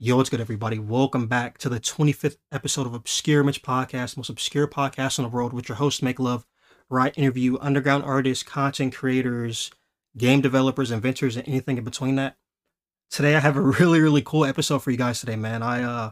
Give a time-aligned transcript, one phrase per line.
[0.00, 0.78] Yo, what's good, everybody?
[0.78, 5.28] Welcome back to the 25th episode of Obscure Image Podcast, most obscure podcast in the
[5.28, 6.46] world, with your host, Make Love,
[6.86, 9.72] where I interview underground artists, content creators,
[10.16, 12.36] game developers, inventors, and anything in between that.
[13.10, 15.64] Today, I have a really, really cool episode for you guys today, man.
[15.64, 16.10] I uh,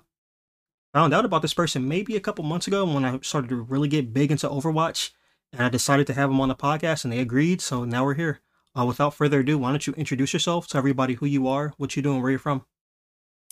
[0.93, 3.87] found out about this person maybe a couple months ago when I started to really
[3.87, 5.13] get big into Overwatch,
[5.53, 8.15] and I decided to have them on the podcast, and they agreed, so now we're
[8.15, 8.41] here.
[8.77, 11.95] Uh, without further ado, why don't you introduce yourself to everybody who you are, what
[11.95, 12.65] you do, and where you're from?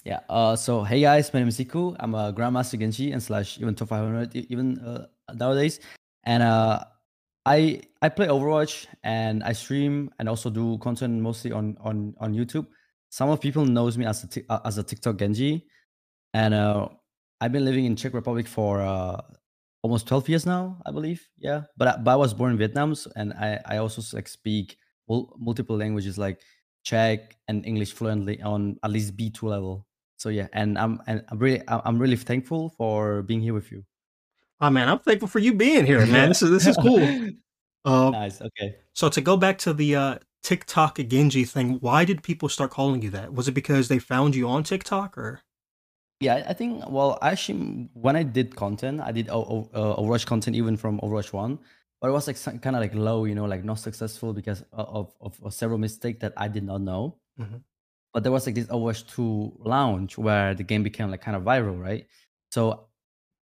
[0.04, 0.20] Yeah.
[0.28, 1.96] Uh, so hey guys, my name is Hiku.
[1.98, 5.80] I'm a Grandmaster Genji and slash even top 500 even uh, nowadays.
[6.24, 6.84] And uh,
[7.46, 12.34] I I play Overwatch and I stream and also do content mostly on on on
[12.34, 12.66] YouTube.
[13.08, 15.64] Some of people knows me as a t- uh, as a TikTok Genji,
[16.34, 16.88] and uh,
[17.40, 19.22] I've been living in Czech Republic for uh,
[19.82, 21.26] almost 12 years now, I believe.
[21.38, 24.76] Yeah, but I, but I was born in Vietnam, and I I also like speak
[25.08, 26.40] multiple languages like
[26.84, 29.86] Czech and English fluently on at least B2 level
[30.24, 33.84] so yeah and i'm and i'm really i'm really thankful for being here with you.
[34.58, 36.28] Oh man i'm thankful for you being here man.
[36.30, 37.04] This is this is cool.
[37.84, 38.76] Uh, nice okay.
[38.94, 43.02] so to go back to the uh tiktok genji thing why did people start calling
[43.02, 43.34] you that?
[43.34, 45.42] Was it because they found you on tiktok or?
[46.20, 50.78] Yeah i think well actually when i did content i did uh, overwatch content even
[50.78, 51.58] from overwatch 1
[52.00, 55.12] but it was like kind of like low you know like not successful because of,
[55.20, 57.02] of, of several mistakes that i did not know.
[57.38, 57.60] Mm-hmm
[58.14, 61.42] but there was like this Overwatch 2 launch where the game became like kind of
[61.42, 62.06] viral, right?
[62.52, 62.86] So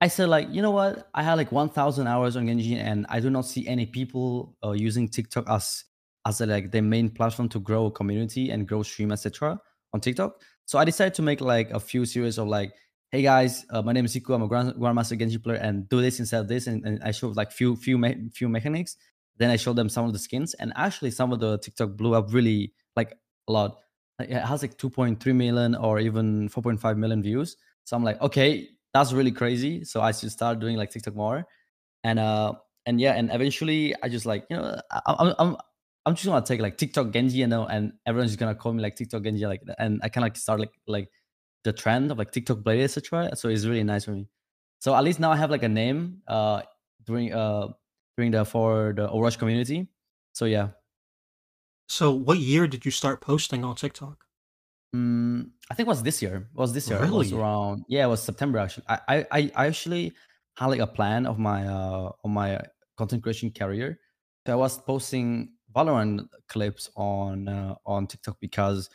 [0.01, 1.11] I said like, you know what?
[1.13, 4.71] I had like 1,000 hours on Genji, and I do not see any people uh,
[4.71, 5.85] using TikTok as
[6.27, 9.61] as a, like the main platform to grow a community and grow stream, etc.
[9.93, 10.41] on TikTok.
[10.67, 12.73] So I decided to make like a few series of like,
[13.11, 16.01] hey guys, uh, my name is Hiku, I'm a Grand, Grandmaster Genji player, and do
[16.01, 18.97] this instead of this, and, and I showed like few few me- few mechanics.
[19.37, 22.15] Then I showed them some of the skins, and actually some of the TikTok blew
[22.15, 23.15] up really like
[23.49, 23.79] a lot
[24.21, 27.57] it has like 2.3 million or even 4.5 million views.
[27.85, 29.85] So I'm like, okay, that's really crazy.
[29.85, 31.47] So I should start doing like TikTok more.
[32.05, 32.55] And uh
[32.87, 35.57] and yeah, and eventually I just like, you know, I'm I'm
[36.07, 38.83] I'm just gonna take like TikTok Genji, you know, and everyone's just gonna call me
[38.83, 41.11] like TikTok Genji, like and I kind of like start like like
[41.65, 43.37] the trend of like TikTok Blade, etc.
[43.37, 44.27] So it's really nice for me.
[44.79, 46.63] So at least now I have like a name uh
[47.05, 47.69] during uh
[48.17, 49.89] during the for the Overwatch community.
[50.33, 50.69] So yeah,
[51.91, 54.25] so, what year did you start posting on TikTok?
[54.95, 56.49] Mm, I think it was this year.
[56.55, 57.03] It was this year.
[57.03, 58.85] It was around yeah, it was September actually.
[58.89, 60.13] I I, I actually
[60.57, 62.61] had like a plan of my uh on my
[62.97, 63.99] content creation career.
[64.47, 68.89] So I was posting Valorant clips on uh, on TikTok because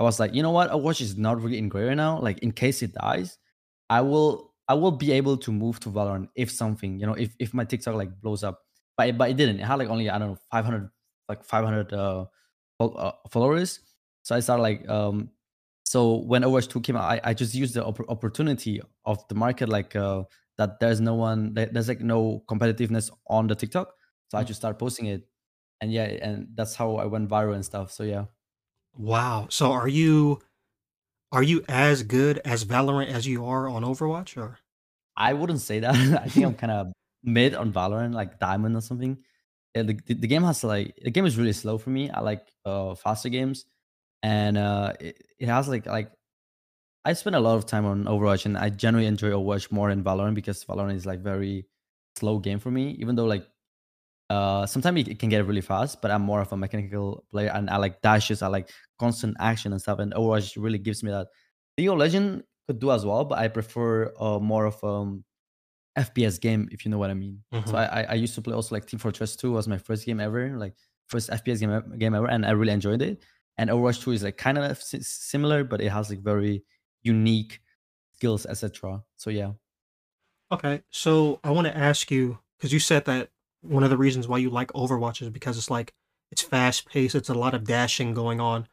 [0.00, 2.18] I was like, you know what, Overwatch is not really in gray right now.
[2.18, 3.38] Like in case it dies,
[3.88, 7.32] I will I will be able to move to Valorant if something, you know, if
[7.38, 8.58] if my TikTok like blows up.
[8.96, 9.60] But it, but it didn't.
[9.60, 10.90] It had like only I don't know 500
[11.30, 12.26] like 500 uh
[12.80, 13.80] uh, followers.
[14.22, 15.30] So I started like um
[15.84, 19.34] so when Overwatch 2 came out, I, I just used the op- opportunity of the
[19.34, 20.24] market like uh
[20.58, 23.94] that there's no one there's like no competitiveness on the TikTok.
[24.28, 24.46] So I mm.
[24.46, 25.26] just started posting it.
[25.80, 27.90] And yeah, and that's how I went viral and stuff.
[27.90, 28.26] So yeah.
[28.96, 29.46] Wow.
[29.48, 30.40] So are you
[31.32, 34.58] are you as good as Valorant as you are on Overwatch or
[35.16, 35.94] I wouldn't say that.
[36.24, 36.92] I think I'm kind of
[37.22, 39.18] mid on Valorant, like diamond or something
[39.74, 42.10] yeah, the, the game has like the game is really slow for me.
[42.10, 43.66] I like uh faster games,
[44.22, 46.10] and uh it, it has like like
[47.04, 50.04] I spend a lot of time on Overwatch, and I generally enjoy Overwatch more than
[50.04, 51.66] Valorant because Valorant is like very
[52.16, 52.90] slow game for me.
[53.00, 53.46] Even though like
[54.30, 57.70] uh sometimes it, can get really fast, but I'm more of a mechanical player, and
[57.70, 61.28] I like dashes, I like constant action and stuff, and Overwatch really gives me that.
[61.78, 65.24] League of Legend could do as well, but I prefer uh more of um
[65.98, 67.42] FPS game, if you know what I mean.
[67.52, 67.70] Mm-hmm.
[67.70, 70.20] So I, I used to play also like Team Fortress 2 was my first game
[70.20, 70.74] ever, like
[71.08, 73.22] first FPS game game ever, and I really enjoyed it.
[73.58, 76.64] And Overwatch 2 is like kind of similar, but it has like very
[77.02, 77.60] unique
[78.14, 79.02] skills, etc.
[79.16, 79.52] So yeah.
[80.52, 83.30] Okay, so I want to ask you because you said that
[83.62, 85.92] one of the reasons why you like Overwatch is because it's like
[86.30, 88.66] it's fast paced, it's a lot of dashing going on.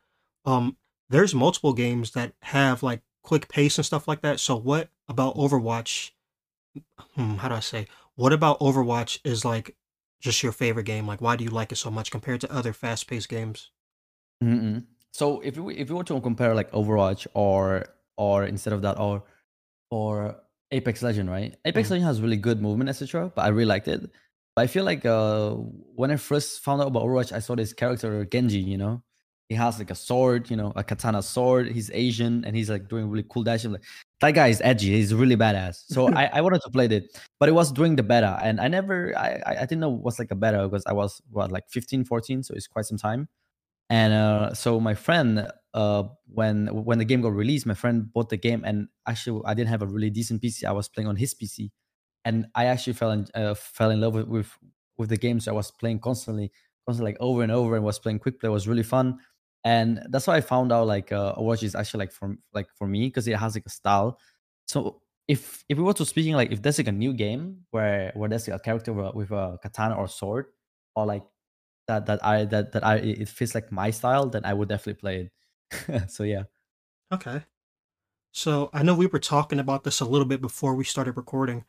[0.46, 0.78] Um,
[1.10, 4.40] there's multiple games that have like quick pace and stuff like that.
[4.40, 6.12] So what about Overwatch
[7.16, 7.88] hmm, how do I say?
[8.16, 9.76] What about Overwatch is like
[10.20, 11.08] just your favorite game?
[11.08, 13.72] Like, why do you like it so much compared to other fast paced games?
[14.44, 14.86] Mm-mm.
[15.12, 17.86] So if you if you were to compare like Overwatch or
[18.18, 19.24] or instead of that or
[19.90, 20.36] or
[20.72, 21.56] Apex Legend, right?
[21.66, 23.32] Apex mm Legend has really good movement, etc.
[23.34, 24.02] But I really liked it.
[24.56, 27.74] But I feel like uh, when I first found out about Overwatch, I saw this
[27.74, 28.60] character Genji.
[28.60, 29.04] You know,
[29.50, 31.72] he has like a sword, you know, a katana sword.
[31.72, 33.64] He's Asian and he's like doing really cool dash.
[33.64, 33.84] I'm like,
[34.20, 34.92] that guy is edgy.
[34.92, 35.84] He's really badass.
[35.88, 38.68] So I, I wanted to play it, but it was during the beta, and I
[38.68, 42.06] never, I, I didn't know what's like a beta because I was what like 15,
[42.06, 43.30] 14, so it's quite some time.
[43.90, 48.30] And uh, so my friend, uh, when when the game got released, my friend bought
[48.30, 50.66] the game, and actually I didn't have a really decent PC.
[50.66, 51.70] I was playing on his PC,
[52.26, 54.52] and I actually fell in uh, fell in love with, with
[54.98, 55.48] with the games.
[55.48, 56.52] I was playing constantly,
[56.86, 58.50] constantly like over and over, and was playing quick play.
[58.50, 59.20] It was really fun,
[59.68, 62.88] and that's why I found out like uh, Overwatch is actually like for like for
[62.88, 64.18] me because it has like a style.
[64.66, 68.14] So if if we were to speaking like if there's like a new game where
[68.16, 70.46] where there's like a character with a, with a katana or sword
[70.96, 71.26] or like
[71.90, 75.02] that that I that that I it fits like my style, then I would definitely
[75.02, 75.30] play
[75.90, 76.10] it.
[76.16, 76.44] so yeah.
[77.14, 77.42] Okay.
[78.32, 81.66] So I know we were talking about this a little bit before we started recording.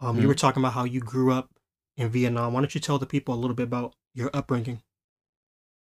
[0.00, 1.50] Um, you were talking about how you grew up
[1.96, 2.52] in Vietnam.
[2.52, 4.82] Why don't you tell the people a little bit about your upbringing?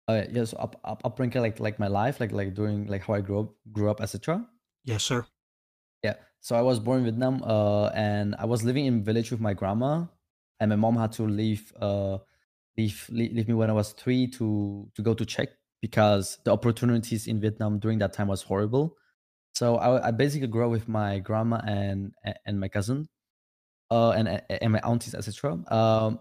[0.08, 3.16] Uh, yeah, so up, up upbringing like like my life, like like doing like how
[3.16, 4.46] I grew up grew up, etc.
[4.84, 5.26] Yes, sir.
[6.04, 6.16] Yeah.
[6.42, 9.54] So I was born in Vietnam, uh, and I was living in village with my
[9.54, 10.06] grandma,
[10.60, 12.20] and my mom had to leave, uh,
[12.78, 15.50] leave leave, leave me when I was three to to go to Czech
[15.82, 18.96] because the opportunities in Vietnam during that time was horrible.
[19.54, 22.14] So I, I basically grew up with my grandma and
[22.46, 23.10] and my cousin,
[23.90, 25.58] uh, and and my aunties, etc.
[25.74, 26.20] Um,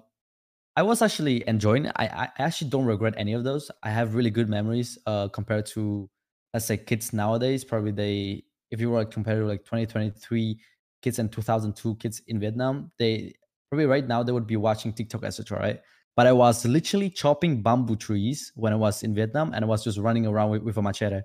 [0.77, 1.93] I was actually enjoying it.
[1.97, 3.71] I, I actually don't regret any of those.
[3.83, 6.11] I have really good memories uh, compared to,
[6.53, 7.65] let's say, kids nowadays.
[7.65, 10.59] Probably they, if you were like compared to like 2023
[11.01, 13.35] kids and 2002 kids in Vietnam, they
[13.71, 15.61] probably right now they would be watching TikTok, etc.
[15.61, 15.81] Right?
[16.17, 19.85] But I was literally chopping bamboo trees when I was in Vietnam, and I was
[19.85, 21.21] just running around with, with a machete.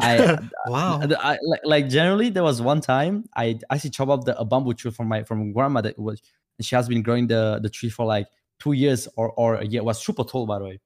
[0.00, 1.00] I, wow.
[1.00, 4.44] I, I like, like generally there was one time I actually chopped up the a
[4.44, 6.20] bamboo tree from my from grandma that was
[6.58, 8.26] and she has been growing the the tree for like
[8.58, 9.80] two years or or a year.
[9.80, 10.80] It was super tall by the way.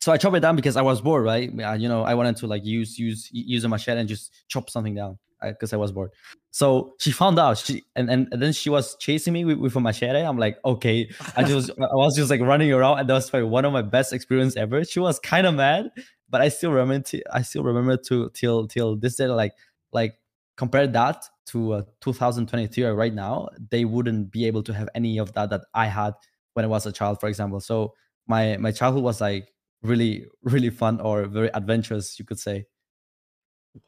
[0.00, 1.50] So I chopped it down because I was bored, right?
[1.60, 4.70] Uh, you know, I wanted to like use use use a machete and just chop
[4.70, 6.10] something down because I was bored.
[6.50, 9.76] So she found out, she and, and, and then she was chasing me with, with
[9.76, 10.20] a machete.
[10.20, 11.10] I'm like, okay.
[11.36, 13.82] I just I was just like running around, and that was like one of my
[13.82, 14.84] best experience ever.
[14.84, 15.90] She was kind of mad,
[16.30, 17.04] but I still remember.
[17.04, 19.26] T- I still remember to till till this day.
[19.26, 19.54] Like
[19.92, 20.18] like
[20.56, 25.32] compare that to uh, 2023 right now, they wouldn't be able to have any of
[25.34, 26.14] that that I had
[26.56, 27.60] when I was a child, for example.
[27.60, 27.94] So
[28.26, 32.66] my my childhood was like really really fun or very adventurous, you could say.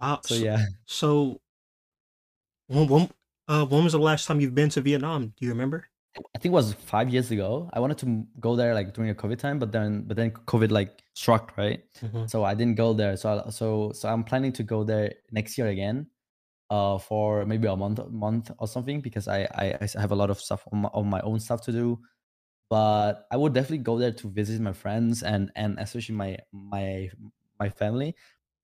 [0.01, 0.23] Wow.
[0.23, 0.67] So So, yeah.
[0.87, 1.41] so
[2.67, 3.11] when, when,
[3.49, 5.29] uh, when was the last time you've been to Vietnam?
[5.37, 5.87] Do you remember?
[6.35, 7.71] I think it was five years ago.
[7.73, 10.71] I wanted to go there like during a COVID time, but then but then COVID
[10.71, 11.85] like struck, right?
[12.03, 12.29] Mhm.
[12.29, 13.17] So I didn't go there.
[13.17, 16.11] So I, so so I'm planning to go there next year again,
[16.71, 20.41] uh, for maybe a month month or something because I I have a lot of
[20.41, 22.01] stuff on my, on my own stuff to do.
[22.71, 27.11] But I would definitely go there to visit my friends and and especially my my
[27.59, 28.15] my family.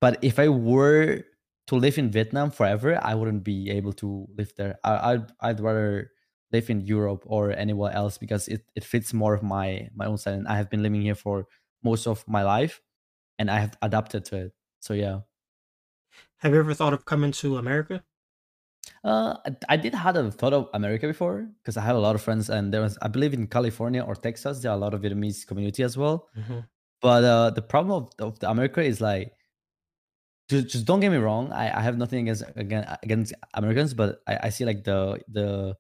[0.00, 1.24] But if I were
[1.68, 4.78] to live in Vietnam forever, I wouldn't be able to live there.
[4.84, 6.10] I, I'd I'd rather
[6.52, 10.18] live in Europe or anywhere else because it, it fits more of my my own
[10.18, 10.34] style.
[10.34, 11.46] And I have been living here for
[11.82, 12.82] most of my life,
[13.38, 14.52] and I have adapted to it.
[14.80, 15.20] So yeah,
[16.38, 18.04] Have you ever thought of coming to America?
[19.04, 19.36] Uh,
[19.68, 22.48] I, did had a thought of America before because I have a lot of friends,
[22.50, 25.46] and there was I believe in California or Texas there are a lot of Vietnamese
[25.46, 26.28] community as well.
[26.36, 26.66] Mhm.
[27.02, 29.32] But uh, the problem of, of the America is like
[30.48, 31.52] just, just don't get me wrong.
[31.52, 35.76] I, I have nothing against against, against Americans, but I, I see like the the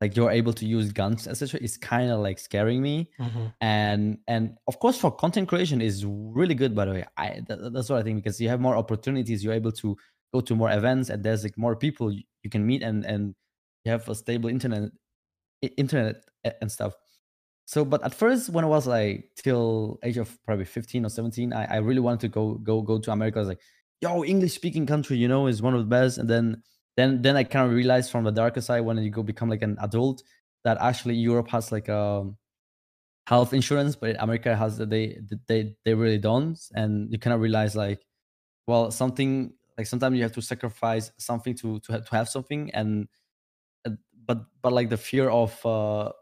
[0.00, 1.60] like you're able to use guns, etc.
[1.60, 3.10] Is kind of like scaring me.
[3.20, 3.52] Mhm.
[3.60, 6.74] And and of course for content creation is really good.
[6.74, 9.44] By the way, I that, that's what I think because you have more opportunities.
[9.44, 9.96] You're able to
[10.32, 13.34] go to more events, and there's like more people you, can meet, and and
[13.84, 14.90] you have a stable internet
[15.76, 16.24] internet
[16.60, 16.94] and stuff.
[17.66, 21.52] So, but at first, when I was like till age of probably 15 or 17,
[21.52, 23.38] I, I really wanted to go go go to America.
[23.38, 23.60] I was like,
[24.00, 26.18] yo, English speaking country, you know, is one of the best.
[26.18, 26.62] And then
[26.96, 29.62] then then I kind of realized from the darker side when you go become like
[29.62, 30.22] an adult
[30.64, 32.36] that actually Europe has like um
[33.26, 36.58] health insurance, but America has they they they really don't.
[36.74, 38.00] And you kind of realize like,
[38.66, 42.70] well, something like sometimes you have to sacrifice something to to have, to have something
[42.74, 43.08] and
[44.26, 46.12] but but like the fear of uh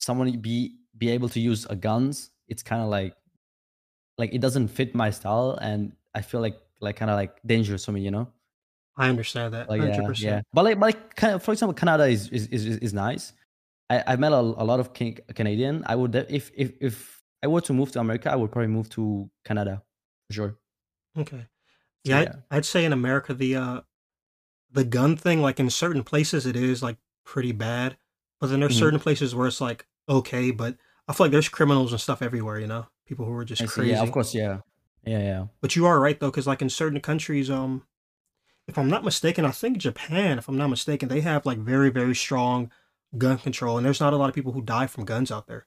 [0.00, 3.14] someone be be able to use a guns it's kind of like
[4.18, 7.84] like it doesn't fit my style and i feel like like kind of like dangerous
[7.84, 8.28] for me you know?
[8.96, 10.40] I understand that like yeah yeah.
[10.40, 10.42] 100%.
[10.52, 13.32] but like but like kind of, for example canada is is is, is is nice.
[13.90, 15.82] I i met a, a lot of can- canadian.
[15.86, 18.88] I would if if if i were to move to america i would probably move
[18.90, 19.82] to canada
[20.28, 20.58] for sure.
[21.18, 21.44] Okay.
[22.04, 23.80] So Yeah, I'd, I'd say in America the uh
[24.72, 27.96] the gun thing, like in certain places it is like pretty bad,
[28.40, 28.76] but then there's Mhm.
[28.76, 30.76] certain places where it's like okay, but
[31.08, 33.66] I feel like there's criminals and stuff everywhere, you know, people who are just i
[33.66, 34.60] see yeah of course yeah
[35.04, 37.84] yeah yeah But you are right though, because like in certain countries, um,
[38.68, 41.90] if I'm not mistaken, I think Japan, if I'm not mistaken, they have like very
[41.90, 42.72] very strong
[43.18, 45.66] gun control, and there's not a lot of people who die from guns out there.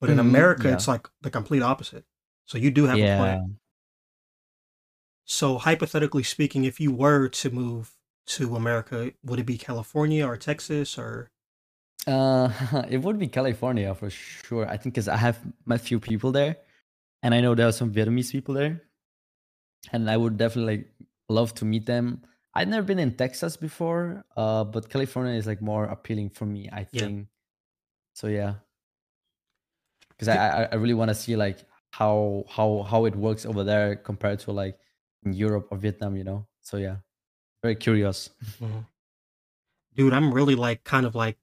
[0.00, 2.06] But in Mhm, America, yeah it's like the complete opposite.
[2.46, 3.42] So you do have a yeah point.
[5.26, 7.94] So hypothetically speaking, if you were to move
[8.28, 11.30] to America, would it be California or Texas or?
[12.06, 12.50] Uh,
[12.88, 14.66] it would be California for sure.
[14.68, 16.56] I think because I have met few people there,
[17.22, 18.82] and I know there are some Vietnamese people there,
[19.92, 20.90] and I would definitely like,
[21.28, 22.22] love to meet them.
[22.54, 26.68] I've never been in Texas before, uh, but California is like more appealing for me.
[26.72, 27.08] I Yeah.
[27.08, 27.28] think.
[28.14, 28.56] So yeah,
[30.10, 33.64] because I I, I really want to see like how how how it works over
[33.64, 34.78] there compared to like
[35.26, 36.16] in Europe or Vietnam.
[36.16, 36.46] You know.
[36.62, 36.96] So yeah,
[37.62, 38.30] very curious.
[38.62, 38.86] Mhm.
[39.94, 41.36] Dude, I'm really like kind of like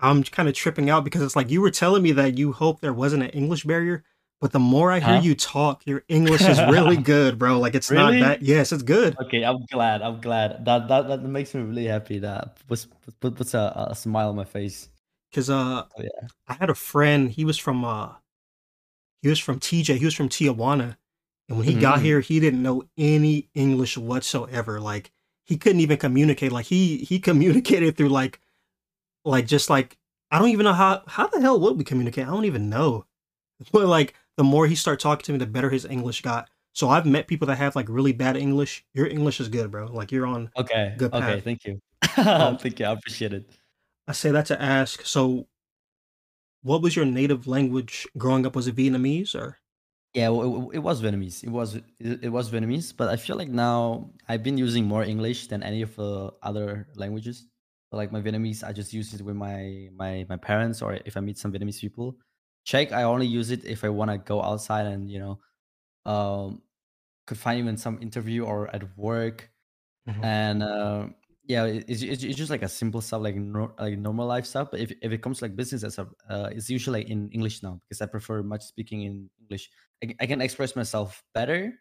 [0.00, 2.80] I'm kind of tripping out because it's like you were telling me that you hope
[2.80, 4.04] there wasn't an English barrier,
[4.40, 5.22] but the more I hear Huh?
[5.22, 7.58] you talk, your English is really good, bro.
[7.58, 8.22] Like it's not Really?
[8.22, 8.42] that.
[8.42, 9.16] Yes, it's good.
[9.18, 10.02] Okay, I'm glad.
[10.02, 10.64] I'm glad.
[10.64, 12.18] That that that makes me really happy.
[12.20, 12.86] That puts
[13.20, 14.88] put, puts a, a smile on my face.
[15.34, 16.28] Cause uh, So yeah.
[16.46, 17.30] I had a friend.
[17.30, 18.12] He was from uh,
[19.22, 19.96] he was from TJ.
[19.98, 20.96] He was from Tijuana,
[21.48, 22.02] and when he got Mhm.
[22.02, 24.80] here, he didn't know any English whatsoever.
[24.80, 25.12] Like
[25.44, 26.52] he couldn't even communicate.
[26.52, 28.40] Like he he communicated through like
[29.24, 29.98] like just like
[30.30, 32.26] I don't even know how how the hell would we communicate?
[32.26, 33.06] I don't even know.
[33.72, 36.48] But like the more he started talking to me, the better his English got.
[36.74, 38.84] So I've met people that have like really bad English.
[38.94, 39.86] Your English is good, bro.
[39.86, 40.94] Like you're on Okay.
[40.96, 41.36] good Okay.
[41.36, 41.44] path.
[41.44, 41.80] Thank you.
[42.18, 42.86] Um, Thank you.
[42.86, 43.50] I appreciate it.
[44.06, 45.04] I say that to ask.
[45.04, 45.48] So,
[46.62, 48.54] what was your native language growing up?
[48.56, 49.58] Was it Vietnamese or?
[50.14, 51.44] Yeah, well, it, it was Vietnamese.
[51.44, 55.04] It was it, it was Vietnamese, but I feel like now I've been using more
[55.04, 57.46] English than any of the other languages.
[57.90, 61.16] So like my Vietnamese, I just use it with my my my parents or if
[61.16, 62.16] I meet some Vietnamese people.
[62.64, 65.40] Czech, I only use it if I want to go outside and you know,
[66.06, 66.62] um,
[67.26, 69.50] could find even some interview or at work
[70.06, 70.22] Mhm.
[70.22, 71.08] and uh,
[71.48, 74.68] yeah, it's, it's it's just like a simple stuff like nor- like normal life stuff.
[74.70, 77.62] But if if it comes to, like business and stuff, uh, it's usually in English
[77.62, 79.70] now because I prefer much speaking in English.
[80.20, 81.74] I can express myself better,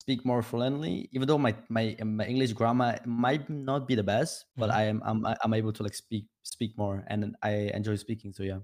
[0.00, 4.46] speak more fluently, even though my my my English grammar might not be the best,
[4.56, 4.74] but Mhm.
[4.74, 8.32] I am I'm I'm able to like speak speak more, and I enjoy speaking.
[8.34, 8.60] So yeah.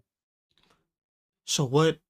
[1.47, 2.01] So what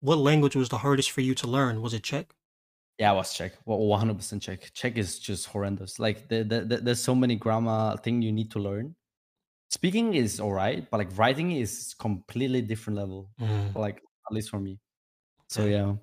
[0.00, 1.80] what language was the hardest for you to learn?
[1.80, 2.34] Was it Czech?
[3.00, 3.52] Yeah, I was Czech.
[3.64, 4.72] Well, one hundred percent Czech.
[4.74, 5.98] Czech is just horrendous.
[5.98, 8.94] Like the, the, the, there's so many grammar thing you need to learn.
[9.70, 13.30] Speaking is all right, but like writing is completely different level.
[13.40, 14.78] Mm, Like at least for me.
[15.48, 15.94] So yeah.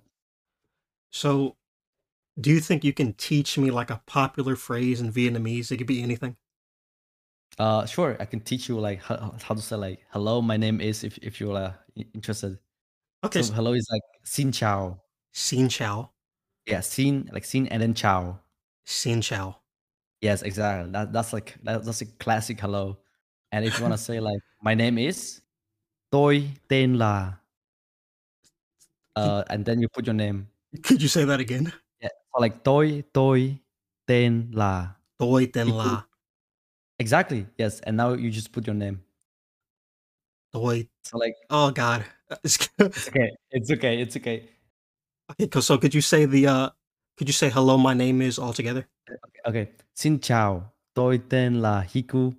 [1.11, 1.55] So,
[2.41, 5.71] do you think you can teach me like a popular phrase in Vietnamese?
[5.71, 6.35] It could be anything.
[7.59, 8.17] Uh, sure.
[8.19, 10.41] I can teach you like how, how to say like hello.
[10.41, 11.73] My name is if if you're uh,
[12.15, 12.57] interested.
[13.23, 14.99] Okay, So hello is like xin chào.
[15.33, 16.11] xin chào,
[16.67, 18.39] Yeah, xin like xin and then chào.
[18.85, 19.53] xin chào.
[20.21, 20.91] Yes, exactly.
[20.91, 22.97] That that's like that, that's a classic hello.
[23.51, 25.39] And if you want to say like my name is
[26.11, 27.33] tôi tên là
[29.15, 30.47] uh, and then you put your name.
[30.83, 31.71] Could you say that again?
[32.01, 32.09] Yeah.
[32.33, 33.57] So like tôi tôi
[34.05, 36.03] tên là Tôi tên là
[36.99, 37.79] exactly yes.
[37.79, 38.97] And now you just put your name.
[40.51, 40.87] tôi.
[41.03, 42.03] So like Oh God.
[42.43, 42.57] It's
[43.07, 43.31] okay.
[43.51, 44.01] It's okay.
[44.01, 44.56] It's okay.
[45.31, 46.69] Okay, so could you say the uh?
[47.17, 47.77] Could you say hello?
[47.77, 48.85] My name is all together.
[49.45, 49.67] Okay.
[49.95, 50.71] Xin chào.
[50.93, 52.33] Tôi tên là Hiku.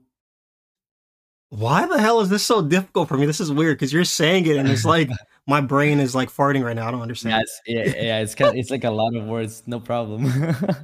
[1.51, 3.27] Why the hell is this so difficult for me?
[3.27, 5.09] This is weird because you're saying it and it's like
[5.47, 6.87] my brain is like farting right now.
[6.87, 7.33] I don't understand.
[7.33, 7.61] Yeah, it's,
[7.97, 8.19] yeah, yeah.
[8.21, 8.57] It's kind.
[8.59, 9.63] it's like a lot of words.
[9.67, 10.27] No problem.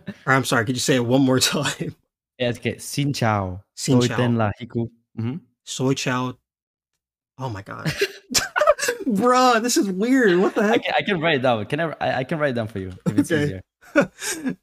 [0.26, 0.64] I'm sorry.
[0.64, 1.94] Could you say it one more time?
[2.38, 2.48] yeah.
[2.48, 2.76] It's okay.
[2.78, 3.60] Xin chào.
[3.76, 4.18] Xin chào.
[4.18, 4.88] tên là Hiku.
[5.18, 5.38] Mhm.
[5.64, 6.32] Soy chow.
[7.38, 7.86] Oh my god,
[9.06, 10.38] bruh, this is weird.
[10.38, 10.82] What the I heck?
[10.84, 11.64] can, I can write it down.
[11.66, 12.14] Can I, I?
[12.18, 13.44] I can write it down for you if it's Okay.
[13.44, 13.62] easier.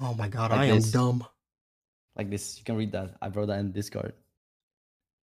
[0.00, 1.24] oh my god, Like I am dumb.
[2.16, 2.58] Like this.
[2.58, 3.16] You can read that.
[3.22, 4.12] I wrote that in Discord.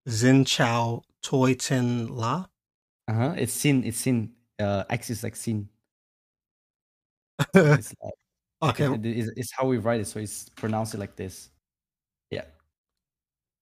[0.10, 2.46] Zin Chao toy tin la.
[3.08, 3.34] Uh huh.
[3.38, 3.84] It's sin.
[3.84, 4.32] It's sin.
[4.60, 5.70] Uh, X is like sin.
[7.56, 8.14] It's, like,
[8.62, 10.08] okay, it- it- it's, it's how we write it.
[10.08, 11.50] So it's pronounced it like this.
[12.30, 12.46] Yeah.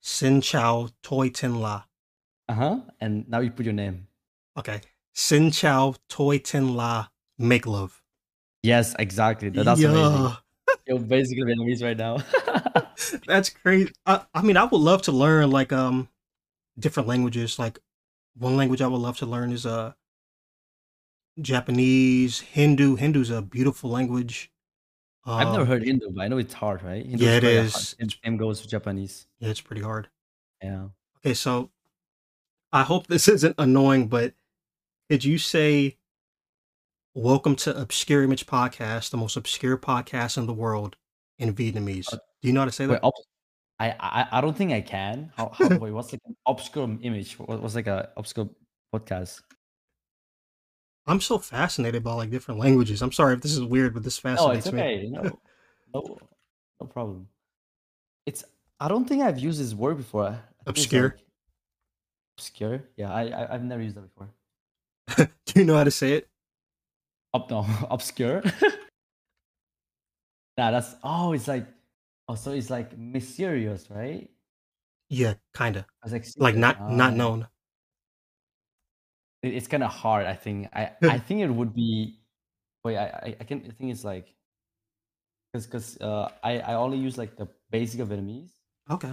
[0.01, 1.83] sin Chao toy tin la.
[2.49, 2.79] Uh huh.
[2.99, 4.07] And now you put your name.
[4.57, 4.81] Okay,
[5.13, 7.07] sin chow toy tin la.
[7.37, 8.01] Make love.
[8.63, 9.49] Yes, exactly.
[9.49, 10.35] That, that's amazing.
[10.87, 12.17] You're basically Vietnamese right now.
[13.27, 13.91] that's crazy.
[14.05, 16.09] I, I mean, I would love to learn like um
[16.77, 17.59] different languages.
[17.59, 17.79] Like
[18.37, 19.93] one language I would love to learn is uh
[21.39, 22.95] Japanese, Hindu.
[22.95, 24.51] Hindu's a beautiful language.
[25.25, 27.05] I've never Um, heard Hindu, but I know it's hard, right?
[27.05, 27.73] Hindu Yeah, it is.
[27.73, 28.11] hard.
[28.25, 29.27] Same, goes with Japanese.
[29.39, 30.09] Yeah, it's pretty hard.
[30.61, 30.89] Yeah.
[31.19, 31.69] Okay, so
[32.71, 34.33] I hope this isn't annoying, but
[35.09, 35.97] could you say
[37.15, 40.95] welcome to Obscure Image Podcast, the most obscure podcast in the world
[41.39, 42.13] in Vietnamese?
[42.13, 43.11] Uh, Do you know how to say Wait, that?
[43.79, 45.31] I, I I don't think I can.
[45.35, 47.39] How, how wait, what's like an obscure image?
[47.39, 48.49] What, what's like a obscure
[48.93, 49.41] podcast?
[51.07, 53.01] I'm so fascinated by like different languages.
[53.01, 54.81] I'm sorry if this is weird, but this No, fascinates it's me.
[54.81, 55.07] okay.
[55.09, 55.39] No,
[55.93, 56.17] no,
[56.81, 57.27] no problem.
[58.27, 58.43] It's.
[58.79, 60.39] I don't think I've used this word before.
[60.67, 61.15] It's Obscure.
[61.17, 61.25] like
[62.39, 62.83] obscure.
[62.95, 64.29] Yeah, I, I I've never used that before.
[65.45, 66.29] Do you know how to say it?
[67.33, 68.41] Up no, obscure.
[70.57, 71.67] nah, that's oh, it's like
[72.29, 74.29] oh, so it's like mysterious, right?
[75.09, 75.85] Yeah, kinda.
[76.09, 77.15] Like Like not not Ah.
[77.15, 77.47] known.
[79.43, 80.25] It- it's kind of hard.
[80.25, 80.67] I think.
[80.71, 82.19] I I think it would be.
[82.83, 83.59] Wait, I I, I can.
[83.67, 84.33] I think it's like
[85.51, 88.51] because because uh I I only use like the basic of Vietnamese.
[88.89, 89.11] Okay.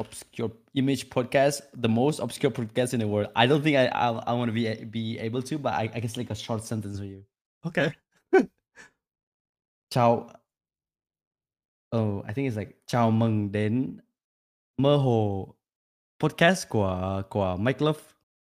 [0.00, 3.28] Obscure image podcast, the most obscure podcast in the world.
[3.36, 6.00] I don't think I I, I want to be be able to, but I, I
[6.00, 7.24] guess like a short sentence for you.
[7.66, 7.92] Okay.
[9.90, 10.30] Chào.
[11.92, 13.96] Oh, I think it's like chào mừng đến
[14.76, 15.54] mơ hồ
[16.18, 18.00] podcast của của Make Love.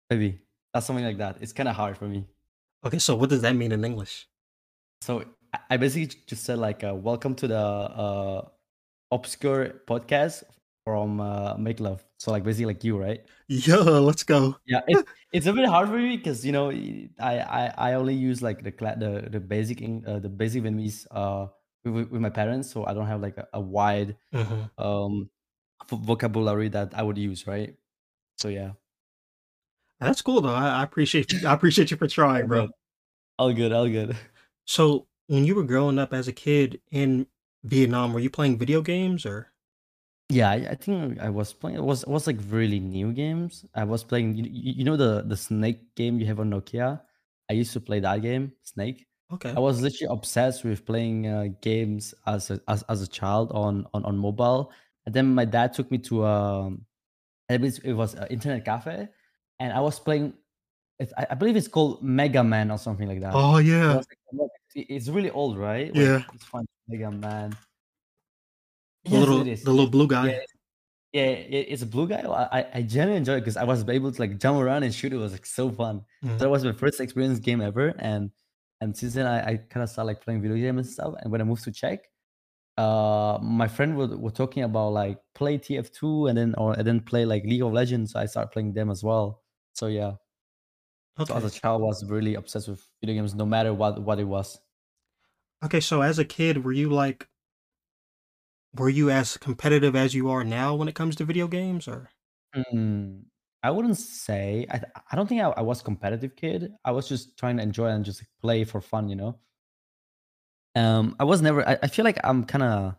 [0.09, 0.37] Maybe
[0.73, 1.41] that's something like that.
[1.41, 2.23] It's kind of hard for me.
[2.85, 4.27] Okay, so what does that mean in English?
[5.01, 5.19] So
[5.53, 8.41] I- I basically just said like uh, welcome to the uh,
[9.11, 10.43] obscure podcast
[10.89, 12.03] from uh, Make Love.
[12.17, 13.21] So like basically like you, right?
[13.47, 14.57] Yo, let's go.
[14.65, 16.69] yeah it, it's a bit hard for me because you know
[17.19, 21.07] I, I i only use like the the the basic Eng- uh, the basic vietnamese
[21.11, 21.47] uh
[21.85, 25.29] with, with my parents so i don't have like a, a wide hmm um
[25.89, 27.77] vo- vocabulary that i would use right
[28.37, 28.71] so yeah
[29.99, 30.53] That's cool though.
[30.53, 31.47] I, I appreciate you.
[31.47, 32.69] I appreciate you for trying, bro.
[33.39, 34.15] all good all good
[34.65, 37.27] So when you were growing up as a kid in
[37.63, 39.51] Vietnam, were you playing video games or?
[40.29, 43.65] Yeah I, I think i was playing it was it was like really new games
[43.75, 47.01] i was playing you, you know the the snake game you have on nokia
[47.49, 49.53] i used to play that game snake Okay.
[49.55, 53.85] I was literally obsessed with playing uh, games as a, as as a child on,
[53.93, 54.71] on on mobile,
[55.05, 56.85] and then my dad took me to um,
[57.47, 59.07] it was it was an internet cafe,
[59.59, 60.33] and I was playing.
[60.97, 63.33] It, I, I believe it's called Mega Man or something like that.
[63.35, 64.01] Oh yeah.
[64.33, 65.93] like, it's really old, right?
[65.93, 66.23] Wait, Yeah.
[66.33, 66.65] it's fun.
[66.87, 67.55] Mega Man.
[69.05, 70.41] The Yes, little the little blue guy.
[71.13, 72.21] yeah, it- it's a blue guy.
[72.21, 75.13] I I- genuinely enjoyed it because I was able to like jump around and shoot.
[75.13, 76.05] It was like so fun.
[76.23, 76.37] Mhm.
[76.39, 78.31] That was my first experience game ever, and
[78.81, 81.13] and since then I, I kind of started like playing video games and stuff.
[81.21, 81.99] And when I moved to Czech,
[82.77, 86.99] uh, my friend was were talking about like play TF2 and then or and then
[87.01, 88.11] play like League of Legends.
[88.13, 89.43] So I started playing them as well.
[89.73, 90.13] So yeah,
[91.25, 94.19] so as a child, I was really obsessed with video games, no matter what what
[94.19, 94.59] it was.
[95.65, 95.79] Okay.
[95.81, 97.27] So as a kid, were you like,
[98.75, 102.11] were you as competitive as you are now when it comes to video games, or?
[102.53, 103.21] Hmm,
[103.63, 104.65] I wouldn't say.
[104.71, 106.73] I I don't think I, I was a competitive kid.
[106.85, 109.39] I was just trying to enjoy and just play for fun, you know.
[110.75, 111.67] Um, I was never.
[111.67, 112.95] I, I feel like I'm kind of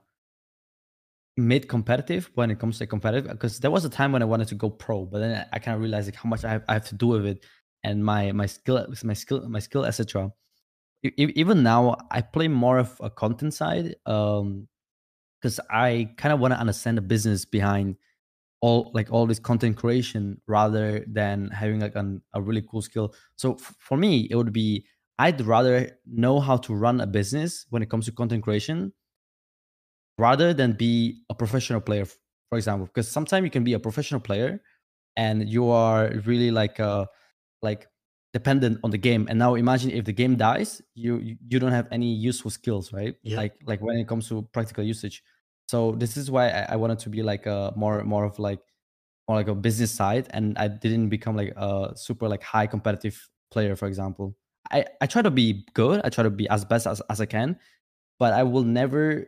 [1.37, 4.49] mid competitive when it comes to competitive because there was a time when I wanted
[4.49, 6.75] to go pro, but then I kind of realized like how much I have, I
[6.75, 7.45] have to do with it
[7.85, 10.31] and my my skill, my skill, my skill, etc.
[11.17, 13.97] Even now, I play more of a content side.
[14.07, 14.69] Um,
[15.41, 17.97] because I kind of want to understand the business behind
[18.61, 23.15] all like all this content creation rather than having like an, a really cool skill.
[23.37, 24.87] So f- for me, it would be
[25.19, 28.93] I'd rather know how to run a business when it comes to content creation
[30.19, 32.87] rather than be a professional player, for example.
[32.87, 34.61] Because sometimes you can be a professional player
[35.17, 37.07] and you are really like uh
[37.63, 37.87] like
[38.33, 39.27] dependent on the game.
[39.29, 43.15] And now imagine if the game dies, you you don't have any useful skills, right?
[43.23, 43.37] Yeah.
[43.37, 45.23] Like like when it comes to practical usage.
[45.69, 48.61] So this is why I, I wanted to be like a more more of like
[49.29, 53.29] more like a business side, and I didn't become like a super like high competitive
[53.51, 54.37] player, for example.
[54.71, 56.01] I I try to be good.
[56.05, 57.59] I try to be as best as, as I can,
[58.19, 59.27] but I will never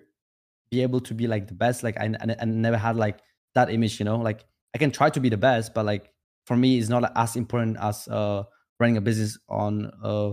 [0.70, 1.82] be able to be like the best.
[1.82, 3.20] Like I, I, I never had like
[3.54, 4.18] that image, you know.
[4.18, 6.10] Like I can try to be the best, but like
[6.46, 8.44] for me, it's not as important as uh
[8.82, 10.32] running a business on uh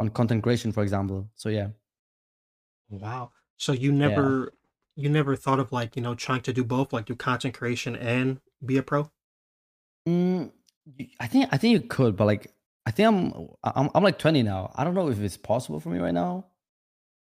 [0.00, 1.28] on content creation, for example.
[1.34, 1.68] So yeah,
[2.90, 3.32] Wow.
[3.56, 4.08] So you yeah.
[4.08, 4.52] never,
[4.94, 7.96] you never thought of like you know trying to do both, like do content creation
[7.96, 9.10] and be a pro?
[10.08, 10.52] Mm,
[11.20, 12.54] I think I think you could, but like
[12.86, 14.72] I think I'm I'm I'm like 20 now.
[14.74, 16.46] I don't know if it's possible for me right now.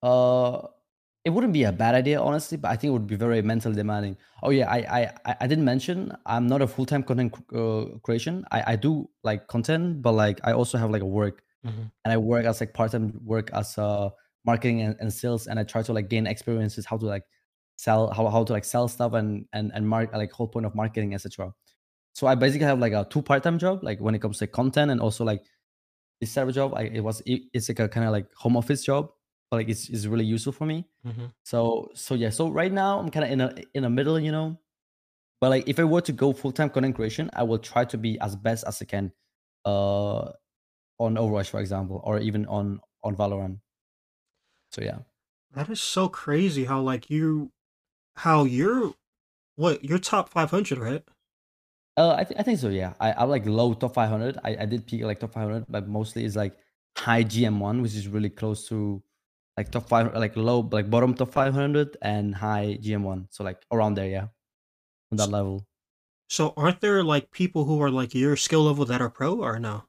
[0.02, 0.68] Uh,
[1.24, 3.74] it wouldn't be a bad idea, honestly, but I think it would be very mentally
[3.74, 4.16] demanding.
[4.42, 4.78] Oh yeah, I
[5.26, 8.44] I I- didn't mention I'm not a full time content uh, creation.
[8.50, 11.90] I I do like content, but like I also have like a work, Mhm.
[12.04, 14.10] and I work as like part time work as uh
[14.44, 17.24] marketing and, and sales, and I try to like gain experiences how to like
[17.76, 20.74] sell how how to like sell stuff and and and mark like whole point of
[20.74, 21.52] marketing etc.
[22.14, 24.46] So I basically have like a two part time job, like when it comes to
[24.46, 25.44] content and also like
[26.20, 26.74] this type of job.
[26.74, 29.10] I it was it, it's like a kind of like home office job,
[29.50, 30.88] but like it's, it's really useful for me.
[31.04, 31.32] Mhm.
[31.44, 32.30] So so yeah.
[32.30, 34.60] So right now I'm kind of in a in the middle, you know.
[35.40, 37.98] But like if I were to go full time content creation, I will try to
[37.98, 39.12] be as best as I can,
[39.64, 40.32] uh,
[40.98, 43.60] on Overwatch, for example, or even on on Valorant.
[44.70, 45.00] So yeah,
[45.52, 47.52] That is so crazy how like you
[48.16, 48.94] how you're
[49.56, 51.04] what you're top 500 right
[51.96, 52.68] uh, I, th- I think so.
[52.68, 54.38] Yeah, I I like low top 500.
[54.44, 56.56] I, I did peak like top 500, but mostly it's like
[56.96, 59.02] high GM1, which is really close to
[59.56, 63.26] like top five, like low, like bottom top 500 and high GM1.
[63.30, 64.26] So like around there, yeah,
[65.12, 65.66] on that level.
[66.28, 69.58] so aren't there like people who are like your skill level that are pro or
[69.58, 69.84] no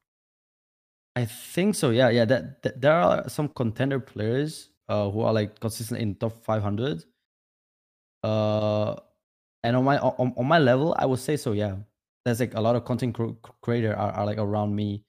[1.15, 1.89] I think so.
[1.89, 2.26] Yeah, yeah.
[2.26, 7.04] That, that there are some contender players uh, who are like consistent in top 500.
[8.24, 8.95] Uh,
[9.63, 11.52] and on my on, on my level, I would say so.
[11.52, 11.78] Yeah,
[12.24, 15.04] there's like a lot of content cr- creator are, are like around me,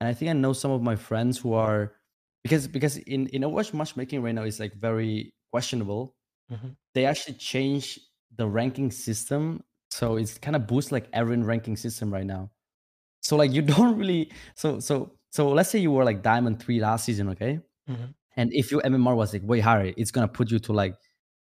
[0.00, 1.92] and I think I know some of my friends who are
[2.44, 6.16] because because in in Overwatch matchmaking right now is like very questionable.
[6.52, 6.76] Mhm.
[6.94, 8.00] They actually change
[8.36, 12.52] the ranking system, so it's kind of boosts like every ranking system right now.
[13.22, 16.80] So like you don't really so so so let's say you were like diamond three
[16.80, 17.60] last season, okay?
[17.90, 18.14] Mhm.
[18.36, 20.96] And if your MMR was like way higher, it's gonna put you to like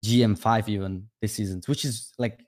[0.04, 2.40] GM five even this season, which is like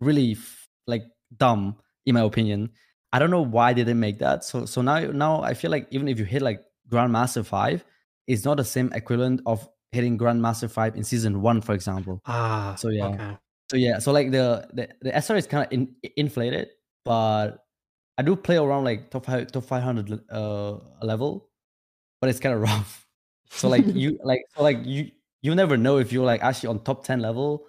[0.00, 1.04] really f- like
[1.36, 2.70] dumb in my opinion.
[3.12, 4.44] I don't know why they didn't make that.
[4.44, 7.84] So so now now I feel like even if you hit like Grandmaster five,
[8.26, 12.20] it's not the same equivalent of hitting Grandmaster five in season one, for example.
[12.26, 13.06] ah So yeah.
[13.06, 13.36] okay
[13.70, 16.68] So yeah, so like the the, the SR is kind of in, inflated,
[17.04, 17.64] but
[18.18, 21.48] I do play around like top five, top five hundred uh level,
[22.20, 23.06] but it's kind of rough.
[23.48, 26.84] So like you like so like you you never know if you're like actually on
[26.84, 27.64] top ten level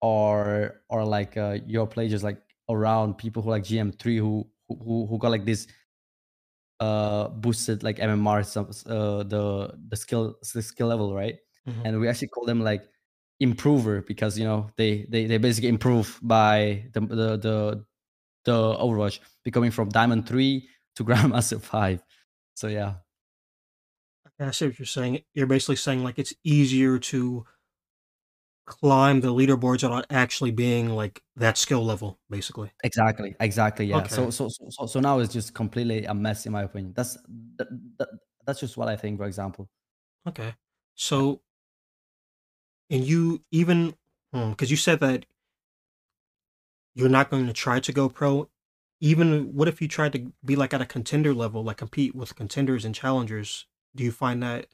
[0.00, 4.48] or or like uh, your play just like around people who like GM three who
[4.68, 5.68] who who got like this
[6.82, 9.44] uh boosted like MMR some uh the
[9.90, 11.36] the skill the skill level right
[11.68, 11.82] Mhm.
[11.84, 12.82] and we actually call them like
[13.38, 17.56] improver because you know they they, they basically improve by the the the
[18.48, 22.02] the Overwatch becoming from Diamond three to Grandmaster five.
[22.60, 22.94] So yeah,
[24.38, 25.22] I see what you're saying.
[25.34, 27.44] You're basically saying like it's easier to
[28.66, 32.72] climb the leaderboards without actually being like that skill level, basically.
[32.84, 33.86] exactly, exactly.
[33.86, 34.06] Yeah.
[34.06, 34.30] So Okay.
[34.30, 36.92] so so so so now it's just completely a mess in my opinion.
[36.96, 37.16] That's
[37.56, 38.08] that, that,
[38.46, 39.18] that's just what I think.
[39.18, 39.68] For example,
[40.26, 40.54] Okay.
[40.94, 41.42] So,
[42.90, 43.94] and you even
[44.32, 45.26] hmm, because you said that
[46.94, 48.48] you're not going to try to go pro.
[49.00, 52.36] Even what if you tried to be like at a contender level, like compete with
[52.36, 53.66] contenders and challengers?
[53.96, 54.66] Do you find that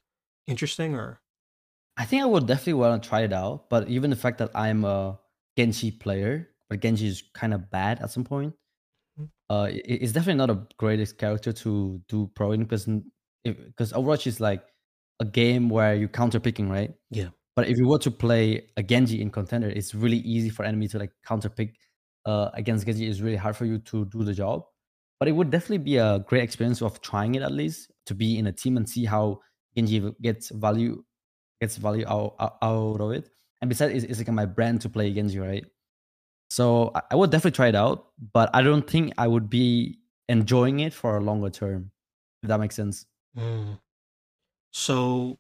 [0.46, 1.20] interesting or?
[1.98, 3.68] I think I would definitely want to try it out.
[3.70, 5.20] But even the fact that I'm a
[5.56, 8.54] Genji player, but Genji is kind of bad at some point.
[9.20, 9.30] Mhm.
[9.50, 12.86] uh it's definitely not a greatest character to do pro in because
[13.44, 14.64] because Overwatch is like
[15.20, 16.94] a game where you counter picking, right?
[17.10, 17.30] Yeah.
[17.56, 20.88] But if you were to play a Genji in contender, it's really easy for enemy
[20.88, 21.76] to like counter pick
[22.26, 23.08] uh, against Genji.
[23.08, 24.64] It's really hard for you to do the job.
[25.18, 28.38] But it would definitely be a great experience of trying it at least to be
[28.38, 29.40] in a team and see how
[29.76, 31.04] Genji gets value
[31.60, 33.30] gets value out, out of it.
[33.60, 35.64] And besides, it's, it's like my brand to play against you, right?
[36.50, 39.98] So I, I would definitely try it out, but I don't think I would be
[40.28, 41.90] enjoying it for a longer term.
[42.42, 43.04] If that makes sense.
[43.36, 43.78] Mm.
[44.72, 45.38] So,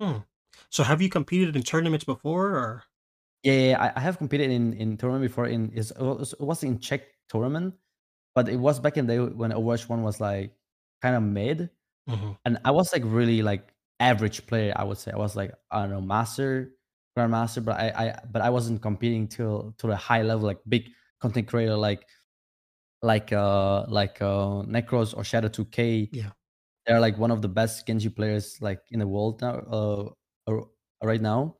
[0.00, 0.18] hmm.
[0.70, 2.84] So have you competed in tournaments before or?
[3.42, 5.46] Yeah, yeah, I, I have competed in in tournament before.
[5.46, 7.74] In is it was, it was in Czech tournament,
[8.34, 10.52] but it was back in the day when Overwatch One was like
[11.02, 11.70] kind of mid,
[12.08, 12.36] Mhm.
[12.44, 14.72] and I was like really like average player.
[14.76, 16.72] I would say I was like I don't know master,
[17.16, 20.90] grandmaster, but I I but I wasn't competing till to the high level like big
[21.20, 22.06] content creator like
[23.02, 26.08] like uh like uh Necros or Shadder2k.
[26.12, 26.30] Yeah.
[26.86, 30.60] They're like one of the best Genji players like in the world now uh
[31.02, 31.56] right now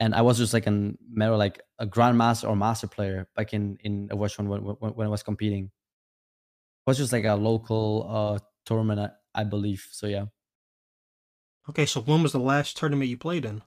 [0.00, 3.78] and I was just like a matter like a grandmaster or master player back in
[3.84, 5.64] in Overwatch when, when when I was competing.
[5.66, 9.86] It was just like a local uh tournament, I, I believe.
[9.90, 10.26] So yeah,
[11.68, 13.62] Okay, so when was the last tournament you played in?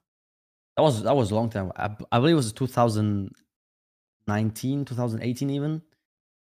[0.78, 1.72] that was that was a long time.
[1.76, 5.82] I, I believe it was 2019, 2018 even.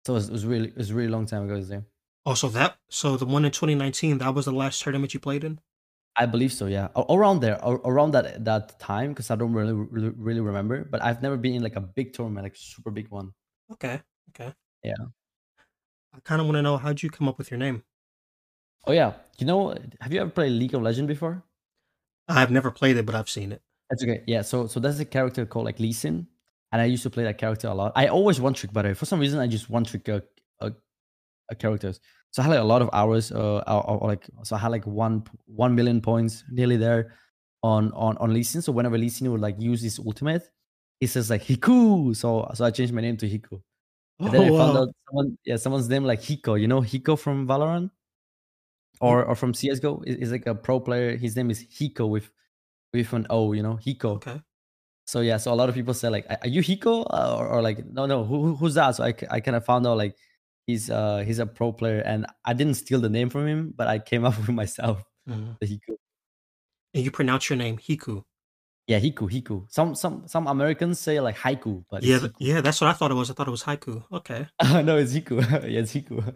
[0.05, 1.61] So it was, it was really it was really long time ago.
[1.61, 1.87] There,
[2.27, 5.45] Oh, so that so the one in 2019 that was the last tournament you played
[5.45, 5.61] in.
[6.17, 6.67] I believe so.
[6.67, 10.85] Yeah, around there, around that that time, because I don't really, really really remember.
[10.85, 13.33] But I've never been in like a big tournament, like super big one.
[13.73, 14.53] Okay, okay.
[14.83, 14.95] Yeah.
[16.15, 17.83] I kind of want to know how'd you come up with your name.
[18.87, 21.43] Oh yeah, you know, have you ever played League of Legends before?
[22.29, 23.63] I've never played it, but I've seen it.
[23.91, 24.23] That's okay.
[24.27, 24.43] Yeah.
[24.43, 26.27] So so there's a character called like Lee Sin,
[26.73, 27.93] and I used to play that character a lot.
[27.97, 28.95] I always one trick, by the way.
[28.95, 30.21] For some reason, I just one trick uh,
[30.61, 30.71] uh,
[31.51, 32.01] uh, characters.
[32.31, 33.33] So I had like a lot of hours.
[33.33, 37.15] Uh, or, or like so I had like one one million points nearly there
[37.63, 38.63] on on on Lee Sin.
[38.63, 40.49] So whenever Lee Sin would like use his ultimate,
[41.01, 42.17] he says like Hiku.
[42.17, 43.61] So so I changed my name to Hiku.
[44.25, 44.79] And then I Oh found wow.
[44.79, 46.61] out someone yeah someone's name like Hiko.
[46.61, 47.91] You know Hiko from Valorant.
[49.01, 50.03] Or or from CS:GO.
[50.07, 51.17] Is like a pro player.
[51.17, 52.31] His name is Hiko with
[52.93, 53.53] with an O.
[53.53, 54.17] You know, Hiko.
[54.17, 54.41] Okay.
[55.07, 57.63] So yeah, so a lot of people say like, "Are you Hiko?" Uh, or, or
[57.63, 60.17] like, "No, no, who, who- who's that?" So I, I kind of found out like
[60.67, 63.87] he's uh he's a pro player, and I didn't steal the name from him, but
[63.87, 65.59] I came up with myself Mhm.
[65.61, 65.97] the Hiko.
[66.95, 68.23] And you pronounce your name Hiku.
[68.87, 69.67] Yeah, Hiku, Hiku.
[69.71, 72.37] Some some some Americans say like haiku, but Yeah, it's th- Hiku.
[72.41, 73.31] yeah, that's what I thought it was.
[73.31, 74.05] I thought it was haiku.
[74.13, 74.47] Okay.
[74.85, 75.41] no, it's Hiku.
[75.69, 76.35] yeah, it's Hiku.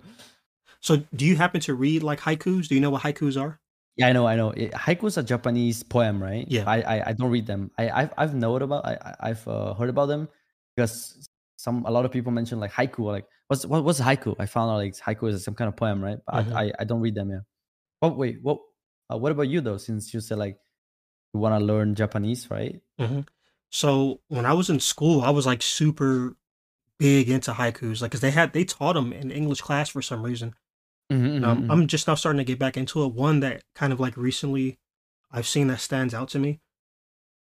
[0.81, 2.69] So, do you happen to read like haikus?
[2.69, 3.61] Do you know what haikus are?
[3.97, 4.51] Yeah, I know, I know.
[4.51, 6.47] It, haiku is a Japanese poem, right?
[6.49, 6.65] Yeah.
[6.67, 7.71] I I, I don't read them.
[7.79, 10.29] I I've I've known about I I- I've uh, heard about them
[10.77, 13.01] because some a lot of people mention like haiku.
[13.05, 14.37] Like what's what, what's haiku?
[14.39, 16.19] I found out like haiku is some kind of poem, right?
[16.27, 16.53] But Mhm.
[16.55, 17.31] I, I I don't read them.
[17.31, 17.41] Yeah.
[18.03, 18.59] Oh wait, what
[19.13, 19.79] uh, what about you though?
[19.79, 20.59] Since you said like
[21.35, 22.81] you want to learn Japanese, right?
[22.99, 23.21] hmm
[23.71, 26.37] So, when I was in school, I was like super
[26.99, 30.23] big into haikus, like because they had they taught them in English class for some
[30.23, 30.55] reason.
[31.11, 33.13] Mm-hmm, Um, I'm just now starting to get back into it.
[33.15, 34.79] One that kind of like recently
[35.31, 36.61] I've seen that stands out to me.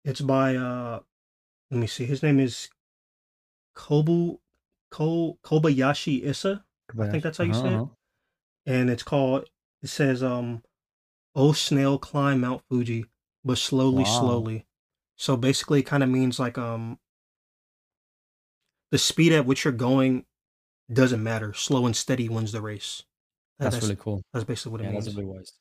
[0.04, 1.00] It's by uh
[1.70, 2.04] let me see.
[2.04, 2.68] His name is
[3.74, 4.38] Kobu
[4.90, 6.64] Ko Kobayashi Issa,
[6.98, 7.88] I think that's how you say it.
[8.66, 9.48] and it's called
[9.82, 10.62] it says um
[11.34, 13.06] Oh snail climb Mount Fuji,
[13.44, 14.18] but slowly, Wow.
[14.20, 14.66] slowly.
[15.16, 16.98] So basically it kind of means like um
[18.90, 20.26] the speed at which you're going
[20.92, 21.52] doesn't matter.
[21.54, 23.02] Slow and steady wins the race.
[23.58, 24.22] That- That's really cool.
[24.32, 25.04] that's basically what it Yeah, means.
[25.06, 25.52] that's really wise.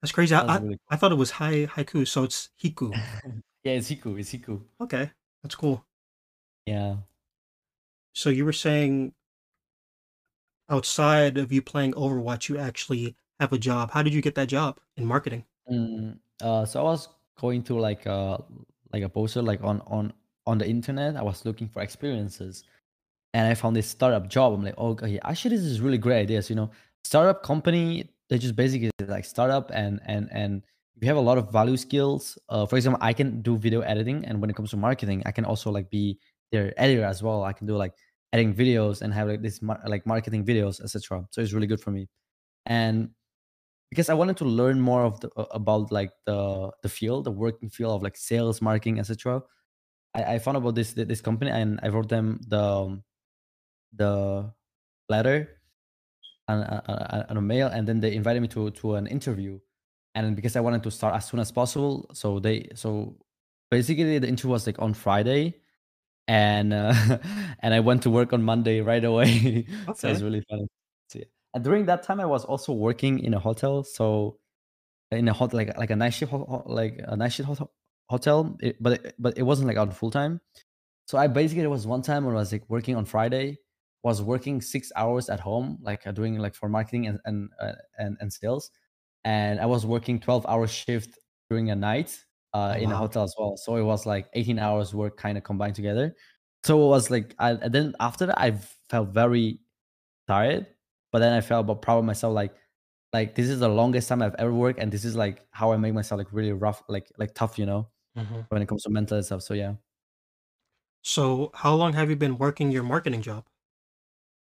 [0.00, 0.34] That's crazy.
[0.34, 2.90] I, That's I, really I thought it was hai, haiku, so it's hiku.
[3.64, 4.18] yeah, it's Hiku.
[4.18, 4.60] It's Hiku.
[4.80, 5.10] Okay,
[5.42, 5.84] that's cool.
[6.66, 6.96] Yeah.
[8.14, 9.14] So you were saying
[10.68, 13.90] outside of you playing Overwatch, you actually have a job.
[13.92, 15.44] How did you get that job in marketing?
[15.70, 17.08] Mm, uh, so I was
[17.40, 18.38] going to like uh
[18.92, 20.12] like a poster like on on
[20.46, 21.16] on the internet.
[21.16, 22.64] I was looking for experiences,
[23.34, 24.54] and I found this startup job.
[24.54, 26.50] I'm like, oh, okay, actually, this is really great ideas.
[26.50, 26.70] You know,
[27.04, 28.08] startup company.
[28.28, 30.62] They just basically like startup and and and
[30.96, 32.38] if you have a lot of value skills.
[32.48, 35.32] Uh, for example, I can do video editing, and when it comes to marketing, I
[35.32, 36.18] can also like be
[36.50, 37.44] their editor as well.
[37.44, 37.92] I can do like
[38.32, 41.26] editing videos and have like this like marketing videos, etc.
[41.30, 42.08] So it's really good for me,
[42.66, 43.10] and
[43.90, 47.30] because I wanted to learn more of the uh, about like the the field, the
[47.30, 49.42] working field of like sales, marketing, etc.
[50.14, 53.00] I, I found about this this company and I wrote them the
[53.92, 54.52] the
[55.08, 55.60] letter
[56.48, 59.58] and a, a, a mail, and then they invited me to to an interview.
[60.14, 63.18] And because I wanted to start as soon as possible, so they so
[63.70, 65.62] basically the interview was like on Friday,
[66.28, 66.94] and uh,
[67.60, 69.66] and I went to work on Monday right away.
[69.94, 70.10] so Okay.
[70.10, 70.68] it's really funny.
[71.08, 71.24] So, yeah.
[71.54, 73.84] And during that time, I was also working in a hotel.
[73.84, 74.38] So
[75.10, 76.32] in a hot like like a night shift
[76.66, 77.72] like a night shift hotel,
[78.08, 80.40] hotel it, but it, but it wasn't like on full time.
[81.06, 83.58] So I basically there was one time when I was like working on Friday,
[84.02, 87.72] was working six hours at home, like uh, doing like for marketing and and uh,
[87.98, 88.70] and, and sales,
[89.24, 91.18] and I was working twelve hour shift
[91.50, 93.56] during a night uh, Oh, in a hotel as well.
[93.56, 96.16] So it was like eighteen hours work kind of combined together.
[96.64, 98.52] So it was like I and then after that I
[98.90, 99.60] felt very
[100.28, 100.66] tired,
[101.12, 102.54] but then I felt about proud of myself like
[103.12, 105.76] like this is the longest time I've ever worked, and this is like how I
[105.76, 108.46] make myself like really rough, like like tough, you know, Mhm.
[108.50, 109.42] when it comes to mental stuff.
[109.42, 109.76] So yeah.
[111.04, 113.46] So how long have you been working your marketing job?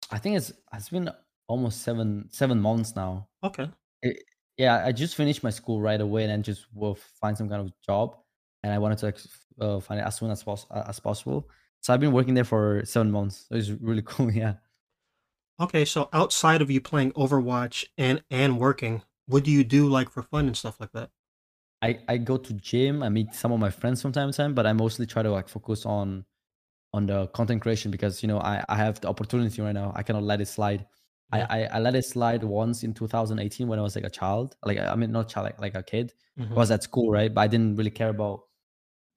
[0.09, 1.09] I think it's it's been
[1.47, 3.29] almost seven seven months now.
[3.43, 3.69] Okay.
[4.01, 4.23] It,
[4.57, 7.61] yeah, I just finished my school right away and then just will find some kind
[7.61, 8.17] of job,
[8.63, 9.13] and I wanted to
[9.61, 11.49] uh, find it as soon as pos- as possible.
[11.81, 13.47] So I've been working there for seven months.
[13.51, 14.31] It's really cool.
[14.31, 14.55] Yeah.
[15.59, 20.09] Okay, so outside of you playing Overwatch and and working, what do you do like
[20.09, 21.11] for fun and stuff like that?
[21.81, 23.03] I I go to gym.
[23.03, 25.31] I meet some of my friends from time to time, but I mostly try to
[25.31, 26.25] like focus on
[26.93, 29.91] on the content creation because you know I I have the opportunity right now.
[29.95, 30.85] I cannot let it slide.
[31.33, 31.45] Yeah.
[31.49, 34.55] I, I I let it slide once in 2018 when I was like a child.
[34.65, 36.13] Like I mean not child like, like a kid.
[36.39, 36.51] Mhm.
[36.51, 37.33] I was at school, right?
[37.33, 38.41] But I didn't really care about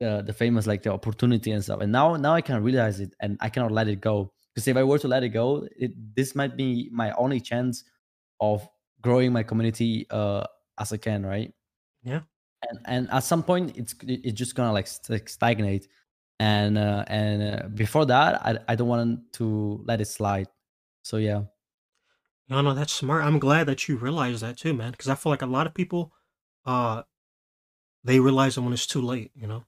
[0.01, 1.81] the the famous like the opportunity and stuff.
[1.81, 4.33] And now now I can realize it and I cannot let it go.
[4.55, 7.85] Because if I were to let it go, it this might be my only chance
[8.41, 8.69] of
[9.01, 10.45] growing my community uh
[10.79, 11.53] as I can, right?
[12.03, 12.21] Yeah.
[12.69, 15.89] And and at some point it's it's just gonna like, st- like stagnate.
[16.43, 19.47] And uh and uh, before that I I don't want to
[19.89, 20.49] let it slide.
[21.09, 21.43] So yeah.
[22.49, 23.25] No, no, that's smart.
[23.25, 24.91] I'm glad that you realize that too, man.
[24.91, 26.13] Because I feel like a lot of people,
[26.67, 27.03] uh,
[28.05, 29.31] they realize it when it's too late.
[29.43, 29.63] You know.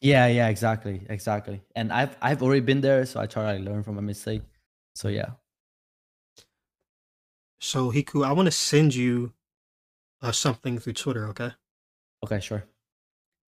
[0.00, 1.58] Yeah, yeah, exactly, exactly.
[1.74, 4.42] And I've I've already been there, so I try to learn from my mistake.
[4.94, 5.30] So yeah.
[7.60, 9.32] So Hiku, I want to send you
[10.22, 11.50] uh, something through Twitter, okay?
[12.24, 12.64] Okay, sure.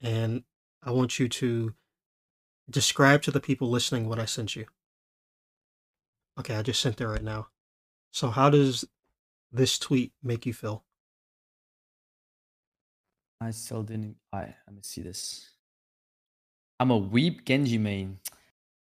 [0.03, 0.42] And
[0.83, 1.75] I want you to
[2.70, 4.66] describe to the people listening what I sent you.
[6.38, 7.48] Okay, I just sent it right now.
[8.11, 8.85] So how does
[9.53, 10.85] this tweet make you feel?
[13.40, 14.16] I still didn't.
[14.33, 15.51] I let me see this.
[16.79, 18.18] I'm a weep Genji main.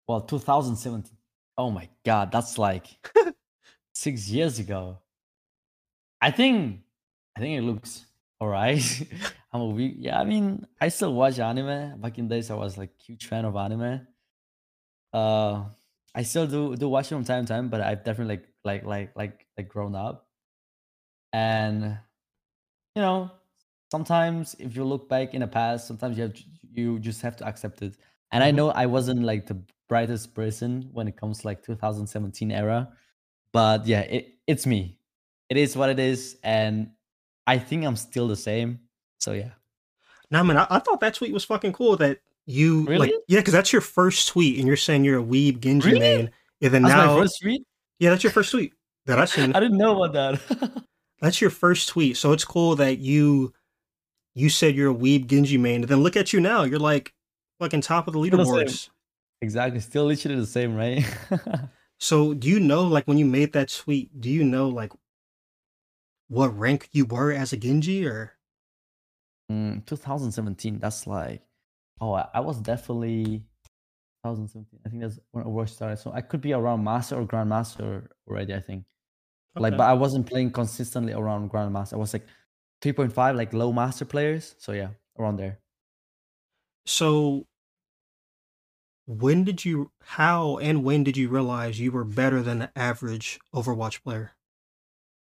[0.07, 1.17] Well, 2017.
[1.57, 2.87] Oh my god, that's like
[3.95, 4.99] six years ago.
[6.21, 6.81] I think
[7.37, 8.07] I think it looks
[8.41, 8.83] alright.
[9.53, 9.97] I'm a weep.
[9.99, 12.01] Yeah, I mean, I still watch anime.
[12.01, 14.07] Back in days, I was like huge fan of anime.
[15.13, 15.65] Uh,
[16.15, 18.85] I still do do watch it from time to time, but I've definitely like like
[18.85, 20.29] like like like grown up.
[21.33, 21.99] And
[22.95, 23.31] you know,
[23.91, 26.37] sometimes if you look back in the past, sometimes you have
[26.73, 27.97] you just have to accept it.
[28.33, 28.57] And I Mhm.
[28.57, 32.93] know I wasn't like the brightest person when it comes to like 2017 era,
[33.53, 35.01] but yeah, it, it's me.
[35.51, 36.93] It is what it is, and
[37.49, 38.79] I think I'm still the same.
[39.19, 39.51] So yeah.
[40.31, 41.97] Now, man, I, I thought that tweet was fucking cool.
[41.97, 43.09] That you Really?
[43.09, 46.01] like, yeah, because that's your first tweet, and you're saying you're a weeb Genji Really?
[46.01, 46.31] main,
[46.61, 47.63] and then That's now, my first tweet.
[47.99, 48.73] yeah, that's your first tweet
[49.07, 49.53] that I seen.
[49.55, 50.85] I didn't know about that.
[51.21, 53.53] That's your first tweet, so it's cool that you
[54.37, 56.63] you said you're a weeb Genji main, and then look at you now.
[56.63, 57.13] You're like
[57.59, 58.55] fucking top of the Still the same.
[58.55, 58.89] leaderboards.
[59.43, 59.81] exactly.
[59.81, 61.05] Still literally the same, right?
[62.01, 64.93] So, do you know, like, when you made that tweet, do you know, like,
[66.29, 68.39] what rank you were as a Genji, or
[69.51, 70.79] Mm, 2017.
[70.79, 71.43] That's like,
[72.01, 73.45] oh, I, I was definitely
[74.25, 74.81] 2017.
[74.85, 75.99] I think that's when Overwatch started.
[75.99, 78.55] So I could be around Master or Grandmaster already.
[78.55, 78.85] I think.
[79.57, 81.95] Like, but I wasn't playing consistently around Grandmaster.
[81.95, 82.27] I was like
[82.83, 84.55] 3.5, like low Master players.
[84.59, 85.59] So yeah, around there.
[86.87, 87.47] So,
[89.07, 93.41] when did you, how and when did you realize you were better than the average
[93.53, 94.33] Overwatch player?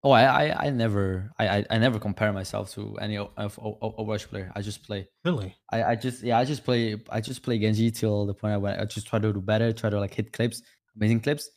[0.07, 3.59] Oh, I, I, I never, I, I, I never compare myself to any o- of
[3.59, 4.53] O- Overwatch player.
[4.55, 5.09] I just play.
[5.25, 5.53] Really?
[5.69, 6.95] I, I just, yeah, I just play.
[7.09, 9.89] I just play Genji till the point where I just try to do better, try
[9.89, 10.61] to like hit clips,
[10.95, 11.49] amazing clips.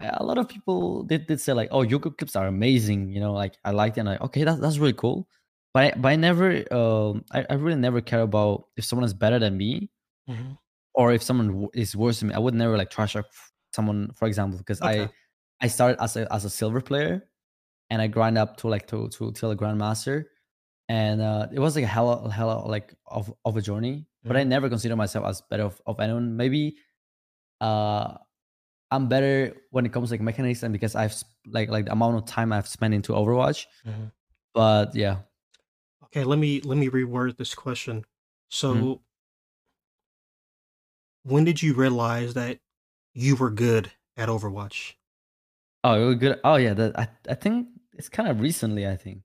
[0.00, 3.18] I, a lot of people did, did say like, "Oh, your clips are amazing," you
[3.18, 4.02] know, like I liked it.
[4.02, 5.28] And like, okay, that's that's really cool.
[5.74, 9.14] But I, but I never, um, I, I really never care about if someone is
[9.14, 9.90] better than me
[10.28, 10.52] hmm
[10.94, 12.34] or if someone is worse than me.
[12.34, 13.16] I would never like trash
[13.74, 15.10] someone, for example, because I,
[15.60, 17.28] I started as a as a silver player,
[17.90, 20.24] and I grind up to like to to till a grandmaster,
[20.88, 24.06] and uh, it was like a hella hella like of of a journey.
[24.24, 26.36] But I never consider myself as better of, of anyone.
[26.36, 26.76] Maybe
[27.60, 28.18] uh
[28.90, 31.14] I'm better when it comes to like mechanics and because I've
[31.46, 33.64] like like the amount of time I've spent into Overwatch.
[33.86, 34.12] Mhm.
[34.54, 35.24] But yeah,
[36.04, 38.04] Okay, let me let me reword this question.
[38.50, 39.00] So, Mhm.
[41.24, 42.58] when did you realize that
[43.14, 44.94] you were good at Overwatch?
[45.84, 46.40] oh, you were good.
[46.44, 47.68] Oh yeah, that I I think
[47.98, 48.86] it's kind of recently.
[48.86, 49.22] I think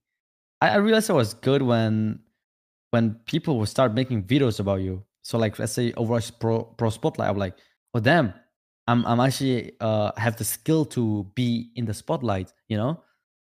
[0.61, 2.19] I, I realized I was good when
[2.91, 5.03] when people would start making videos about you.
[5.23, 7.55] So like let's say Overwatch Pro Pro Spotlight, I'm like,
[7.93, 8.33] oh damn,
[8.87, 13.01] I'm I'm actually uh have the skill to be in the spotlight, you know.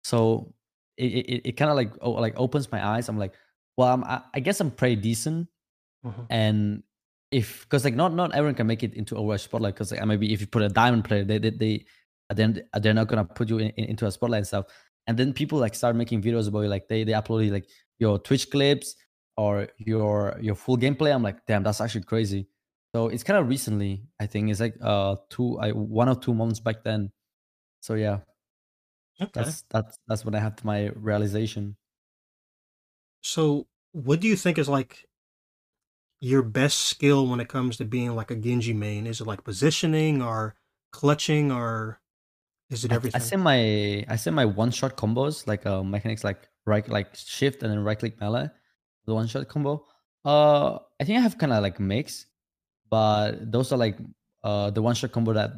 [0.04, 0.54] So
[0.98, 3.10] it it, it kind of like oh, like opens my eyes.
[3.10, 3.34] I'm like,
[3.78, 5.48] well, I'm I, I guess I'm pretty decent,
[6.06, 6.26] Mhm.
[6.30, 6.84] and
[7.32, 10.32] if because like not not everyone can make it into Overwatch Spotlight because like maybe
[10.34, 11.86] if you put a diamond player, they they, they
[12.30, 14.66] then they're not gonna put you in, in- into a spotlight and stuff.
[15.08, 17.68] And then people like start making videos about you, like they they upload like
[18.00, 18.96] your Twitch clips
[19.38, 21.14] or your your full gameplay.
[21.14, 22.48] I'm like, damn, that's actually crazy.
[22.96, 26.34] So it's kind of recently, I think it's like uh two, I one or two
[26.34, 27.12] months back then.
[27.82, 28.20] So yeah,
[29.22, 29.32] Okay.
[29.34, 31.76] that's that's that's when I had my realization.
[33.22, 35.06] So, what do you think is like
[36.20, 39.08] your best skill when it comes to being like a Genji main?
[39.08, 40.56] Is it like positioning or
[40.92, 42.00] clutching or
[42.74, 43.22] is it I, everything?
[43.22, 47.16] I say my I say my one shot combos like uh mechanics like right like
[47.16, 48.50] shift and then right click melee,
[49.06, 49.86] the one shot combo.
[50.26, 52.26] Uh, I think I have kind of like mix,
[52.90, 53.98] but those are like
[54.44, 55.52] uh the one shot combo that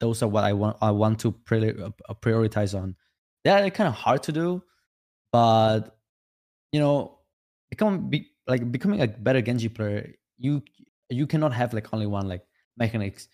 [0.00, 2.96] those are what I want I want to pri- uh, prioritize on.
[3.44, 4.62] They're kind of hard to do,
[5.32, 5.96] but
[6.72, 7.18] you know,
[7.70, 10.62] become be, like becoming a better Genji player, you
[11.08, 12.44] you cannot have like only one like
[12.76, 13.28] mechanics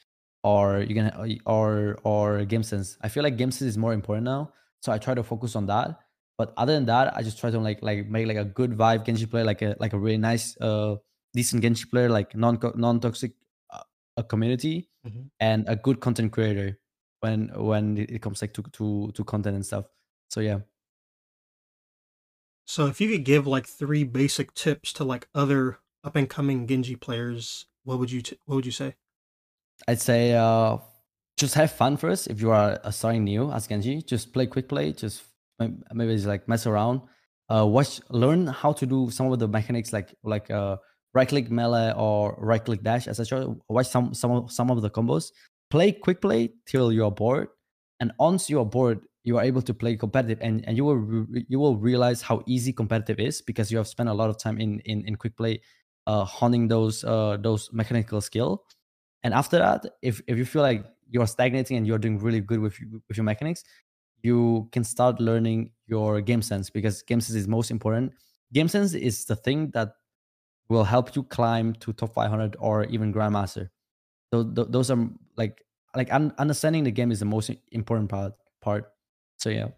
[0.47, 1.11] or you can
[1.47, 2.97] or or game sense.
[3.03, 5.67] I feel like game sense is more important now, so I try to focus on
[5.67, 5.99] that.
[6.39, 9.05] But other than that, I just try to like like make like a good vibe
[9.07, 10.97] Genji player, like a like a really nice uh
[11.35, 13.33] decent Genji player, like non non toxic
[13.71, 13.83] uh,
[14.17, 15.31] a community Mhm.
[15.41, 16.79] and a good content creator
[17.21, 19.87] when when it comes like to to to content and stuff.
[20.31, 20.61] So yeah.
[22.67, 26.67] So, if you could give like three basic tips to like other up and coming
[26.67, 28.97] Genji players, what would you t- what would you say?
[29.89, 30.79] I'd say uh,
[31.37, 32.29] just have fun first.
[32.29, 34.93] If you are uh, starting new as Genji, just play quick play.
[34.93, 35.23] Just
[35.59, 37.03] maybe it's like mess around.
[37.49, 40.77] Uh, watch, learn how to do some of the mechanics like like uh,
[41.15, 43.55] right click melee or right click dash, etc.
[43.69, 45.31] Watch some some of, some of the combos.
[45.71, 47.49] Play quick play till you're bored,
[48.01, 51.45] and once you're bored, you are able to play competitive and, and you will re-
[51.49, 54.59] you will realize how easy competitive is because you have spent a lot of time
[54.59, 55.61] in in, in quick play
[56.07, 58.65] uh honing those uh those mechanical skill
[59.27, 62.61] and after that if if you feel like you're stagnating and you're doing really good
[62.61, 63.65] with with your mechanics
[64.23, 68.13] you can start learning your game sense because game sense is most important.
[68.53, 69.93] Game sense is the thing that
[70.69, 73.69] will help you climb to top 500 or even grandmaster.
[74.33, 75.63] So th- those are like
[75.95, 78.93] like un- understanding the game is the most important part part.
[79.39, 79.69] So yeah.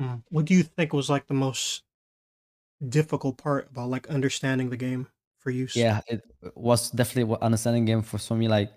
[0.00, 0.22] Mm.
[0.28, 1.82] What do you think was like the most
[2.86, 5.08] difficult part about like understanding the game
[5.38, 5.74] for use?
[5.76, 6.20] yeah it
[6.54, 8.70] was definitely an understanding game for, for me like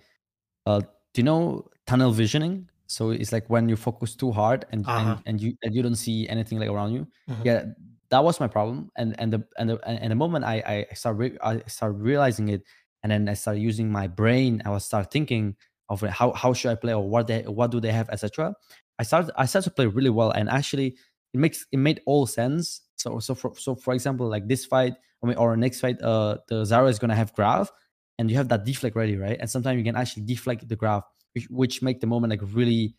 [0.65, 0.79] uh
[1.13, 4.99] do you know tunnel visioning so it's like when you focus too hard and Uh-huh.
[5.15, 7.45] and, and you and you don't see anything like around you Mhm.
[7.45, 7.65] yeah
[8.09, 11.17] that was my problem and and the and the and the moment i i start
[11.17, 12.63] re- i start realizing it
[13.03, 15.55] and then i start using my brain i was start thinking
[15.89, 18.53] of how how should i play or what they what do they have etc
[18.99, 20.95] i started i started to play really well and actually
[21.33, 24.93] it makes it made all sense so so for so for example like this fight
[25.23, 27.71] I mean, or next fight uh the Zarya is gonna have grav
[28.17, 31.03] and you have that deflect ready right and sometimes you can actually deflect the grav
[31.33, 32.95] which, which make the moment like really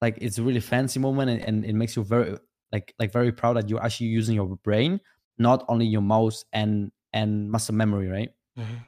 [0.00, 2.36] like it's a really fancy moment and, and it makes you very
[2.72, 5.00] like like very proud that you're actually using your brain
[5.38, 8.86] not only your mouse and and muscle memory right Mhm.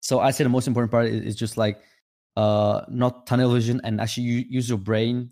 [0.00, 1.80] so i say the most important part is, is just like
[2.36, 5.30] uh not tunnel vision and actually u- use your brain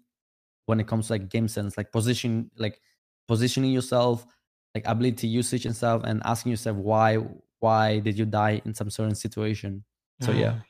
[0.67, 2.81] when it comes to like game sense like position like
[3.29, 4.27] positioning yourself
[4.75, 7.19] like ability usage and stuff and asking yourself why
[7.61, 9.85] why did you die in some certain situation.
[10.21, 10.51] So yeah.
[10.51, 10.63] Mm.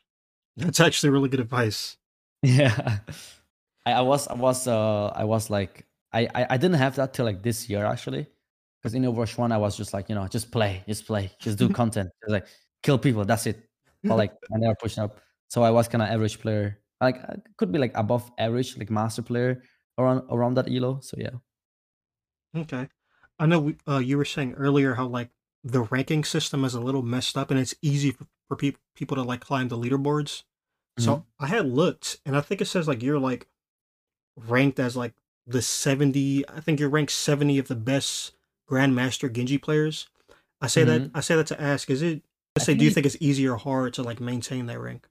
[0.57, 1.97] That's actually really good advice.
[2.43, 2.99] yeah.
[3.87, 7.15] I, I was i was uh i was like I, I i didn't have that
[7.15, 8.27] till like this year actually.
[8.81, 11.59] Because in overwatch 1 i was just like you know just play just play just
[11.59, 12.11] do content.
[12.23, 12.47] Just like
[12.83, 13.63] kill people that's it.
[14.05, 15.21] But like i never pushed up.
[15.49, 16.79] So i was kind of average player.
[17.01, 19.63] Like I could be like above average like master player
[19.99, 21.01] around around that elo.
[21.01, 21.37] So yeah.
[22.55, 22.89] Okay.
[23.39, 25.31] I know we, uh, you were saying earlier how like
[25.65, 29.17] the ranking system is a little messed up and it's easy for, for peop people
[29.17, 30.43] to like climb the leaderboards.
[30.99, 31.25] So Mhm.
[31.41, 33.49] I had looked and I think it says like you're like
[34.37, 35.15] ranked as like
[35.47, 38.33] the 70, I think you're ranked 70 of the best
[38.69, 40.09] Grandmaster Genji players.
[40.61, 41.11] I say that Mhm.
[41.15, 42.23] I say that to ask, is it
[42.57, 45.09] I say do you think think it's easy or hard to like maintain that rank?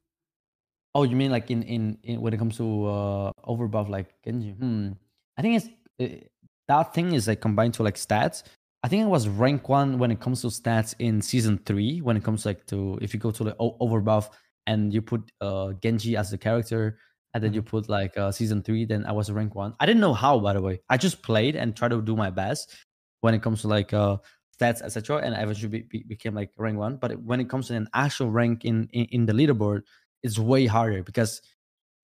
[0.93, 4.51] Oh, you mean like in in, in when it comes to uh overbuff like Genji?
[4.51, 4.91] Hmm.
[5.37, 5.69] I think it's
[5.99, 6.27] uh,
[6.71, 8.43] that thing is like combined to like stats.
[8.83, 12.01] I think it was rank one when it comes to stats in season three.
[12.01, 14.29] When it comes like to if you go to the o- overbuff
[14.67, 16.97] and you put uh Genji as the character,
[17.33, 17.67] and then you Mhm.
[17.73, 19.75] put like uh season three, then I was rank one.
[19.79, 20.81] I didn't know how, by the way.
[20.89, 22.75] I just played and tried to do my best
[23.21, 24.17] when it comes to like uh
[24.59, 25.17] stats, etc.
[25.17, 26.97] And I eventually be, be- became like rank one.
[26.97, 29.83] But when it comes to an actual rank in in, in the leaderboard
[30.23, 31.41] it's way harder because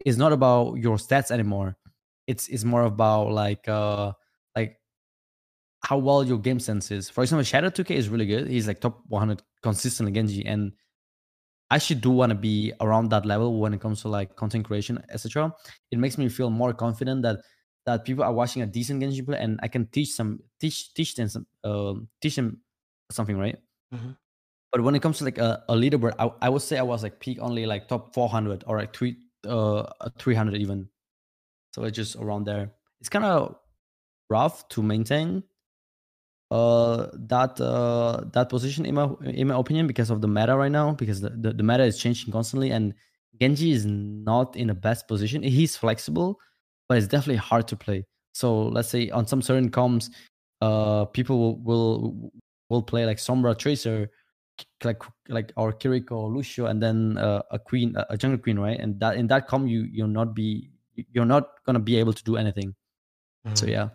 [0.05, 1.77] it's not about your stats anymore.
[2.27, 4.13] It's it's more about like uh
[5.87, 7.09] how well your game sense is.
[7.09, 8.45] For example, Shadder2k is really good.
[8.47, 10.73] He's like top 100 consistently Genji, and
[11.71, 14.65] I actually do want to be around that level when it comes to like content
[14.65, 15.53] creation, etc.
[15.91, 17.37] It makes me feel more confident that
[17.85, 21.15] that people are watching a decent Genji play, and I can teach some teach teach
[21.15, 22.59] them some um teach them
[23.09, 23.57] something, right?
[23.95, 24.17] Mhm.
[24.73, 27.01] But when it comes to like a, a leaderboard, I, I would say I was
[27.01, 29.15] like peak only like top 400 or like three
[29.47, 29.83] uh
[30.19, 30.89] 300 even.
[31.73, 32.73] So it's just around there.
[32.99, 33.55] It's kind of
[34.29, 35.43] rough to maintain
[36.49, 40.71] uh that uh that position in my in my opinion because of the meta right
[40.71, 42.93] now because the, the, the meta is changing constantly and
[43.39, 45.43] Genji is not in the best position.
[45.43, 46.39] He's flexible,
[46.89, 48.05] but it's definitely hard to play.
[48.33, 50.09] So let's say on some certain comms,
[50.61, 52.31] uh people will will,
[52.69, 54.09] will play like Sombra Tracer
[54.83, 58.99] like like or Kiriko Lucio and then uh, a queen a Junker Queen right and
[58.99, 60.71] that in that com you you'll not be
[61.11, 62.73] you're not gonna be able to do anything
[63.53, 63.69] so Mhm.
[63.69, 63.89] yeah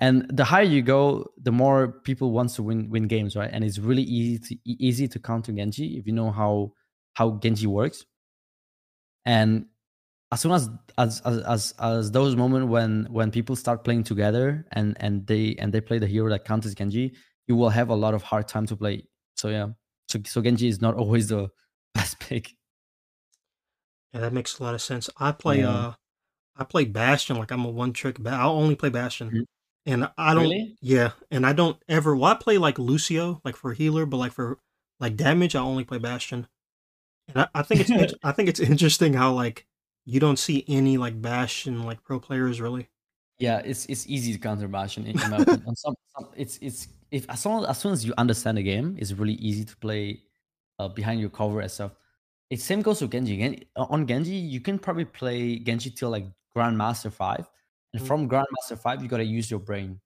[0.00, 3.62] and the higher you go the more people wants to win win games right and
[3.64, 6.72] it's really easy to easy to counter Genji if you know how
[7.14, 8.04] how Genji works
[9.24, 9.66] and
[10.32, 14.66] as soon as as as as, as those moments when when people start playing together
[14.72, 17.14] and and they and they play the hero that counters Genji
[17.46, 19.04] you will have a lot of hard time to play
[19.36, 19.68] so yeah
[20.08, 21.48] so, so Genji is not always the
[21.94, 22.54] best pick.
[24.12, 25.08] Yeah, that makes a lot of sense.
[25.18, 25.70] I play Yeah.
[25.70, 25.92] uh
[26.56, 29.30] I play Bastion like I'm a one trick ba- I'll only play Bastion.
[29.30, 29.44] Mhm.
[29.86, 30.76] And I don't Really?
[30.82, 34.32] yeah, and I don't ever well I play like Lucio like for healer, but like
[34.32, 34.58] for
[35.00, 36.46] like damage I only play Bastion.
[37.28, 39.66] And I, I think it's I think it's interesting how like
[40.04, 42.88] you don't see any like Bastion like pro players really.
[43.38, 45.74] Yeah, it's it's easy to counter Bastion in, in my opinion.
[45.76, 49.12] Some, some, it's it's if as soon as soon as you understand the game, it's
[49.12, 50.22] really easy to play
[50.78, 51.92] uh, behind your cover and stuff.
[52.50, 53.38] It same goes to Genji.
[53.38, 57.48] Gen, on Genji, you can probably play Genji till like Grandmaster five,
[57.92, 58.06] And Mm.
[58.06, 60.00] from Grandmaster 5, you gotta use your brain.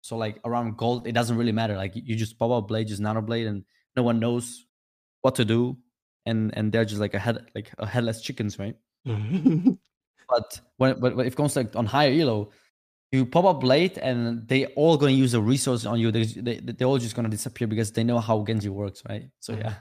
[0.00, 1.76] So like around gold, it doesn't really matter.
[1.76, 3.64] Like you just pop up blade, just nano blade, and
[3.96, 4.64] no one knows
[5.22, 5.76] what to do.
[6.26, 8.76] And and they're just like a head like a headless chickens, right?
[9.06, 9.78] Mhm.
[10.28, 12.50] But when but, if like on higher elo,
[13.12, 16.12] you pop up blade and they all gonna use a resource on you.
[16.12, 19.30] They, they they're all just gonna disappear because they know how Genji works, right?
[19.40, 19.76] So yeah.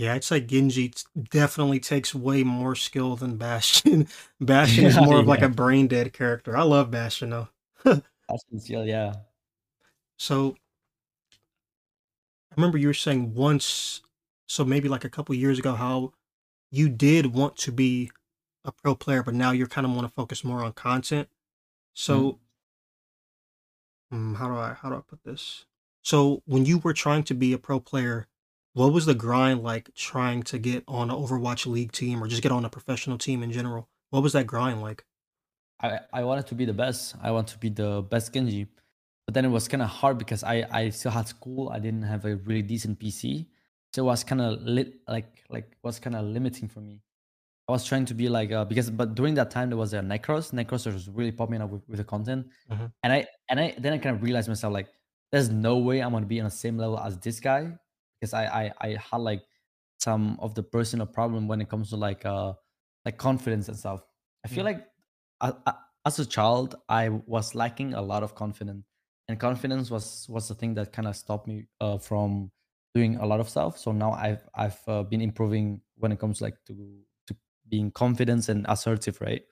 [0.00, 0.94] Yeah, I'd say Genji
[1.28, 4.08] definitely takes way more skill than Bastion.
[4.40, 5.46] Bastion is more of like yeah.
[5.46, 6.56] a brain dead character.
[6.56, 7.48] I love Bastion though.
[7.84, 9.14] That's yeah, yeah.
[10.18, 10.56] So
[11.30, 14.00] I remember you were saying once,
[14.48, 16.14] so maybe like a couple years ago, how
[16.70, 18.10] you did want to be
[18.64, 21.28] a pro player, but now you're kind of want to focus more on content.
[21.92, 22.38] So,
[24.10, 25.66] mm, how do I how do I put this?
[26.00, 28.28] So when you were trying to be a pro player,
[28.74, 32.42] what was the grind like trying to get on an Overwatch League team or just
[32.42, 33.88] get on a professional team in general?
[34.10, 35.04] What was that grind like?
[35.82, 37.14] I, I wanted to be the best.
[37.22, 38.66] I want to be the best Genji.
[39.26, 41.70] But then it was kind of hard because I, I still had school.
[41.70, 43.46] I didn't have a really decent PC.
[43.92, 47.00] So it was kind of lit like like was kind of limiting for me.
[47.68, 50.00] I was trying to be like uh, because but during that time there was a
[50.00, 50.52] Necros.
[50.52, 52.46] Necros was really popping up with, with the content.
[52.70, 52.92] Mhm.
[53.02, 54.88] And I and I then I kind of realized myself like
[55.32, 57.72] there's no way I'm gonna be on the same level as this guy
[58.20, 59.42] because I I, I had like
[59.98, 62.54] some of the personal problem when it comes to like uh
[63.04, 64.02] like confidence and stuff.
[64.44, 64.66] I feel Mm.
[64.66, 64.86] like
[65.40, 65.74] I, I,
[66.06, 68.84] as a child I was lacking a lot of confidence,
[69.28, 72.50] and confidence was was the thing that kind of stopped me uh, from
[72.94, 73.78] doing a lot of stuff.
[73.78, 77.36] So now I've I've uh, been improving when it comes like to to
[77.68, 79.42] being confident and assertive, right?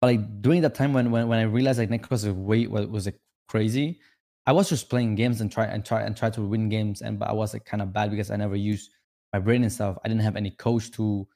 [0.00, 2.86] But like during that time when when, when I realized like Necros was way was,
[2.86, 4.00] was like crazy,
[4.46, 7.18] I was just playing games and try and try and try to win games, and
[7.18, 8.90] but I was like kind of bad because I never used
[9.32, 9.98] my brain and stuff.
[10.04, 11.28] I didn't have any coach to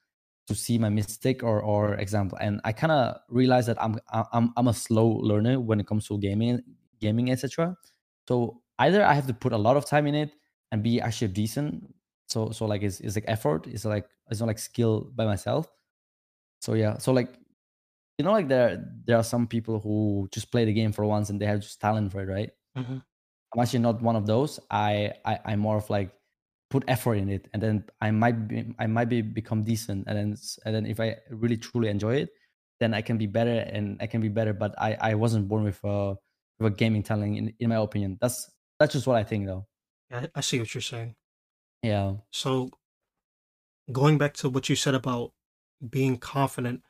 [0.48, 3.98] to see my mistake or or example, and I kind of realized that I'm
[4.32, 6.62] I'm I'm a slow learner when it comes to gaming
[7.00, 7.76] gaming etc.
[8.28, 10.32] So either I have to put a lot of time in it
[10.72, 11.94] and be actually decent.
[12.28, 13.66] So so like it's, it's like effort.
[13.68, 15.68] It's like it's not like skill by myself.
[16.60, 16.98] So yeah.
[16.98, 17.38] So like
[18.18, 21.30] you know like there there are some people who just play the game for once
[21.30, 22.50] and they have just talent for it, right?
[22.76, 23.02] Mhm.
[23.54, 24.60] I'm actually not one of those.
[24.70, 26.12] I, I I'm more of like
[26.70, 30.16] put effort in it, and then I might be I might be become decent, and
[30.16, 32.30] then and then if I really truly enjoy it,
[32.80, 34.52] then I can be better, and I can be better.
[34.52, 36.16] But I I wasn't born with a
[36.58, 38.18] with a gaming talent, in in my opinion.
[38.20, 39.66] That's that's just what I think, though.
[40.10, 41.14] I, I see what you're saying.
[41.82, 42.16] Yeah.
[42.32, 42.70] So
[43.92, 45.32] going back to what you said about
[45.88, 46.82] being confident,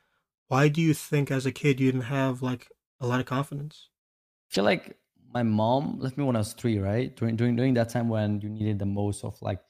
[0.49, 2.69] why do you think as a kid you didn't have like
[3.01, 3.91] a lot of confidence?
[4.51, 4.97] I feel like
[5.33, 7.15] my mom left me when I was three, right?
[7.17, 9.63] During during during that time when you needed the most of like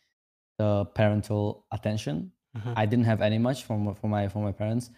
[0.59, 2.33] the parental attention.
[2.55, 2.77] Mhm.
[2.77, 4.91] I didn't have any much from from my from my parents,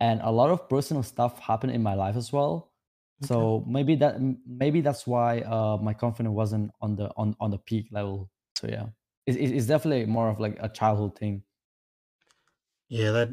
[0.00, 2.72] and a lot of personal stuff happened in my life as well.
[3.22, 3.26] Okay.
[3.28, 7.58] So maybe that maybe that's why uh, my confidence wasn't on the on on the
[7.58, 8.30] peak level.
[8.56, 8.88] So yeah,
[9.26, 11.44] it's, it's definitely more of like a childhood thing.
[12.88, 13.28] Yeah, that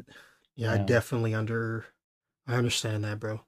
[0.54, 0.86] yeah, I Yeah.
[0.86, 1.86] definitely under
[2.46, 3.44] I understand that, bro.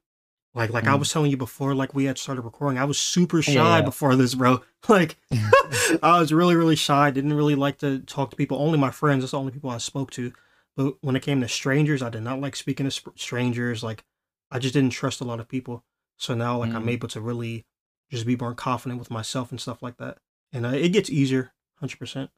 [0.53, 0.99] Like like I Mm.
[0.99, 3.81] was telling you before, like we had started recording, I was super Yeah, shy yeah.
[3.81, 4.61] before this, bro.
[4.89, 5.17] Like
[6.03, 7.11] I was really, really shy.
[7.11, 8.57] Didn't really like to talk to people.
[8.57, 9.21] Only my friends.
[9.23, 10.31] That's the only people I spoke to.
[10.75, 13.83] But when it came to strangers, I did not like speaking to strangers.
[13.83, 14.03] Like
[14.51, 15.83] I just didn't trust a lot of people.
[16.17, 16.91] So now, like I'm Mm.
[16.91, 17.65] able to really
[18.09, 20.17] just be more confident with myself and stuff like that.
[20.53, 22.31] And uh, it gets easier, hundred percent.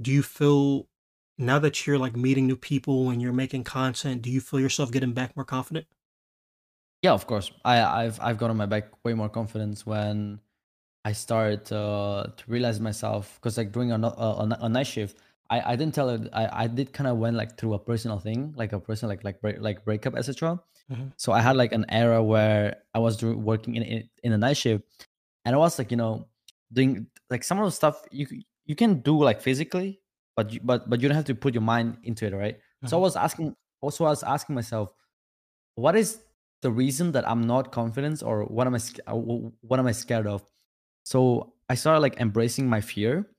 [0.00, 0.86] Do you feel
[1.36, 4.22] now that you're like meeting new people and you're making content?
[4.22, 5.86] Do you feel yourself getting back more confident?
[7.02, 7.52] Yeah, of course.
[7.64, 10.40] I I've I've gotten my back way more confidence when
[11.04, 15.18] I started uh, to realize myself because like during a, a, a night shift,
[15.50, 16.28] I, I didn't tell it.
[16.32, 19.24] I, I did kind of went like through a personal thing like a personal like
[19.24, 20.60] like break, like breakup etc.
[20.88, 21.12] Mhm.
[21.16, 24.38] So I had like an era where I was doing working in, in in a
[24.38, 24.84] night shift,
[25.44, 26.28] and I was like you know
[26.72, 28.26] doing like some of the stuff you
[28.66, 30.00] you can do like physically,
[30.36, 32.58] but you, but but you don't have to put your mind into it, right?
[32.86, 33.02] So I Mhm.
[33.02, 34.92] was asking also I was asking myself
[35.74, 36.20] what is
[36.62, 39.92] the reason that I'm not confident or what am I uh, wh- what am I
[39.92, 40.44] scared of?
[41.04, 43.30] So I started like embracing my fear,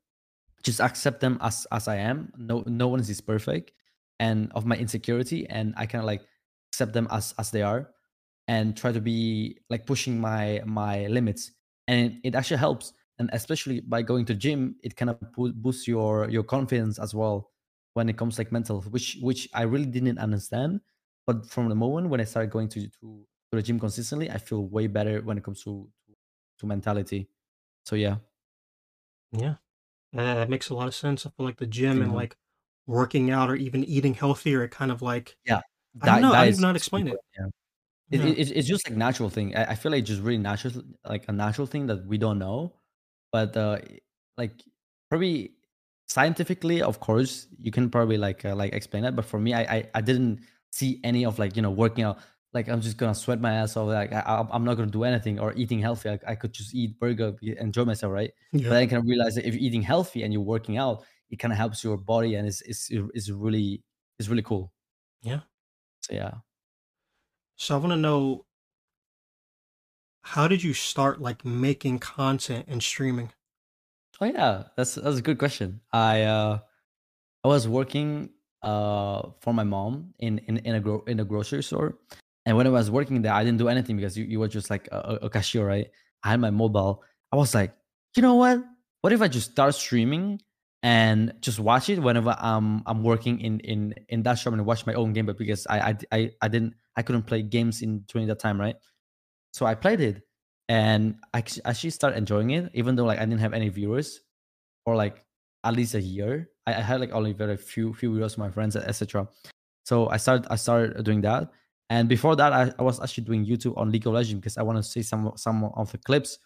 [0.63, 2.31] just accept them as as I am.
[2.37, 3.71] No no one is perfect,
[4.19, 6.21] and of my insecurity, and I kind of like
[6.71, 7.91] accept them as as they are,
[8.47, 11.51] and try to be like pushing my my limits,
[11.87, 12.93] and it actually helps.
[13.19, 17.13] And especially by going to gym, it kind of bo- boosts your your confidence as
[17.13, 17.51] well
[17.93, 20.81] when it comes like mental, which which I really didn't understand.
[21.29, 23.07] But from the moment when I started going to to,
[23.51, 25.73] to the gym consistently, I feel way better when it comes to
[26.07, 26.11] to,
[26.59, 27.29] to mentality.
[27.85, 28.17] So yeah,
[29.31, 29.55] Yeah,
[30.17, 31.25] uh, that makes a lot of sense.
[31.25, 32.37] I feel like the gym and like
[32.87, 35.61] working out or even eating healthier, it kind of like yeah.
[36.01, 36.33] I don't know.
[36.33, 37.11] I don't know how to super explain it.
[37.11, 37.53] important.
[38.11, 38.27] It, Yeah.
[38.27, 39.55] it, it's just like natural thing.
[39.55, 42.75] I, I feel like just really natural, like a natural thing that we don't know.
[43.31, 43.79] But uh,
[44.37, 44.63] like
[45.09, 45.53] probably
[46.07, 49.15] scientifically, of course, you can probably like uh, like explain that.
[49.15, 50.41] But for me, I, I I didn't
[50.71, 52.19] see any of like you know working out.
[52.53, 53.87] Like I'm just gonna sweat my ass off.
[53.87, 56.09] Like I, I'm not gonna do anything or eating healthy.
[56.09, 58.31] Like I could just eat burger, enjoy myself, right?
[58.65, 58.69] But Yeah.
[58.73, 61.51] then I can realize that if you're eating healthy and you're working out, it kind
[61.53, 63.83] of helps your body and it's it's it's really
[64.17, 64.73] it's really cool.
[65.21, 65.41] Yeah.
[66.01, 66.39] So yeah.
[67.57, 68.47] So I want to know
[70.21, 73.33] how did you start like making content and streaming?
[74.21, 75.81] Oh yeah, that's that's a good question.
[75.91, 76.59] I uh
[77.43, 81.63] I was working uh for my mom in in in a gro- in a grocery
[81.63, 81.97] store,
[82.45, 84.69] and when I was working there, I didn't do anything because you, you were just
[84.69, 85.87] like a, a cashier, right?
[86.23, 87.03] I had my mobile.
[87.31, 87.73] I was like,
[88.15, 88.63] you know what?
[89.01, 90.41] What if I just start streaming
[90.81, 94.85] and just watch it whenever I'm I'm working in in in that shop and watch
[94.85, 95.25] my own game?
[95.25, 98.75] But because I I I, didn't I couldn't play games in during that time, right?
[99.53, 100.23] So I played it,
[100.67, 104.21] and I actu- actually started enjoying it, even though like I didn't have any viewers
[104.85, 105.23] or like
[105.63, 106.49] at least a year.
[106.65, 109.27] I, I had like only very few few videos from my friends, etc.
[109.85, 111.51] So I started I started doing that,
[111.89, 114.61] and before that, I, I was actually doing YouTube on League of Legends because I
[114.61, 116.37] want to see some some of the clips.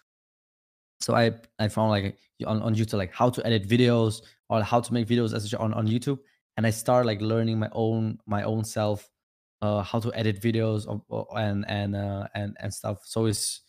[1.02, 4.80] So I I found like on, on YouTube like how to edit videos or how
[4.80, 5.60] to make videos etc.
[5.60, 6.20] on on YouTube,
[6.58, 9.10] and I started like learning my own my own self,
[9.62, 11.02] uh, how to edit videos of,
[11.36, 13.00] and and uh, and and stuff.
[13.04, 13.62] So it's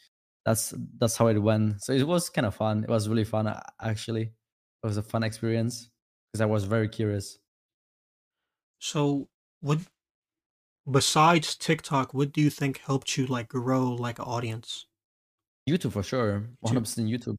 [0.45, 1.83] that's that's how it went.
[1.83, 2.85] So it was kind of fun.
[2.85, 4.33] It was really fun actually.
[4.85, 5.89] It was a fun experience
[6.31, 7.39] because I was very curious.
[8.79, 9.29] So
[9.63, 9.79] what
[10.91, 14.85] besides TikTok, what do you think helped you like grow like an audience?
[15.67, 16.83] YouTube for sure, one hundred YouTube.
[16.83, 17.37] percent YouTube.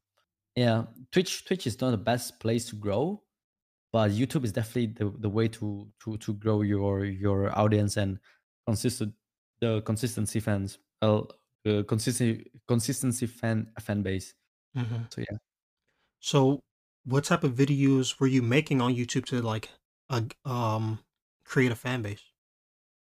[0.56, 3.22] Yeah, Twitch Twitch is not the best place to grow,
[3.92, 8.18] but YouTube is definitely the, the way to to to grow your your audience and
[8.66, 9.14] consistent
[9.60, 10.78] the consistency fans.
[11.00, 11.30] Well,
[11.64, 14.34] uh, consistency consistency fan fan base.
[14.74, 15.36] hmm So yeah.
[16.18, 16.60] So
[17.06, 19.70] what type of videos were you making on YouTube to like
[20.10, 21.00] uh, um
[21.44, 22.24] create a fan base?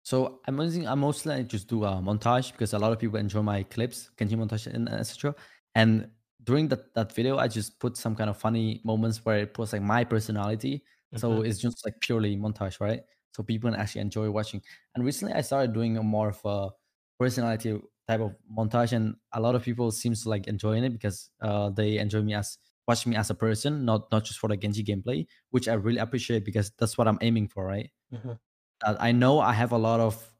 [0.02, 3.18] So I'm using I mostly I just do a montage because a lot of people
[3.18, 5.34] enjoy my clips, continue montage and etc.
[5.74, 6.10] And
[6.42, 9.72] during that that video, I just put some kind of funny moments where it puts
[9.72, 10.84] like my personality.
[11.12, 13.02] hmm So it's just like purely montage, right?
[13.32, 14.62] So people can actually enjoy watching.
[14.94, 16.70] And recently, I started doing a more of a
[17.18, 17.78] personality
[18.08, 21.68] type of montage, and a lot of people seems to like enjoying it because uh,
[21.70, 22.56] they enjoy me as
[22.88, 25.98] watch me as a person, not not just for the Genji gameplay, which I really
[25.98, 27.90] appreciate because that's what I'm aiming for, right?
[28.10, 28.38] hmm
[28.84, 30.34] Uh, I know I have a lot of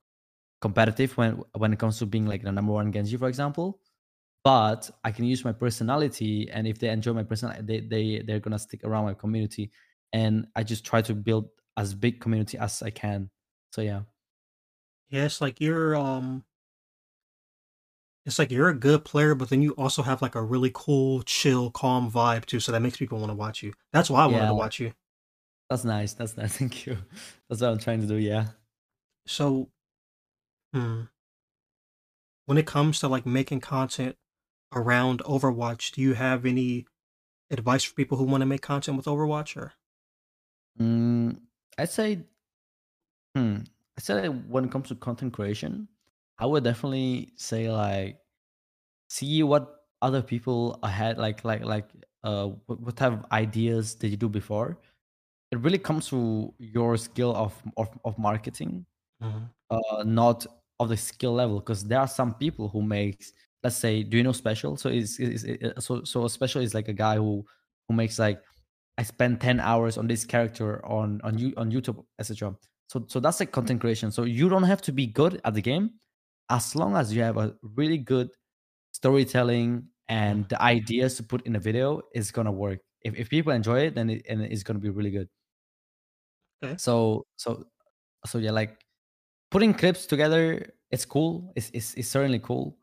[0.61, 3.82] competitive when when it comes to being like the number one Genji, for example.
[4.44, 8.40] But I can use my personality, and if they enjoy my personality, they they they're
[8.40, 9.72] gonna stick around my community.
[10.12, 13.30] And I just try to build as big community as I can.
[13.72, 14.03] So yeah,
[15.09, 16.44] Yes, like you're um
[18.29, 21.22] it's like you're a good player, but then you also have like a really cool,
[21.22, 23.72] chill, calm vibe too, so that makes people want to watch you.
[23.91, 24.93] That's why I wanted yeah, to watch you.
[25.70, 26.12] that's nice.
[26.12, 26.57] That's nice.
[26.59, 26.99] Thank you.
[27.49, 28.16] That's what I'm trying to do.
[28.16, 28.49] Yeah.
[29.26, 29.70] So,
[30.74, 31.05] hmm,
[32.45, 34.16] when it comes to like making content
[34.74, 36.85] around Overwatch, do you have any
[37.51, 39.72] advice for people who want to make content with Overwatch or?
[40.79, 41.41] Mm,
[41.79, 42.20] I'd say,
[43.35, 43.61] hmm,
[43.97, 45.89] I say like when it comes to content creation,
[46.39, 48.20] I would definitely say like
[49.11, 51.91] see what other people had like like like
[52.24, 54.80] uh what, type of ideas did you do before?
[55.53, 58.86] It really comes to your skill of of, of marketing
[59.20, 60.47] Mhm, uh not
[60.80, 63.32] of the skill level because there are some people who makes
[63.62, 64.76] let's say do you know special?
[64.76, 67.45] So is is is- so so a special is like a guy who
[67.89, 68.43] who makes like
[68.99, 72.57] i spend 10 hours on this character on on you on youtube etc
[72.89, 74.11] so so that's like content creation.
[74.11, 76.01] So you don't have to be good at the game
[76.51, 78.30] as long as you have a really good
[78.92, 82.80] storytelling and the ideas to put in a video is gonna work.
[83.03, 85.28] If if people enjoy it, then it, and it's gonna be really good.
[86.62, 86.76] Okay.
[86.78, 87.64] So so
[88.26, 88.80] so yeah, like
[89.51, 91.53] putting clips together, it's cool.
[91.57, 92.78] It's it's, it's certainly cool,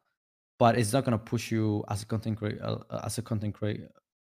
[0.59, 3.89] but it's not gonna push you as a content creator uh, as a content creator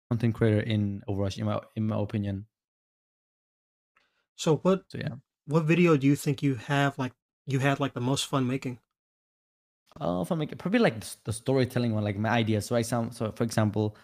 [0.09, 2.47] content creator in Overwatch, in my in my opinion.
[4.35, 5.15] So what So yeah.
[5.47, 7.13] what video do you think you have like
[7.45, 8.79] you had like the most fun making?
[9.99, 12.65] Uh, if I make it probably like the, storytelling one, like my ideas.
[12.65, 13.95] So I sound so for example,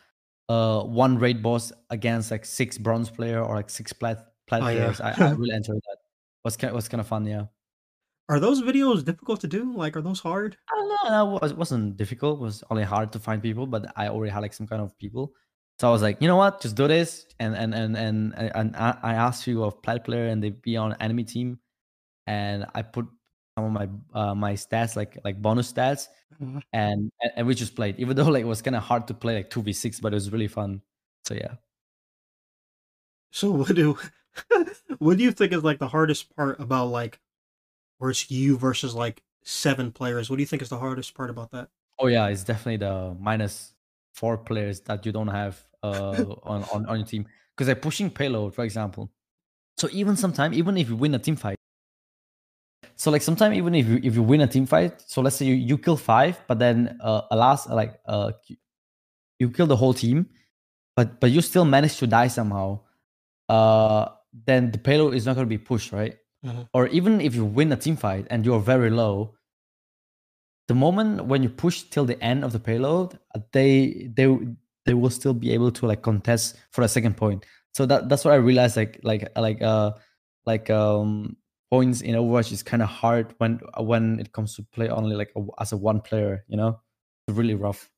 [0.47, 4.73] uh, one raid boss against like six bronze player or like six plat Oh plat
[4.73, 4.79] yeah.
[4.79, 5.01] players.
[5.01, 5.97] I, I really enjoyed that.
[6.43, 7.45] Was kind was kind of fun, yeah.
[8.29, 9.73] Are those videos difficult to do?
[9.75, 10.57] Like, are those hard?
[10.71, 11.09] I don't know.
[11.09, 12.39] That was, wasn't difficult.
[12.39, 14.97] It was only hard to find people, but I already had like some kind of
[14.97, 15.33] people.
[15.79, 17.25] So I was like, you know what, just do this.
[17.39, 20.77] And and and and and I I asked you of plat player, and they be
[20.77, 21.59] on enemy team,
[22.27, 23.07] and I put
[23.57, 23.87] some of my
[24.19, 26.07] uh, my stats like like bonus stats
[26.41, 26.61] Mhm.
[26.73, 29.13] and and, and we just played even though like it was kind of hard to
[29.13, 30.81] play like 2v6 but it was really fun
[31.25, 31.55] so yeah
[33.31, 33.97] So what do
[34.99, 37.19] what do you think is like the hardest part about like
[37.97, 40.29] where it's you versus like seven players?
[40.29, 41.69] What do you think is the hardest part about that?
[41.99, 43.73] oh yeah it's definitely the minus
[44.13, 48.09] four players that you don't have uh on on, on your team because they're pushing
[48.09, 49.11] payload for example
[49.77, 51.57] so even sometimes even if you win a team fight
[53.01, 55.45] so like sometimes even if you if you win a team fight so let's say
[55.45, 58.31] you, you kill five but then uh alas like uh
[59.39, 60.29] you kill the whole team
[60.95, 62.79] but but you still manage to die somehow
[63.49, 64.05] uh
[64.45, 66.67] then the payload is not going to be pushed right Mhm.
[66.73, 69.35] or even if you win a team fight and you're very low
[70.67, 74.25] the moment when you push till the end of the payload uh, they they
[74.85, 77.45] they will still be able to like contest for a second point
[77.77, 79.91] so that that's what i realized like like like uh
[80.45, 81.37] like um
[81.71, 85.31] points in overwatch is kind of hard when when it comes to play only like
[85.37, 86.79] a, as a one player you know
[87.27, 87.89] it's really rough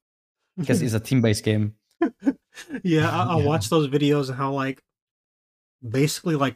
[0.61, 1.75] because it's a team-based game
[2.83, 3.45] yeah, I, I Yeah.
[3.45, 4.83] watch those videos and how like
[5.87, 6.55] basically like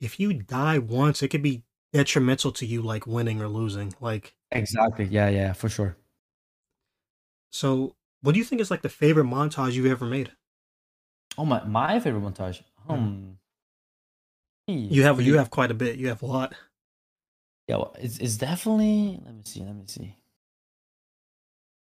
[0.00, 3.94] if you die once, it could be detrimental to you like winning or losing.
[4.00, 5.96] Like exactly yeah yeah for sure
[7.50, 10.32] so what do you think is like the favorite montage you've ever made?
[11.38, 13.36] oh my my favorite montage Mhm.
[14.66, 15.98] You have you have quite a bit.
[15.98, 16.54] You have a lot.
[17.68, 19.20] Yeah, well, it's it's definitely.
[19.24, 19.60] Let me see.
[19.60, 20.16] Let me see.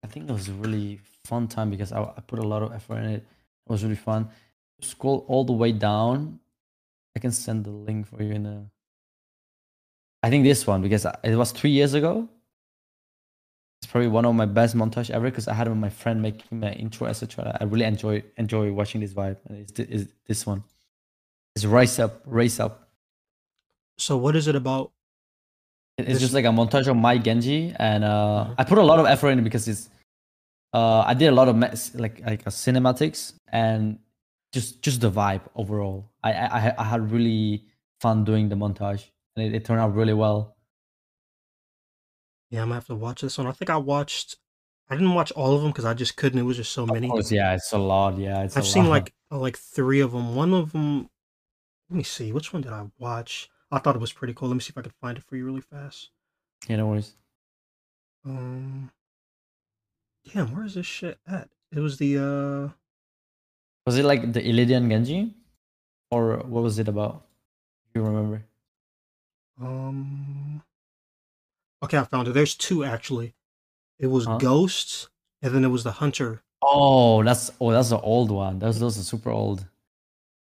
[0.02, 2.72] I think it was a really fun time because I, I put a lot of
[2.72, 3.16] effort in it.
[3.66, 4.28] It was really fun.
[4.80, 6.40] Scroll all the way down.
[7.16, 8.66] I can send the link for you in the.
[10.22, 12.28] I think this one because it was three years ago.
[13.80, 16.72] It's probably one of my best montage ever because I had my friend making my
[16.72, 17.56] intro, etc.
[17.60, 19.36] I really enjoy enjoy watching this vibe.
[19.50, 20.64] It's, it's this one.
[21.54, 22.88] It's Rise Up, Race Up.
[23.98, 24.90] So what is it about?
[25.96, 28.54] It- This- It's just like a montage of my Genji, and uh, Mhm.
[28.58, 29.88] I put a lot of effort in it because it's.
[30.72, 31.56] Uh, I did a lot of
[31.94, 34.00] like like a cinematics and
[34.52, 36.10] just just the vibe overall.
[36.24, 37.64] I I, I had- really
[38.00, 40.56] fun doing the montage, and it, it turned out really well.
[42.50, 43.46] Yeah, I'm gonna have to watch this one.
[43.46, 44.36] I think I watched.
[44.90, 46.40] I didn't watch all of them because I just couldn't.
[46.40, 47.06] It was just so many.
[47.08, 48.18] Course, yeah, it's a lot.
[48.18, 48.56] Yeah, it's.
[48.56, 48.90] I've seen lot.
[48.90, 50.34] like uh, like three of them.
[50.34, 51.08] One of them.
[51.90, 52.32] Let me see.
[52.32, 53.50] Which one did I watch?
[53.70, 54.48] I thought it was pretty cool.
[54.48, 56.10] Let me see if I could find it for you really fast.
[56.68, 57.14] Yeah, no worries.
[58.24, 58.90] Um.
[60.32, 61.48] Damn, where is this shit at?
[61.72, 62.72] It was the uh.
[63.86, 65.34] Was it like the Illidian Genji,
[66.10, 67.26] or what was it about?
[67.92, 68.42] Do you remember?
[69.60, 70.62] Um.
[71.82, 72.32] Okay, I found it.
[72.32, 73.34] There's two actually.
[73.98, 74.38] It was Huh?
[74.38, 75.08] Ghosts,
[75.42, 76.42] and then it was the Hunter.
[76.62, 78.58] Oh, that's oh, that's the old one.
[78.58, 79.66] Those those are super old.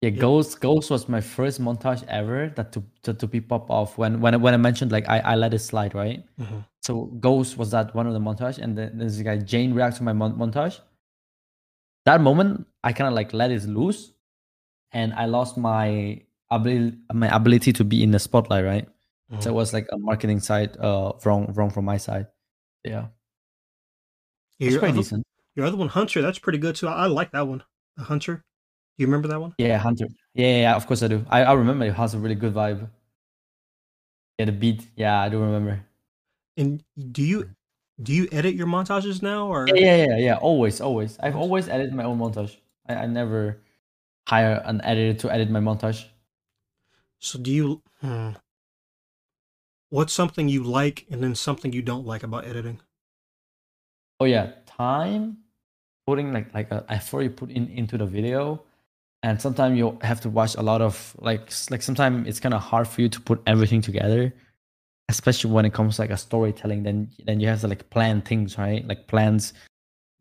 [0.03, 0.19] Yeah, Yeah.
[0.19, 4.19] Ghost Ghost was my first montage ever that to to, to be pop off when
[4.23, 6.19] when I- when I mentioned like I, I let it slide right.
[6.37, 6.65] Mhm.
[6.81, 9.97] So Ghost was that one of the montage, and then there's the guy Jane reacts
[9.99, 10.81] to my mon- montage.
[12.05, 14.11] That moment, I kind of like let it loose,
[14.91, 16.19] and I lost my
[16.51, 18.87] ability my ability to be in the spotlight right.
[19.39, 19.55] So it Mhm.
[19.55, 22.27] was like a marketing side uh wrong wrong from my side.
[22.83, 23.07] Yeah,
[24.59, 25.23] Yeah, it's your, pretty other, decent.
[25.55, 26.87] your other one, Hunter, that's pretty good too.
[26.91, 27.63] I, I like that one.
[27.95, 28.43] The Hunter.
[28.97, 29.53] Do you remember that one?
[29.57, 30.05] Yeah, Hunter.
[30.33, 31.25] Yeah, yeah, yeah, of course I do.
[31.29, 32.89] I, I remember it has a really good vibe.
[34.37, 34.87] Yeah, the beat.
[34.95, 35.83] Yeah, I do remember.
[36.57, 37.49] And do you
[38.01, 40.35] do you edit your montages now or Yeah, yeah, yeah, yeah.
[40.37, 41.17] Always, always.
[41.19, 42.57] I've always edited my own montage.
[42.87, 43.61] I, I never
[44.27, 46.05] hire an editor to edit my montage.
[47.19, 48.31] so do you hmm,
[49.89, 52.79] what's something you like and then something you don't like about editing?
[54.19, 55.37] Oh yeah, time
[56.05, 58.63] putting like like a effort you put in into the video,
[59.23, 62.61] and sometimes you have to watch a lot of like like sometimes it's kind of
[62.61, 64.33] hard for you to put everything together,
[65.09, 66.83] especially when it comes to, like a storytelling.
[66.83, 69.53] Then then you have to like plan things right, like plans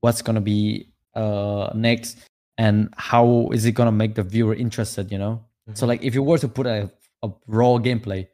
[0.01, 2.19] what's gonna be uh next
[2.59, 5.11] and how is it gonna make the viewer interested.
[5.13, 5.45] You know,
[5.75, 5.89] so Mhm.
[5.89, 6.91] like if you were to put a,
[7.23, 8.29] a raw gameplay,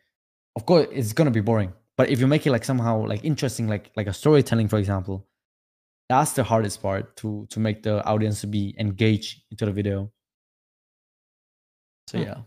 [0.56, 1.72] of course it's gonna be boring.
[1.96, 5.26] But if you make it like somehow like interesting, like like a storytelling, for example,
[6.08, 10.10] that's the hardest part to to make the audience be engaged into the video.
[12.08, 12.24] So Hmm.
[12.24, 12.42] yeah,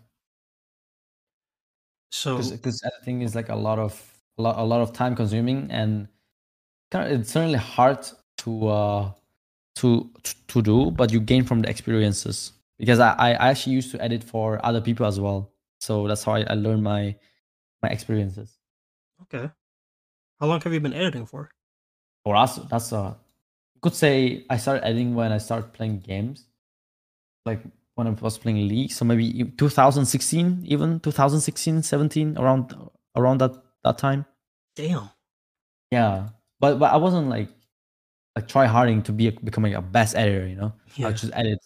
[2.11, 3.93] So because editing is like a lot of
[4.37, 6.07] a lot, a lot of time consuming and
[6.91, 7.99] kind of, it's certainly hard
[8.39, 9.11] to uh
[9.75, 10.09] to
[10.47, 12.53] to do, but you gain from the experiences.
[12.79, 16.33] Because I I actually used to edit for other people as well, so that's how
[16.33, 17.15] I, I learned my
[17.83, 18.57] my experiences.
[19.23, 19.49] okay.
[20.39, 21.51] How long have you been editing for?
[22.25, 23.17] For us, that's a
[23.75, 26.45] you could say I started editing when I started playing games,
[27.45, 27.61] like
[28.03, 28.91] when I was playing League.
[28.91, 32.73] So maybe 2016, even 2016, 17, around
[33.15, 34.25] around that that time.
[34.75, 35.09] Damn.
[35.91, 36.29] Yeah,
[36.59, 37.49] but but I wasn't like
[38.35, 40.47] like try harding to be a, becoming a best editor.
[40.47, 41.09] You know, Yeah.
[41.09, 41.59] I just edit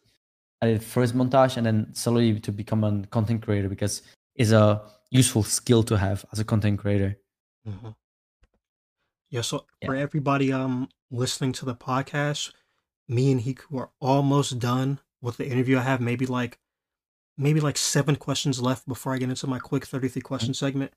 [0.61, 4.01] edit first montage and then slowly to become a content creator because
[4.35, 4.81] it's a
[5.11, 7.17] useful skill to have as a content creator.
[7.65, 7.89] hmm
[9.29, 9.41] Yeah.
[9.41, 9.87] So Yeah.
[9.87, 12.51] for everybody um listening to the podcast,
[13.07, 15.77] me and Hiku are almost done with the interview.
[15.77, 16.57] I have maybe like
[17.37, 20.93] maybe like seven questions left before I get into my quick 33 question segment.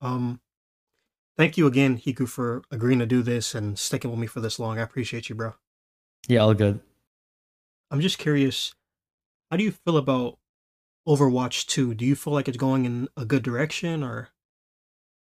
[0.00, 0.40] Um
[1.36, 4.58] thank you again, Hiku, for agreeing to do this and sticking with me for this
[4.58, 4.78] long.
[4.78, 5.54] I appreciate you, bro.
[6.28, 6.80] Yeah, all good.
[7.90, 8.74] I'm just curious,
[9.50, 10.38] how do you feel about
[11.06, 11.94] Overwatch 2?
[11.94, 14.28] Do you feel like it's going in a good direction or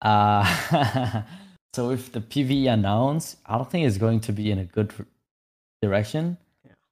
[0.02, 1.24] Uh,
[1.74, 4.94] so if the PVE announced, I don't think it's going to be in a good
[5.82, 6.38] direction.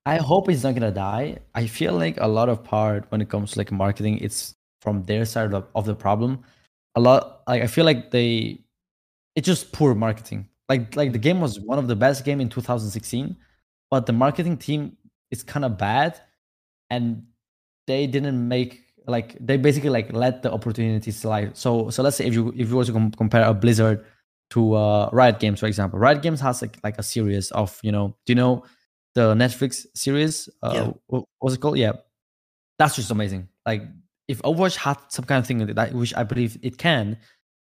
[0.05, 1.39] I hope it's not gonna die.
[1.53, 5.03] I feel like a lot of part when it comes to like marketing, it's from
[5.05, 6.39] their side of, of the problem.
[6.95, 8.63] A lot like I feel like they
[9.35, 10.47] it's just poor marketing.
[10.67, 13.35] Like like the game was one of the best game in 2016,
[13.91, 14.97] but the marketing team
[15.31, 16.19] is kind of bad
[16.89, 17.23] and
[17.87, 21.57] they didn't make like they basically like let the opportunity slide.
[21.57, 24.05] So so let's say if you if you were to com- compare a Blizzard
[24.51, 27.91] to uh, Riot Games, for example, Riot Games has like like a series of you
[27.91, 28.63] know do you know
[29.15, 30.49] the Netflix series?
[30.61, 31.19] Uh, Yeah.
[31.39, 31.77] What's it called?
[31.77, 31.93] Yeah,
[32.77, 33.47] that's just amazing.
[33.65, 33.83] Like
[34.27, 37.17] if Overwatch had some kind of thing like that, which I believe it can,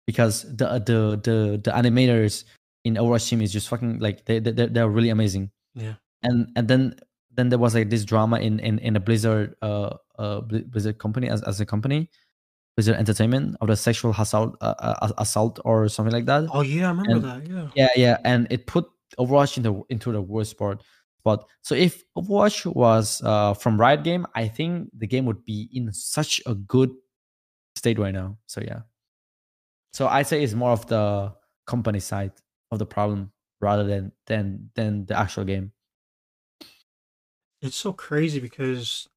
[0.06, 2.44] because the the the the animators
[2.84, 5.94] in Overwatch team is just fucking like they they they're- really amazing yeah.
[6.22, 6.94] and and then
[7.34, 11.28] then there was like this drama in in in a Blizzard uh uh Blizzard company
[11.28, 12.08] as as a company,
[12.76, 16.48] Blizzard Entertainment of the sexual assault uh, uh, assault or something like that.
[16.52, 17.50] Oh yeah, I remember And- that.
[17.50, 17.68] Yeah.
[17.74, 18.86] Yeah, yeah, and it put
[19.18, 20.82] Overwatch into into the worst spot.
[21.26, 21.44] Spot.
[21.62, 25.92] So if Overwatch was uh from Riot Game, I think the game would be in
[25.92, 26.90] such a good
[27.74, 28.38] state right now.
[28.46, 28.82] So yeah.
[29.92, 31.34] So I'd say it's more of the
[31.66, 32.32] company side
[32.70, 35.72] of the problem rather than than than the actual game.
[37.60, 39.08] It's so crazy because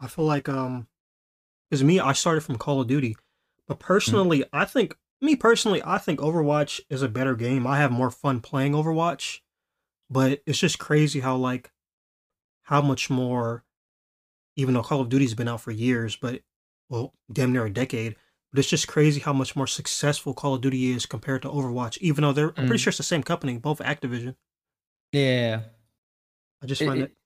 [0.00, 0.88] I feel like um
[1.70, 3.16] because me, I started from Call of Duty.
[3.68, 7.66] But personally, I think me personally, I think Overwatch is a better game.
[7.66, 9.40] I have more fun playing Overwatch.
[10.10, 11.70] But it's just crazy how like
[12.62, 13.64] how much more
[14.56, 16.40] even though Call of Duty's been out for years, but
[16.88, 18.16] well, damn near a decade.
[18.52, 21.98] But it's just crazy how much more successful Call of Duty is compared to Overwatch,
[21.98, 22.78] even though they're I'm pretty Mm.
[22.80, 24.34] sure it's the same company, both Activision.
[25.12, 25.60] Yeah.
[26.62, 27.16] I just find it- it,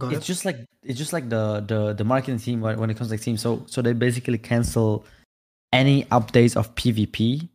[0.00, 2.96] oh, it's just like it's just like the the the marketing team when, when it
[2.96, 5.04] comes to like team so so they basically cancel
[5.72, 7.48] any updates of pvp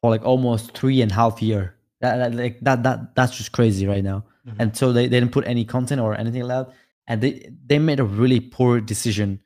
[0.00, 3.86] for like almost three and a half year that like that that that's just crazy
[3.86, 4.56] right now Mhm.
[4.60, 6.68] and so they, they didn't put any content or anything that
[7.06, 9.40] and they they made a really poor decision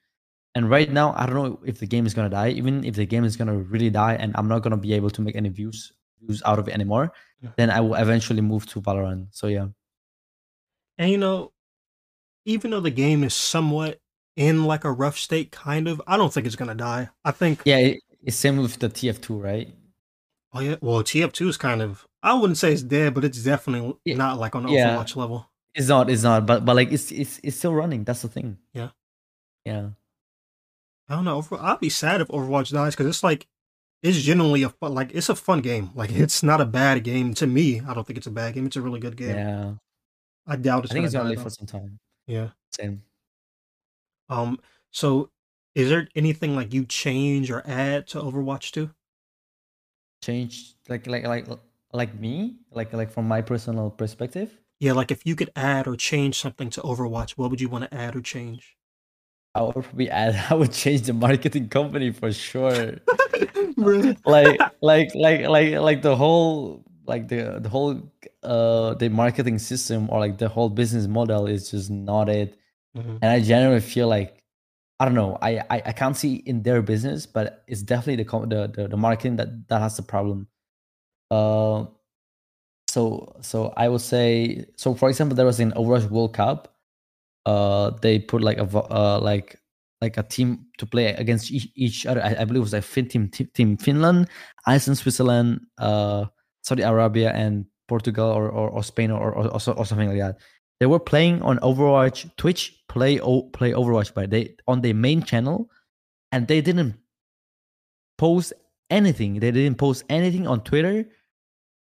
[0.54, 3.06] and right now i don't know if the game is gonna die even if the
[3.06, 5.92] game is gonna really die and i'm not gonna be able to make any views
[6.20, 7.50] views out of it anymore Yeah.
[7.56, 9.68] then i will eventually move to valorant so yeah
[10.98, 11.52] And you know,
[12.44, 13.98] even though the game is somewhat
[14.36, 17.08] in like a rough state, kind of, I don't think it's gonna die.
[17.24, 19.68] I think, yeah it, it's same with the tf2 right
[20.54, 23.96] oh yeah, well, TF2 is kind of, I wouldn't say it's dead, but it's definitely
[24.04, 24.96] Yeah, not like on yeah.
[24.96, 25.48] Overwatch level.
[25.74, 26.10] It's not.
[26.10, 26.46] It's not.
[26.46, 28.04] But but like it's it's it's still running.
[28.04, 28.58] That's the thing.
[28.74, 28.90] Yeah.
[29.64, 29.90] Yeah.
[31.08, 31.44] I don't know.
[31.60, 33.46] I'd be sad if Overwatch dies because it's like,
[34.02, 35.90] it's genuinely a fun, like it's a fun game.
[35.94, 37.80] Like it's not a bad game to me.
[37.80, 38.66] I don't think it's a bad game.
[38.66, 39.36] It's a really good game.
[39.36, 39.72] Yeah.
[40.46, 41.98] I doubt I it's think gonna it's gonna live for some time.
[42.26, 42.48] Yeah.
[42.72, 43.02] Same.
[44.28, 44.58] Um.
[44.90, 45.30] So,
[45.74, 48.90] is there anything like you change or add to Overwatch 2?
[50.22, 51.46] Change like like like
[51.92, 54.58] like me like like from my personal perspective.
[54.80, 57.84] Yeah, like if you could add or change something to Overwatch, what would you want
[57.90, 58.76] to add or change?
[59.54, 60.34] I would probably add.
[60.50, 62.96] I would change the marketing company for sure.
[63.76, 64.16] Really?
[64.26, 68.00] like like like like like the whole like the the whole
[68.42, 72.56] uh the marketing system or like the whole business model is just not it.
[72.96, 73.18] Mhm.
[73.22, 74.42] and I generally feel like
[75.00, 75.38] I don't know.
[75.42, 78.96] I, I I can't see in their business, but it's definitely the the the, the
[78.96, 80.48] marketing that that has the problem.
[81.32, 81.86] Uh,
[82.88, 84.94] so so I would say so.
[84.94, 86.76] For example, there was an Overwatch World Cup.
[87.46, 89.58] Uh, they put like a uh like
[90.00, 92.22] like a team to play against each, other.
[92.22, 94.28] I, I believe it was like fin- team team Finland,
[94.66, 96.26] Iceland, Switzerland, uh,
[96.62, 100.36] Saudi Arabia, and Portugal or or, or Spain or, or or something like that
[100.82, 105.22] they were playing on Overwatch Twitch play o- play Overwatch by they on their main
[105.22, 105.70] channel
[106.32, 106.96] and they didn't
[108.18, 108.52] post
[108.90, 111.04] anything they didn't post anything on Twitter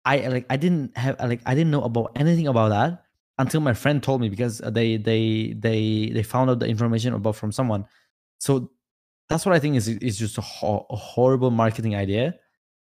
[0.06, 3.04] I like I didn't have like I didn't know about anything about that
[3.38, 7.36] until my friend told me because they they they they found out the information about
[7.36, 7.86] from someone
[8.40, 8.72] so
[9.30, 12.36] that's what I think is is just a, ho- a horrible marketing idea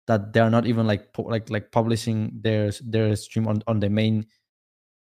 [0.06, 3.80] that they are not even like pu- like like publishing their their stream on on
[3.80, 4.26] their main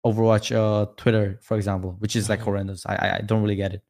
[0.06, 2.44] Overwatch uh, Twitter, for example, which is like Mhm.
[2.44, 2.84] horrendous.
[2.86, 3.82] I, I I don't really get it.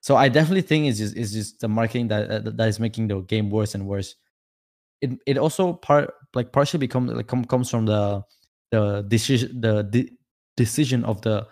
[0.00, 3.08] So I definitely think it's just it's just the marketing that uh, that is making
[3.08, 4.16] the game worse and worse.
[5.04, 8.24] It it also part like partially becomes like come, comes from the
[8.72, 10.10] the decision the de-
[10.56, 11.46] decision of the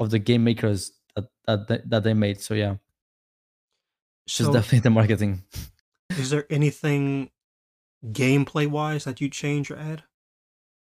[0.00, 2.40] of the game makers that that they, that they made.
[2.40, 2.76] So yeah,
[4.26, 5.42] it's just So, definitely the marketing.
[6.16, 7.30] is there anything
[8.06, 10.04] gameplay wise that you change or add?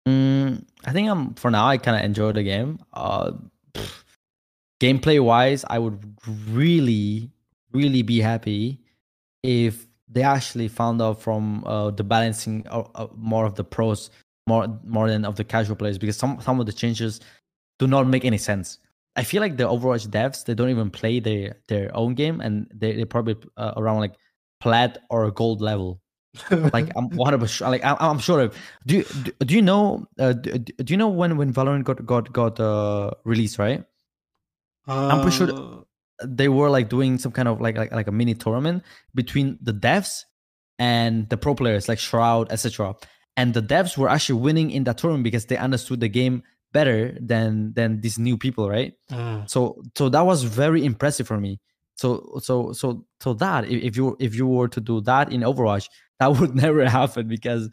[0.07, 1.67] Mm, I think I'm for now.
[1.67, 2.79] I kind of enjoy the game.
[2.93, 3.31] Uh,
[3.73, 4.03] pff,
[4.79, 6.03] gameplay wise, I would
[6.49, 7.31] really,
[7.71, 8.81] really be happy
[9.43, 12.65] if they actually found out from uh, the balancing
[13.15, 14.09] more of the pros
[14.47, 17.19] more more than of the casual players because some some of the changes
[17.79, 18.79] do not make any sense.
[19.15, 22.67] I feel like the Overwatch devs they don't even play their their own game and
[22.73, 24.15] they they probably uh, around like
[24.59, 26.01] plat or gold level
[26.73, 28.41] like I'm 100 percent like I'm, I'm sure.
[28.41, 31.83] Of, do you do, do you know uh, do, do you know when when Valorant
[31.83, 33.83] got got got uh, released right?
[34.87, 35.83] I'm pretty sure Uh,
[36.23, 39.73] They were like doing some kind of like like like a mini tournament between the
[39.73, 40.23] devs
[40.79, 42.95] and the pro players like Shroud etc.
[43.37, 47.17] And the devs were actually winning in that tournament because they understood the game better
[47.21, 48.93] than than these new people, right?
[49.11, 51.59] mm, so so that was very impressive for me
[51.95, 55.41] so so so so that if, if you if you were to do that in
[55.41, 55.89] overwatch
[56.19, 57.69] that would never happen because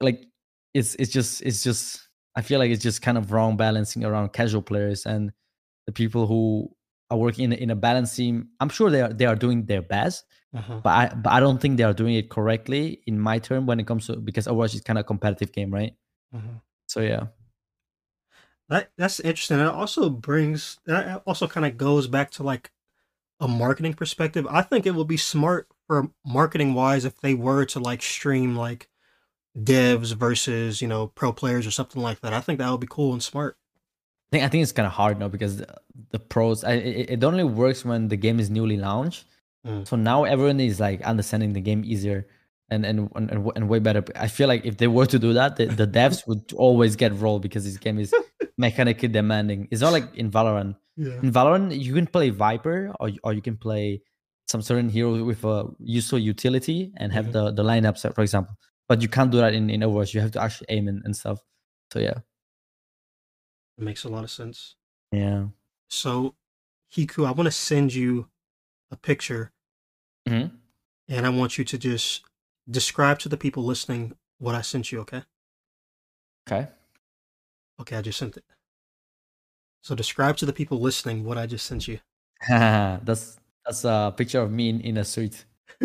[0.00, 0.24] like
[0.72, 4.32] it's it's just it's just i feel like it's just kind of wrong balancing around
[4.32, 5.32] casual players and
[5.86, 6.68] the people who
[7.14, 9.64] are working in, a- in a balance team i'm sure they are they are doing
[9.66, 10.82] their best mhm.
[10.82, 13.78] but i but i don't think they are doing it correctly in my term when
[13.80, 15.94] it comes to because overwatch is kind of a competitive game right
[16.34, 16.60] Mhm.
[16.86, 17.24] so yeah
[18.68, 19.60] That that's interesting.
[19.60, 22.70] It also brings that also kind of goes back to like
[23.40, 24.46] a marketing perspective.
[24.50, 28.56] I think it would be smart for marketing wise if they were to like stream
[28.56, 28.88] like
[29.58, 32.32] devs versus you know pro players or something like that.
[32.32, 33.58] I think that would be cool and smart.
[34.34, 35.66] I think I think it's kind of hard now because the,
[36.10, 36.64] the pros.
[36.64, 39.26] I, it, it only works when the game is newly launched.
[39.64, 39.86] Mm.
[39.86, 42.26] So now everyone is like understanding the game easier
[42.68, 44.02] and and and, and, way better.
[44.16, 47.12] I feel like if they were to do that, the, the devs would always get
[47.14, 48.12] rolled because this game is
[48.58, 49.68] mechanically demanding.
[49.70, 50.74] It's not like in Valorant.
[50.96, 51.14] Yeah.
[51.22, 54.02] In Valorant, you can play Viper or or you can play
[54.48, 57.32] some certain hero with a useful utility and have Mhm.
[57.32, 58.56] the the lineups, for example.
[58.88, 60.12] But you can't do that in in Overwatch.
[60.12, 61.38] You have to actually aim and, and stuff.
[61.92, 62.18] So yeah,
[63.78, 64.76] It makes a lot of sense.
[65.12, 65.46] yeah.
[65.88, 66.34] So,
[66.92, 68.28] Hiku, I want to send you
[68.90, 69.52] a picture
[70.28, 70.46] hmm
[71.08, 72.24] and I want you to just
[72.70, 75.22] describe to the people listening what I sent you, okay?
[76.46, 76.68] Okay.
[77.80, 78.44] Okay, I just sent it.
[79.82, 82.00] So describe to the people listening what I just sent you.
[82.48, 85.44] that's that's a picture of me in, in a suit.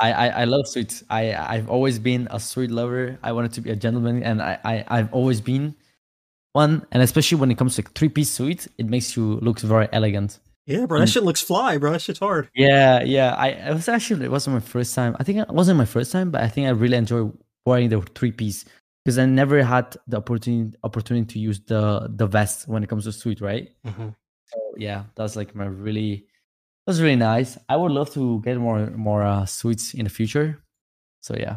[0.00, 1.04] I, I I love suits.
[1.10, 3.18] I I've always been a suit lover.
[3.22, 5.74] I wanted to be a gentleman, and I, I I've always been
[6.54, 6.86] one.
[6.92, 10.38] And especially when it comes to three piece suit, it makes you look very elegant.
[10.66, 11.12] Yeah, bro, that Mm.
[11.12, 11.92] shit looks fly, bro.
[11.92, 12.48] That shit's hard.
[12.54, 13.34] Yeah, yeah.
[13.34, 15.14] I it was actually it wasn't my first time.
[15.20, 17.30] I think it wasn't my first time, but I think I really enjoy
[17.66, 18.64] wearing the three piece
[19.04, 23.04] because I never had the opportunity opportunity to use the the vest when it comes
[23.04, 23.68] to suit, right?
[23.84, 24.08] hmm
[24.50, 26.26] So yeah, that's like my really
[26.86, 27.58] that's really nice.
[27.68, 30.64] I would love to get more more uh, suits in the future.
[31.20, 31.56] So yeah,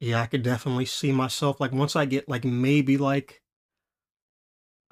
[0.00, 3.42] Yeah, I could definitely see myself like once I get like maybe like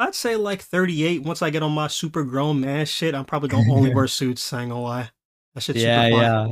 [0.07, 1.23] I'd say like 38.
[1.23, 4.53] Once I get on my super grown man shit, I'm probably gonna only wear suits.
[4.53, 5.11] I ain't gonna lie.
[5.55, 6.23] That shit's yeah, super fly.
[6.23, 6.49] yeah,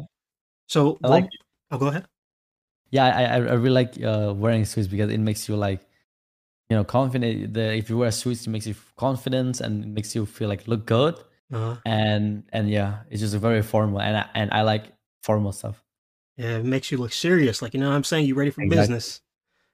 [0.66, 1.28] So I like
[1.70, 2.07] oh, go ahead.
[2.90, 3.07] yeah.
[3.07, 5.80] I I, really like uh, wearing suits because it makes you like
[6.68, 7.55] you know confident.
[7.55, 10.68] The if you wear suits, it makes you confident and it makes you feel like
[10.68, 11.16] look good.
[11.53, 14.84] Uh, And and yeah, it's just very formal, and I, and I like
[15.22, 15.82] formal stuff.
[16.36, 17.61] yeah, it makes you look serious.
[17.62, 18.26] Like you know what I'm saying?
[18.26, 18.76] You ready for Exactly.
[18.94, 19.20] business.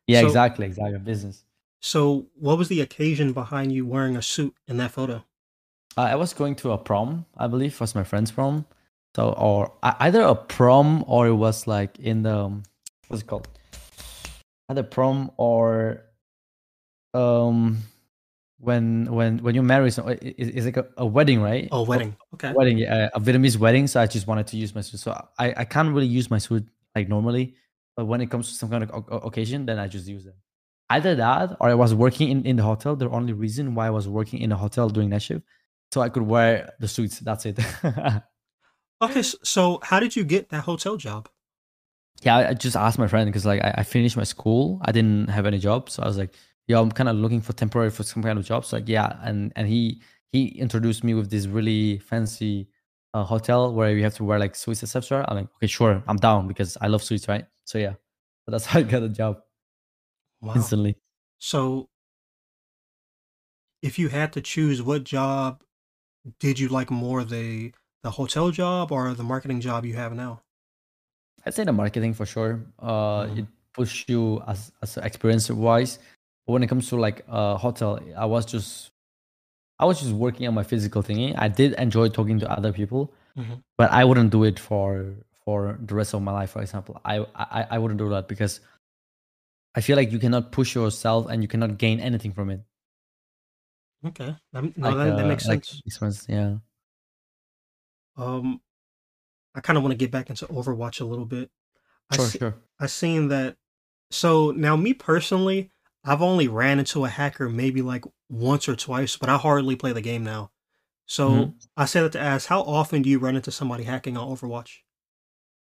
[0.07, 0.99] Yeah, So- exactly, exactly.
[1.01, 1.45] Business.
[1.87, 5.25] So what was the occasion behind you wearing a suit in that photo?
[5.97, 8.67] Uh, I was going to a prom, I believe, was my friend's prom.
[9.15, 12.65] So, or either a prom or it was like in the um,
[13.07, 13.47] what's it called?
[14.69, 16.03] Either prom or
[17.15, 17.79] um
[18.59, 21.69] when when when you marry someone, it- it- it's like a, a wedding, right?
[21.71, 22.17] Oh, wedding.
[22.35, 22.53] Okay.
[22.53, 23.87] wedding, yeah, a Vietnamese wedding.
[23.87, 24.99] So I just wanted to use my suit.
[24.99, 26.67] So I I can't really use my suit
[26.97, 27.55] like normally,
[27.97, 28.91] but when it comes to some kind of
[29.25, 30.35] occasion, then I just use it.
[30.89, 32.95] Either that, or I was working in, in the hotel.
[32.95, 35.45] The only reason why I was working in a hotel doing night shift,
[35.93, 37.21] so I could wear the suits.
[37.21, 37.59] That's it.
[39.03, 41.29] Okay, so how did you get that hotel job?
[42.23, 44.81] yeah, I, just asked my friend because like I, I finished my school.
[44.85, 46.35] I didn't have any job, so I was like,
[46.67, 49.19] "Yo, I'm kind of looking for temporary for some kind of job." So like, yeah,
[49.23, 50.01] and and he
[50.33, 52.69] he introduced me with this really fancy
[53.15, 55.25] uh, hotel where you have to wear like suits, etc.
[55.29, 57.45] I'm like, okay, sure, I'm down because I love suits, right?
[57.65, 57.95] So yeah,
[58.45, 59.41] So that's how I got a job
[60.47, 60.55] Wow.
[60.55, 60.97] instantly.
[61.39, 61.89] So,
[63.83, 65.63] if you had to choose, what job
[66.41, 67.73] did you like more the
[68.03, 70.41] the hotel job or the marketing job you have now?
[71.45, 72.65] I'd say the marketing for sure.
[72.79, 73.39] Uh, Mhm.
[73.39, 75.99] it push you as as experience wise.
[76.47, 78.93] But when it comes to like uh hotel, I was just
[79.79, 81.35] I was just working on my physical thingy.
[81.37, 83.63] I did enjoy talking to other people, Mhm.
[83.77, 86.51] but I wouldn't do it for for the rest of my life.
[86.51, 88.61] For example, I I, I wouldn't do that because
[89.77, 92.63] I feel like you cannot push yourself and you cannot gain anything from it.
[94.05, 96.27] Okay, that, no, Like that, that uh makes like sense.
[96.29, 96.59] yeah.
[98.17, 98.61] Um,
[99.55, 101.51] I kind of want to get back into Overwatch a little bit.
[102.11, 102.55] I Sure, see, sure.
[102.81, 103.57] I seen that.
[104.11, 105.73] So now, me personally,
[106.05, 109.93] I've only ran into a hacker maybe like once or twice, but I hardly play
[109.93, 110.53] the game now.
[111.07, 111.55] So Mhm.
[111.77, 114.79] I say that to ask, how often do you run into somebody hacking on Overwatch?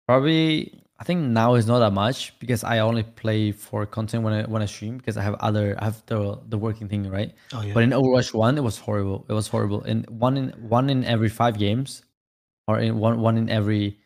[0.05, 4.33] Probably, I think now is not that much because I only play for content when
[4.33, 7.33] I when I stream because I have other I have the the working thing right.
[7.53, 7.73] Oh yeah.
[7.73, 9.25] But in Overwatch One, it was horrible.
[9.29, 9.83] It was horrible.
[9.83, 12.03] In one in one in every five games,
[12.67, 13.99] or in one one in every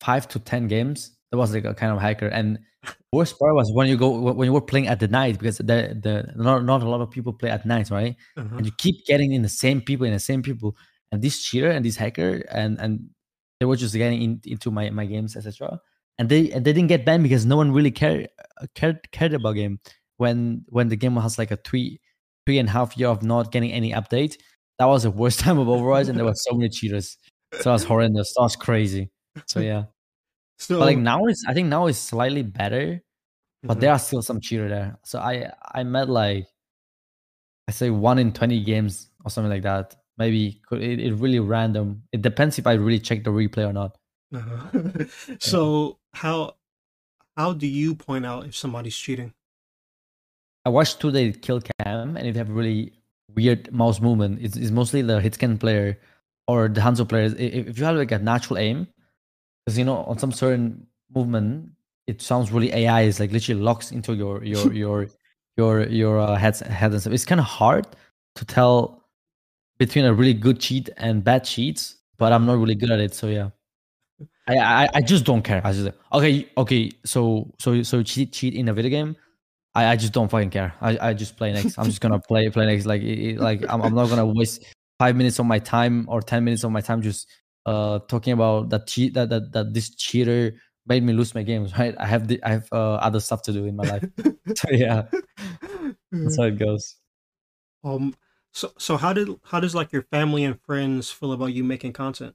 [0.00, 2.26] five to ten games, there was like a kind of hacker.
[2.26, 2.58] And
[3.12, 5.94] worst part was when you go when you were playing at the night because the
[5.94, 8.16] the not not a lot of people play at night, right?
[8.36, 8.56] Uh-huh.
[8.56, 10.76] and you keep getting in the same people in the same people
[11.12, 13.10] and this cheater and this hacker and and
[13.60, 15.78] they were just getting in, into my my games etc
[16.18, 18.28] and they and they didn't get banned because no one really cared
[18.60, 19.78] uh, cared cared about game
[20.18, 22.00] when when the game has like a three
[22.46, 24.36] three and a half year of not getting any update
[24.78, 27.16] that was the worst time of overwatch and there were so many cheaters
[27.54, 29.10] so that was horrendous that was crazy
[29.46, 29.84] so yeah
[30.58, 33.00] So but like now it's i think now it's slightly better
[33.64, 33.80] but Mhm.
[33.80, 36.46] there are still some cheater there so i i met like
[37.68, 39.94] I say one in 20 games or something like that.
[40.18, 42.02] Maybe could it, it really random.
[42.12, 43.96] It depends if I really check the replay or not.
[44.32, 45.04] Uh-huh.
[45.38, 46.54] so how
[47.36, 49.32] how do you point out if somebody's cheating?
[50.64, 52.92] I watched today kill cam and it have really
[53.34, 54.38] weird mouse movement.
[54.40, 55.98] It's, it's mostly the hitscan player
[56.46, 57.32] or the Hanzo players.
[57.34, 58.86] If, if you have like a natural aim,
[59.64, 61.70] because you know on some certain movement,
[62.06, 63.02] it sounds really AI.
[63.02, 65.08] It's like literally locks into your your your
[65.56, 67.12] your your uh, head head and stuff.
[67.12, 67.86] It's kind of hard
[68.36, 69.02] to tell
[69.78, 73.14] between a really good cheat and bad cheats, but I'm not really good at it.
[73.14, 73.50] So yeah.
[74.46, 75.60] I, I I just don't care.
[75.64, 76.90] I just okay, okay.
[77.04, 79.16] So so so cheat cheat in a video game.
[79.74, 80.74] I, I just don't fucking care.
[80.80, 81.78] I, I just play next.
[81.78, 82.86] I'm just gonna play play next.
[82.86, 84.64] Like it, like I'm, I'm not gonna waste
[84.98, 87.28] five minutes of my time or ten minutes of my time just
[87.66, 90.54] uh talking about that cheat that that, that this cheater
[90.86, 91.72] made me lose my games.
[91.78, 91.94] Right?
[91.98, 94.04] I have the I have uh, other stuff to do in my life.
[94.56, 95.04] So yeah,
[96.10, 96.96] that's how it goes.
[97.84, 98.14] um
[98.52, 101.92] so so how did how does like your family and friends feel about you making
[101.92, 102.34] content?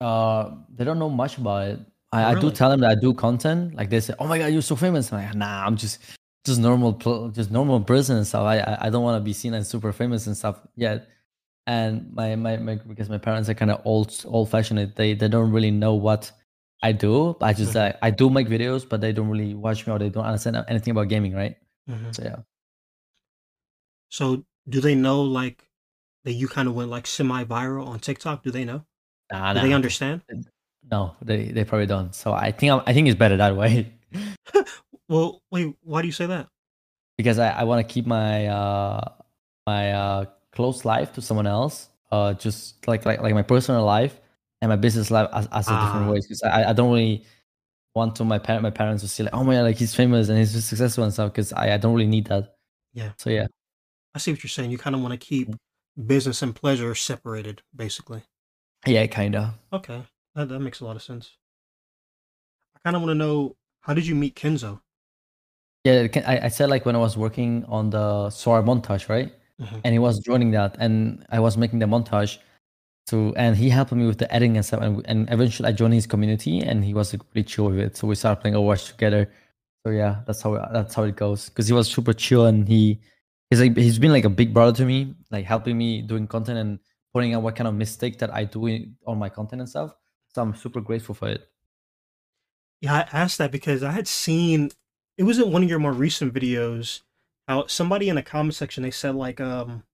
[0.00, 1.80] Uh, they don't know much about it.
[2.12, 3.74] I, I do tell them that I do content.
[3.74, 6.00] Like they say, "Oh my god, you're so famous." I'm like, nah, I'm just
[6.44, 6.92] just normal,
[7.30, 8.42] just normal person and stuff.
[8.42, 11.08] I I, don't want to be seen as super famous and stuff yet.
[11.66, 14.92] And my my, my because my parents are kind of old old fashioned.
[14.96, 16.32] They they don't really know what
[16.82, 17.36] I do.
[17.40, 20.08] I just uh, I do make videos, but they don't really watch me or they
[20.08, 21.56] don't understand anything about gaming, right?
[21.88, 22.14] Mhm.
[22.14, 22.36] So yeah.
[24.08, 25.70] So do they know like
[26.24, 28.42] that you kind of went like semi viral on TikTok?
[28.42, 28.84] Do they know?
[29.32, 30.22] Nah, Do they understand?
[30.90, 32.14] No, they they probably don't.
[32.14, 33.92] So I think I'm, I think it's better that way.
[35.08, 36.48] Well, wait, why do you say that?
[37.18, 39.00] because I, I want to keep my uh
[39.66, 44.18] my uh close life to someone else uh just like like like my personal life
[44.62, 46.10] and my business life as, as a different Ah.
[46.12, 47.26] ways because I, I don't really
[47.94, 50.28] want to my parent my parents to see like oh my god like he's famous
[50.30, 52.54] and he's successful and stuff because I, I don't really need that
[52.94, 53.12] Yeah.
[53.18, 53.48] so yeah
[54.14, 54.70] I see what you're saying.
[54.70, 55.54] You kind of want to keep
[56.06, 58.22] business and pleasure separated, basically.
[58.86, 60.02] Yeah kind of Okay,
[60.34, 61.36] that, that makes a lot of sense.
[62.76, 64.80] I kind of want to know how did you meet Kenzo?
[65.84, 69.80] yeah I, I said like when I was working on the SOAR montage right Mhm.
[69.84, 72.38] and he was joining that and I was making the montage
[73.08, 75.94] to and he helped me with the editing and stuff and, and eventually I joined
[75.94, 78.88] his community and he was like, really chill with it so we started playing Overwatch
[78.90, 79.30] together
[79.84, 83.00] so yeah that's how that's how it goes because he was super chill and he
[83.50, 86.58] he's like he's been like a big brother to me like helping me doing content
[86.58, 86.78] and
[87.12, 89.94] pointing out what kind of mistake that I do in, on my content and stuff
[90.34, 91.48] so I'm super grateful for it
[92.80, 94.70] Yeah, I asked that because I had seen
[95.16, 97.02] it was in one of your more recent videos
[97.48, 99.84] how somebody in the comment section they said like um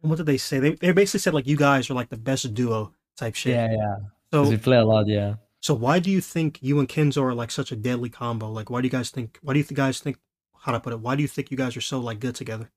[0.00, 0.60] what did they say?
[0.60, 3.54] They they basically said like you guys are like the best duo type shit.
[3.54, 3.96] yeah yeah.
[4.32, 7.34] So we play a lot yeah so why do you think you and Kenzo are
[7.34, 8.50] like such a deadly combo?
[8.50, 10.18] Like why do you guys think why do you guys think
[10.60, 11.00] how to put it?
[11.00, 12.70] Why do you think you guys are so like good together?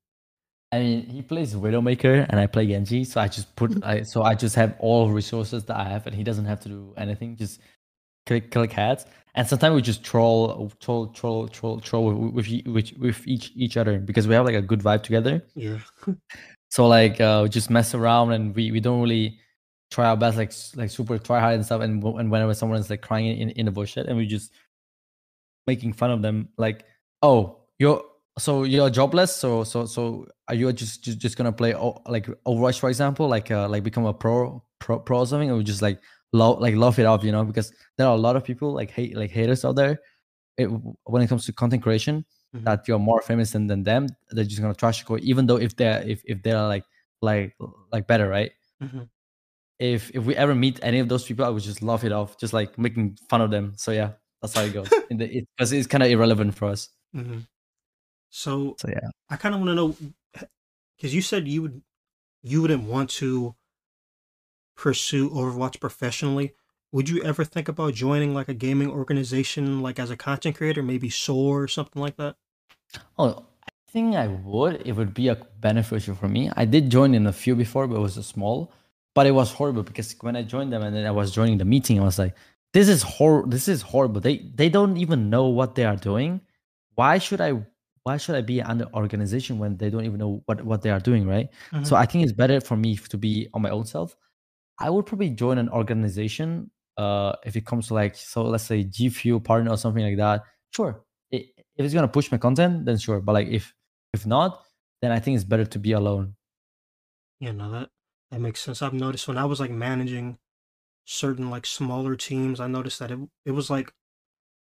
[0.71, 4.23] I mean, he plays Widowmaker and I play Genji, so I just put I so
[4.23, 7.35] I just have all resources that I have, and he doesn't have to do anything.
[7.35, 7.59] Just
[8.25, 13.27] click click heads, and sometimes we just troll, troll, troll, troll, troll with with, with
[13.27, 15.43] each each other because we have like a good vibe together.
[15.55, 15.79] Yeah.
[16.69, 19.39] so like uh, we just mess around and we we don't really
[19.91, 21.81] try our best like like super try hard and stuff.
[21.81, 24.51] And and whenever someone's like crying in in the bullshit, and we just
[25.67, 26.85] making fun of them, like,
[27.21, 28.03] oh, you're
[28.37, 31.73] so you're jobless so so so are you just just, just gonna play
[32.07, 33.27] like overwatch for example?
[33.27, 36.01] Like uh like become a pro pro pro or something or just like
[36.33, 37.43] love like love it up you know?
[37.43, 39.99] Because there are a lot of people like hate like haters out there.
[40.57, 40.65] It,
[41.05, 42.25] when it comes to content creation
[42.55, 42.65] mm-hmm.
[42.65, 45.75] that you're more famous than, than them they're just gonna trash you even though if
[45.75, 46.83] they're if, if they're like
[47.21, 47.55] like
[47.91, 48.51] like better right?
[48.83, 49.03] Mm-hmm.
[49.79, 52.37] if if we ever meet any of those people i would just laugh it off
[52.37, 53.73] just like making fun of them.
[53.77, 54.89] So yeah that's how it goes.
[55.09, 56.89] Because it, it's kind of irrelevant for us.
[57.15, 57.39] Mm-hmm.
[58.31, 59.95] So, so yeah, I kind of want to know
[60.97, 61.81] because you said you would
[62.41, 63.55] you wouldn't want to
[64.75, 66.53] pursue Overwatch professionally.
[66.91, 70.81] Would you ever think about joining like a gaming organization, like as a content creator,
[70.81, 72.35] maybe SOAR or something like that?
[73.17, 74.81] Oh, I think I would.
[74.85, 76.49] It would be a beneficial for me.
[76.55, 78.73] I did join in a few before, but it was a small.
[79.13, 81.65] But it was horrible because when I joined them and then I was joining the
[81.65, 82.35] meeting, I was like,
[82.71, 83.45] "This is hor.
[83.45, 84.21] This is horrible.
[84.21, 86.41] They they don't even know what they are doing.
[86.95, 87.65] Why should I
[88.03, 90.99] why should I be under organization when they don't even know what, what they are
[90.99, 91.49] doing, right?
[91.71, 91.83] Mm-hmm.
[91.83, 94.15] So I think it's better for me to be on my own self.
[94.79, 98.83] I would probably join an organization uh, if it comes to like, so let's say
[98.83, 100.43] G Fuel partner or something like that.
[100.73, 103.21] Sure, it, if it's gonna push my content, then sure.
[103.21, 103.73] But like if
[104.13, 104.63] if not,
[105.01, 106.35] then I think it's better to be alone.
[107.39, 107.89] Yeah, no, that
[108.31, 108.81] that makes sense.
[108.81, 110.37] I've noticed when I was like managing
[111.05, 113.93] certain like smaller teams, I noticed that it it was like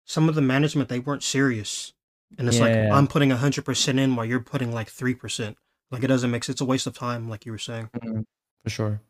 [0.05, 1.93] some of the management they weren't serious
[2.38, 2.64] and it's yeah.
[2.64, 5.57] like I'm putting hundred percent in while you're putting like three percent.
[5.91, 6.55] Like it doesn't make sense.
[6.55, 7.89] It's a waste of time, like you were saying.
[7.95, 8.22] Mm-hmm.
[8.64, 9.01] For sure.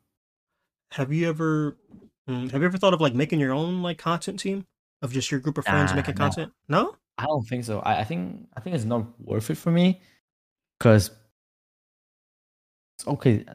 [0.91, 1.77] Have you ever
[2.29, 4.65] mm, have you ever thought of like making your own like content team
[5.01, 6.51] of just your group of friends nah, making content?
[6.67, 7.79] No, I don't think so.
[7.79, 10.01] I, I think I think it's not worth it for me
[10.77, 11.11] because
[13.07, 13.45] okay,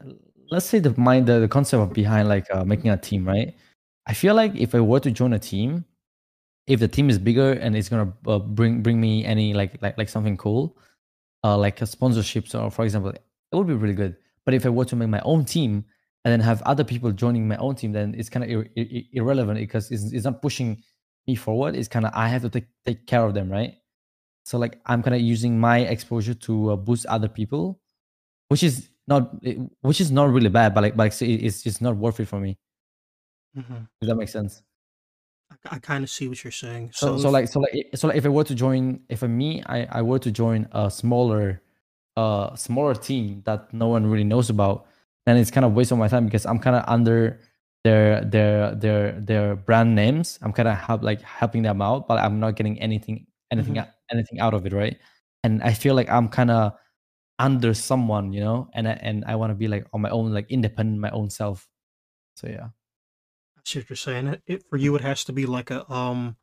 [0.49, 3.55] let's say the mind the, the concept of behind like uh, making a team, right?
[4.05, 5.85] I feel like if I were to join a team,
[6.69, 9.97] if the team is bigger and it's gonna uh, bring bring me any like like
[9.97, 10.77] like something cool,
[11.43, 14.15] uh, like a sponsorship, so for example, it would be really good.
[14.45, 15.83] But if I were to make my own team
[16.23, 19.03] and then have other people joining my own team, then it's kind of ir- ir-
[19.13, 20.83] irrelevant because it's, it's not pushing
[21.27, 21.75] me forward.
[21.75, 23.73] It's kind of I have to take take care of them, right?
[24.45, 27.81] So like I'm kind of using my exposure to uh, boost other people,
[28.49, 29.33] which is not
[29.81, 32.59] which is not really bad, but like but it's it's not worth it for me.
[33.57, 33.73] Mm-hmm.
[34.01, 34.61] Does that make sense?
[35.69, 36.91] I, kind of see what you're saying.
[36.93, 39.63] So, so, so like, so like, so like, if I were to join, if me,
[39.65, 41.61] I, I were to join a smaller,
[42.15, 44.87] uh, smaller team that no one really knows about,
[45.25, 47.39] then it's kind of waste of my time because I'm kind of under
[47.83, 50.39] their their their their brand names.
[50.41, 53.89] I'm kind of help like helping them out, but I'm not getting anything anything mm-hmm.
[54.11, 54.97] anything out of it, right?
[55.43, 56.73] And I feel like I'm kind of
[57.37, 60.33] under someone, you know, and I, and I want to be like on my own,
[60.33, 61.67] like independent, my own self.
[62.35, 62.69] So yeah
[63.63, 64.27] see what you're saying.
[64.27, 66.35] It, it, for you, it has to be like a um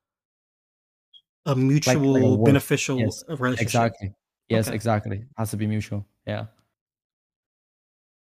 [1.44, 3.62] a mutual like, like a beneficial yes, relationship.
[3.62, 4.14] Exactly.
[4.48, 4.74] Yes, okay.
[4.74, 5.24] exactly.
[5.36, 6.06] Has to be mutual.
[6.26, 6.46] Yeah.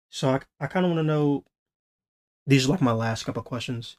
[0.09, 1.43] So I, I kind of want to know.
[2.47, 3.97] These are like my last couple questions.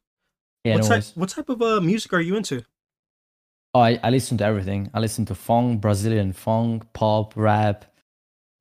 [0.64, 0.74] Yeah.
[0.74, 2.62] What no type What type of uh, music are you into?
[3.74, 4.90] Oh, I, I listen to everything.
[4.94, 7.85] I listen to funk, Brazilian funk, pop, rap.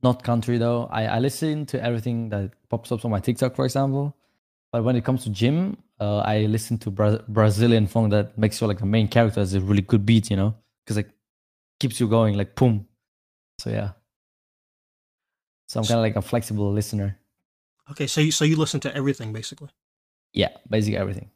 [0.04, 0.88] Not country though.
[0.92, 4.16] I, I listen to everything that pops up on my TikTok, for example.
[4.72, 8.60] But when it comes to gym, uh, I listen to Bra- Brazilian funk that makes
[8.60, 11.10] you like the main character has a really good beat, you know, because like
[11.80, 12.88] keeps you going, like boom.
[13.60, 13.92] So yeah.
[15.68, 17.18] So I'm kind of like a flexible listener.
[17.92, 19.70] Okay, so you so you listen to everything basically.
[20.34, 21.32] Yeah, basically everything.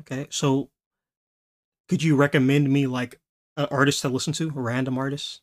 [0.00, 0.70] Okay, so
[1.88, 3.20] could you recommend me like
[3.56, 5.40] an artist to listen to, a random artist?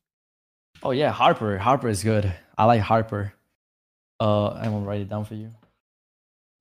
[0.83, 1.57] Oh yeah, Harper.
[1.57, 2.33] Harper is good.
[2.57, 3.33] I like Harper.
[4.19, 5.53] Uh, I'm gonna write it down for you.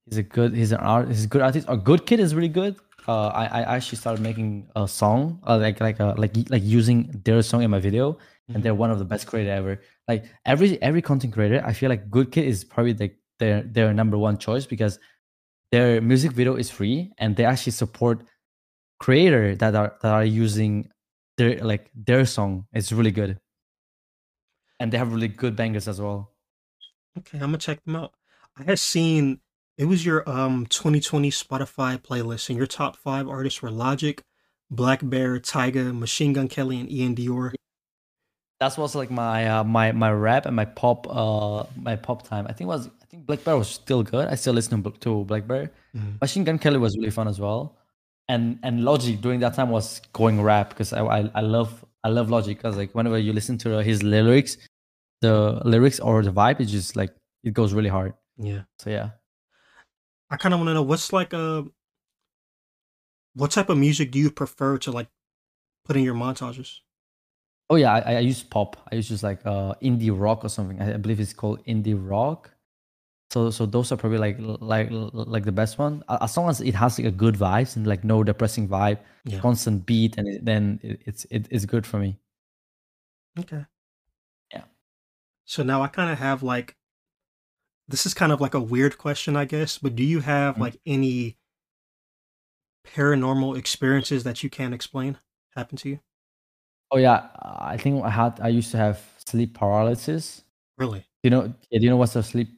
[0.06, 0.55] He's a good.
[0.55, 1.09] He's an art.
[1.09, 1.66] He's a good artist.
[1.68, 2.76] A good kid is really good.
[3.06, 7.20] Uh, I I actually started making a song, uh, like like uh, like like using
[7.24, 8.55] their song in my video, mm-hmm.
[8.55, 9.81] and they're one of the best creator ever.
[10.09, 13.93] Like every every content creator, I feel like Good Kid is probably like their their
[13.94, 14.98] number one choice because
[15.72, 18.22] their music video is free and they actually support
[19.01, 20.89] creator that are that are using
[21.36, 22.66] their like their song.
[22.72, 23.39] It's really good,
[24.81, 26.32] and they have really good bangers as well.
[27.18, 28.12] Okay, I'm gonna check them out.
[28.56, 29.40] I have seen
[29.78, 34.22] it was your um 2020 Spotify playlist, and your top five artists were Logic,
[34.72, 37.52] blackbear, Tyga, Machine Gun Kelly, and Iann Dior.
[38.60, 42.46] That was like my uh, my my rap and my pop uh my pop time.
[42.48, 44.28] I think was I think blackbear was still good.
[44.28, 45.70] I still listen to blackbear.
[45.96, 46.12] Mm-hmm.
[46.20, 47.76] Machine Gun Kelly was really fun as well.
[48.28, 52.09] and and Logic during that time was going rap because I, I I love I
[52.09, 54.56] love Logic because like whenever you listen to his lyrics,
[55.20, 58.14] the lyrics or the vibe is just like it goes really hard.
[58.38, 58.62] Yeah.
[58.78, 59.10] So yeah.
[60.35, 61.65] I kind of want to know what's like a
[63.35, 65.06] what type of music do you prefer to like
[65.85, 66.81] put in your montages?
[67.70, 68.77] Oh yeah, I, I use pop.
[68.90, 70.82] I use just like uh indie rock or something.
[70.82, 72.51] I, I believe it's called indie rock.
[73.31, 76.02] So so those are probably like like like the best one.
[76.09, 79.39] As long as it has like a good vibes and like no depressing vibe, Yeah.
[79.40, 82.19] constant beat, and it, then it, it's it, it's good for me.
[83.39, 83.65] Okay.
[84.52, 84.65] Yeah.
[85.44, 86.77] So now I kind of have like
[87.89, 90.61] this is kind of like a weird question, I guess, but do you have Mhm.
[90.61, 91.36] like any
[92.86, 95.19] paranormal experiences that you can't explain
[95.56, 96.01] happen to you?
[96.90, 100.44] Oh yeah, I think I had I used to have sleep paralysis.
[100.78, 101.01] Really?
[101.01, 102.48] Do You know, yeah, do you know what's a sleep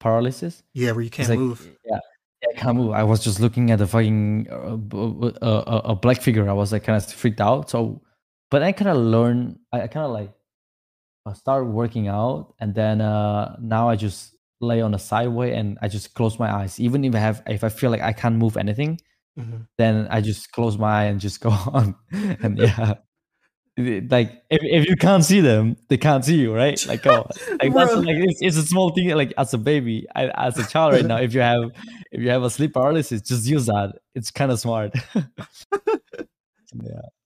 [0.00, 0.62] paralysis?
[0.74, 1.66] Yeah, where you can't like move.
[1.84, 1.98] yeah,
[2.42, 2.92] yeah, I can't move.
[2.92, 6.48] I was just looking at the fucking uh, uh, uh, a black figure.
[6.48, 7.70] I was like kind of freaked out.
[7.70, 8.02] So,
[8.50, 9.58] but I kind of learned.
[9.72, 10.32] I, I kind of like
[11.36, 15.88] started working out, and then uh now I just lay on the sideway and I
[15.88, 16.80] just close my eyes.
[16.80, 19.00] Even if I have, if I feel like I can't move anything,
[19.36, 21.94] hmm then I just close my eye and just go on.
[22.12, 22.94] and yeah,
[23.78, 26.84] like if, if you can't see them, they can't see you, right?
[26.86, 27.30] Like oh,
[27.62, 29.10] like that's like it's, it's a small thing.
[29.10, 31.70] Like as a baby, I, as a child right now, if you have
[32.10, 33.94] if you have a sleep paralysis, just use that.
[34.14, 34.94] It's kind of smart.
[35.14, 35.22] yeah,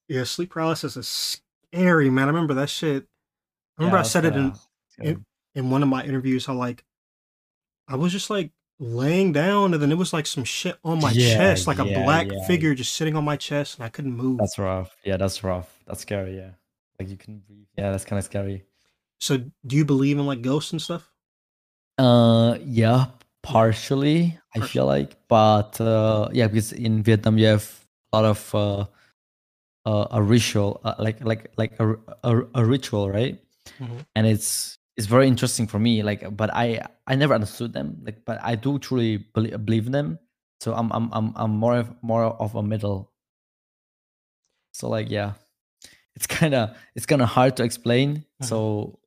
[0.08, 2.24] Yeah, sleep paralysis is scary, man.
[2.24, 3.06] I remember that shit.
[3.78, 4.52] I remember yeah, I said it in,
[4.98, 6.84] in in one of my interviews how like
[7.92, 11.12] I was just like laying down and then it was like some shit on my
[11.12, 12.46] Yeah, chest, like a black yeah.
[12.46, 14.38] figure just sitting on my chest and I couldn't move.
[14.38, 14.96] that's rough.
[15.04, 15.68] Yeah, that's rough.
[15.86, 16.36] That's scary.
[16.36, 16.50] Yeah,
[16.98, 17.66] like you can breathe.
[17.76, 18.64] Yeah, that's kind of scary.
[19.20, 21.12] So do you believe in like ghosts and stuff?
[21.98, 23.06] Uh, yeah,
[23.42, 24.38] partially.
[24.54, 24.68] I Partially.
[24.72, 27.68] feel like, but uh, yeah, because in Vietnam you have
[28.12, 28.84] a lot of uh,
[29.84, 31.94] uh a ritual, uh, like like like a,
[32.24, 33.38] a a ritual, right?
[33.80, 34.04] Mhm.
[34.16, 36.02] And it's it's very interesting for me.
[36.02, 37.98] Like, but I I never understood them.
[38.04, 40.18] Like, but I do truly belie- believe them.
[40.60, 43.12] So I'm I'm I'm I'm more of more of a middle.
[44.74, 45.32] So like yeah,
[46.14, 48.24] it's kind of it's kind of hard to explain.
[48.42, 48.46] Mhm.
[48.46, 48.98] So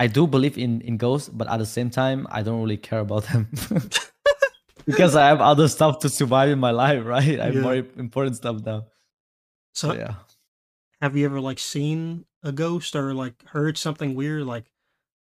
[0.00, 3.00] I do believe in in ghosts, but at the same time, I don't really care
[3.00, 3.48] about them
[4.86, 7.38] because I have other stuff to survive in my life, right?
[7.38, 7.60] I have Yeah.
[7.60, 8.86] more important stuff now.
[9.74, 10.14] So So yeah.
[11.00, 14.64] have you ever like seen a ghost or like heard something weird like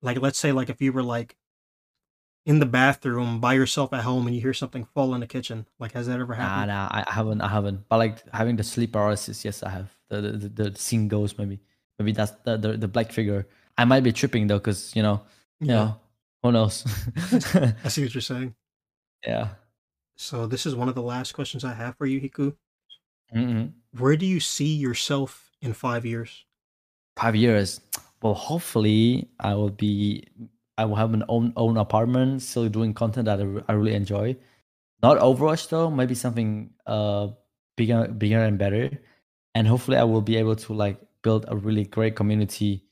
[0.03, 1.37] like let's say like if you were like
[2.45, 5.65] in the bathroom by yourself at home and you hear something fall in the kitchen
[5.79, 7.89] like has that ever happened nah, I I haven't, I haven't.
[7.89, 9.91] But like having the sleep paralysis, yes, I have.
[10.11, 11.61] The the the, the scene goes maybe,
[11.99, 13.47] maybe that's the, the the black figure.
[13.79, 15.23] I might be tripping though, because you know,
[15.61, 15.97] you know,
[16.43, 16.85] who knows?
[17.85, 18.55] i see what you're saying
[19.25, 19.49] yeah.
[20.17, 22.57] so this is one of the last questions i have for you hiku
[23.33, 23.73] Mhm.
[23.97, 26.45] where do you see yourself in five years
[27.17, 27.81] Five years.
[28.23, 30.25] Well, hopefully, I will be.
[30.79, 34.37] I will have an own own apartment, still doing content that I, I really enjoy.
[35.03, 35.91] Not Overwatch though.
[35.91, 37.29] Maybe something uh
[37.77, 38.91] bigger, bigger and better.
[39.55, 42.85] And hopefully, I will be able to like build a really great community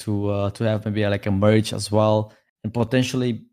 [0.00, 2.32] to uh to have maybe like a merge as well,
[2.64, 3.46] and potentially,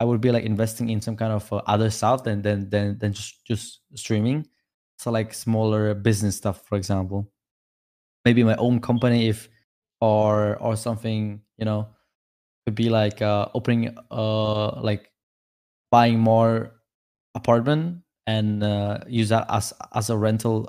[0.00, 2.98] I would be like investing in some kind of uh, other stuff than than than
[2.98, 4.46] than just just streaming.
[4.98, 7.30] So like smaller business stuff, for example.
[8.24, 9.48] Maybe my own company if
[10.02, 11.86] or or something you know
[12.66, 15.12] could be like uh opening uh like
[15.92, 16.72] buying more
[17.36, 20.68] apartment and uh use that as as a rental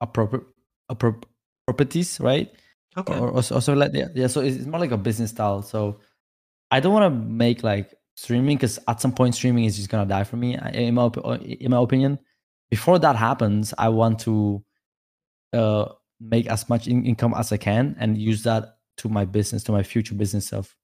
[0.00, 0.44] appropriate
[0.90, 1.22] appro-
[1.66, 2.50] properties right?
[2.96, 3.18] Okay.
[3.18, 5.62] Or also, also like yeah, yeah so it's more like a business style.
[5.62, 6.00] So
[6.70, 10.06] i don't want to make like streaming because at some point streaming is just gonna
[10.06, 11.10] die for me in my,
[11.44, 12.18] in my opinion.
[12.70, 14.64] Before that happens i want to
[15.52, 15.86] uh
[16.20, 19.72] make as much in- income as i can and use that to my business to
[19.72, 20.76] my future business stuff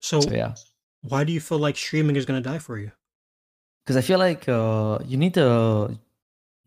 [0.00, 0.54] so so yeah
[1.02, 2.90] why do you feel like streaming is going to die for you
[3.84, 5.90] because I feel like uh, you need a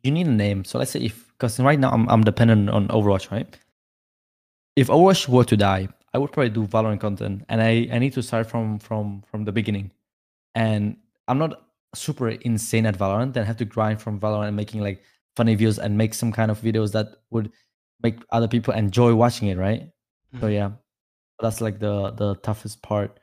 [0.03, 0.63] you need a name.
[0.63, 3.57] So let's say if because right now I'm I'm dependent on Overwatch, right?
[4.75, 8.13] If Overwatch were to die, I would probably do Valorant content, and I I need
[8.13, 9.91] to start from from from the beginning.
[10.53, 10.97] And
[11.27, 11.61] I'm not
[11.95, 15.01] super insane at Valorant, then have to grind from Valorant and making like
[15.37, 17.53] funny videos and make some kind of videos that would
[18.03, 19.91] make other people enjoy watching it, right?
[20.41, 20.53] So Mhm.
[20.53, 20.71] yeah,
[21.41, 23.19] that's like the the toughest part.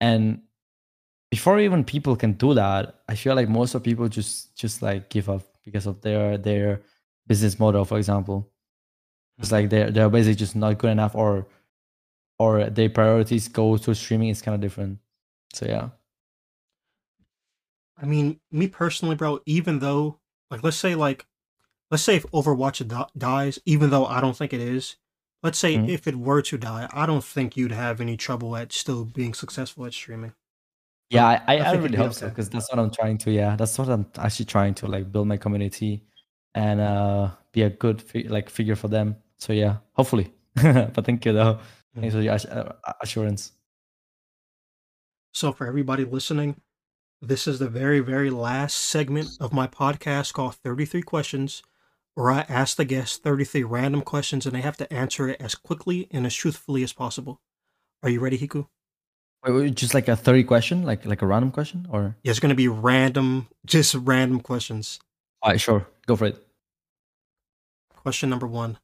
[0.00, 0.42] And
[1.30, 5.10] before even people can do that, I feel like most of people just just like
[5.10, 6.82] give up because of their their
[7.28, 8.50] business model, for example.
[9.38, 11.48] It's like they're they're basically just not good enough, or
[12.38, 15.00] or their priorities go to streaming is kind of different.
[15.54, 15.90] So yeah,
[17.96, 20.20] I mean, me personally, bro, even though,
[20.50, 21.26] like, let's say, like,
[21.90, 24.96] let's say if Overwatch di- dies, even though I don't think it is,
[25.42, 25.88] let's say Mhm.
[25.88, 29.34] if it were to die, I don't think you'd have any trouble at still being
[29.34, 30.34] successful at streaming.
[31.10, 33.32] Yeah, I, I, I I, really hope so because that's what I'm trying to.
[33.32, 36.04] Yeah, that's what I'm actually trying to like build my community
[36.54, 39.16] and uh be a good like figure for them.
[39.38, 40.32] So yeah, hopefully.
[40.54, 41.58] but thank you though.
[41.94, 42.72] Thanks for your uh,
[43.02, 43.52] assurance.
[45.32, 46.60] So, for everybody listening,
[47.22, 51.62] this is the very, very last segment of my podcast called 33 Questions,
[52.20, 55.54] where I ask the guests 33 random questions and they have to answer it as
[55.54, 57.40] quickly and as truthfully as possible.
[58.02, 58.66] Are you ready, Hiku?
[59.44, 62.40] Wait, wait, just like a thirty question, like like a random question, or Yeah, it's
[62.40, 65.00] going to be random, just random questions.
[65.42, 66.36] all right, sure, go for it.
[67.94, 68.78] Question number one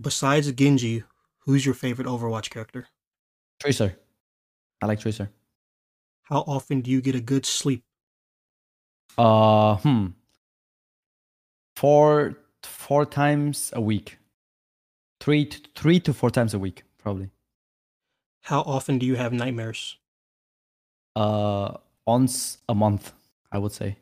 [0.00, 1.04] Besides Genji,
[1.40, 2.88] who's your favorite Overwatch character?
[3.60, 3.98] Tracer,
[4.80, 5.30] I like Tracer.
[6.22, 7.84] How often do you get a good sleep?
[9.18, 10.06] Uh, hmm,
[11.76, 14.18] four four times a week,
[15.20, 17.30] three to, three to four times a week, probably.
[18.42, 19.96] How often do you have nightmares?
[21.14, 21.74] Uh,
[22.06, 23.12] once a month,
[23.50, 23.96] I would say.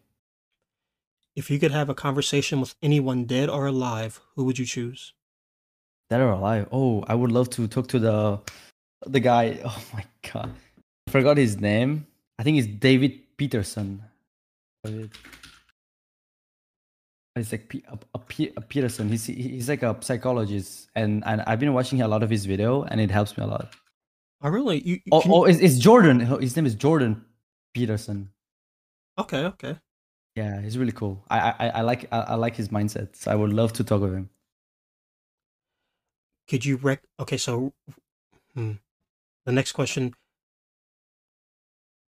[1.36, 5.14] If you could have a conversation with anyone dead or alive, who would you choose?
[6.10, 6.68] Dead or alive?
[6.70, 8.40] Oh, I would love to talk to the
[9.06, 9.59] the guy.
[9.64, 10.55] Oh my god,
[11.09, 12.06] I forgot his name.
[12.38, 14.02] I think it's David Peterson.
[14.84, 15.10] David-
[17.36, 19.09] It's like P- a, a, P- a Peterson.
[19.09, 22.85] He's he's like a psychologist, and and I've been watching a lot of his video,
[22.85, 23.74] and it helps me a lot.
[24.40, 26.20] I really, you, you- Oh, you- oh it's, it's Jordan.
[26.20, 27.24] His name is Jordan
[27.74, 28.31] Peterson.
[29.19, 29.78] okay, okay.
[30.36, 31.24] Yeah, he's really cool.
[31.28, 33.16] I I, I like I, I like his mindset.
[33.16, 34.31] So I would love to talk with him.
[36.48, 37.02] Could you rec?
[37.19, 37.73] Okay, so
[38.55, 38.73] hmm.
[39.47, 40.15] the next question: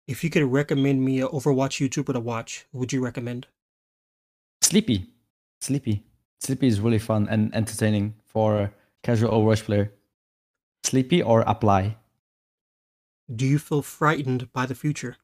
[0.09, 3.47] If you could recommend me an Overwatch YouTuber to watch, would you recommend?
[4.73, 5.05] Sleepy.
[5.61, 6.03] Sleepy.
[6.41, 8.73] Sleepy is really fun and entertaining for a
[9.03, 9.93] casual Overwatch player.
[10.83, 11.99] Sleepy or apply?
[13.29, 15.19] Do you feel frightened by the future?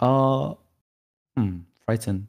[0.00, 0.54] Uh
[1.36, 2.28] hmm, frightened.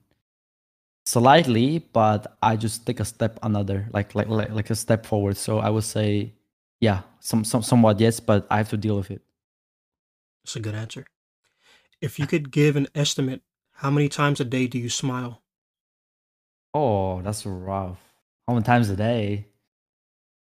[1.06, 5.38] Slightly, but I just take a step another, like like like, like a step forward.
[5.38, 6.34] So I would say
[6.82, 9.22] yeah, some, some somewhat yes, but I have to deal with it.
[10.44, 11.06] That's a good answer.
[12.02, 13.42] If you could give an estimate,
[13.76, 15.43] how many times a day do you smile?
[16.74, 18.00] Oh, that's rough.
[18.48, 19.48] How many times a day?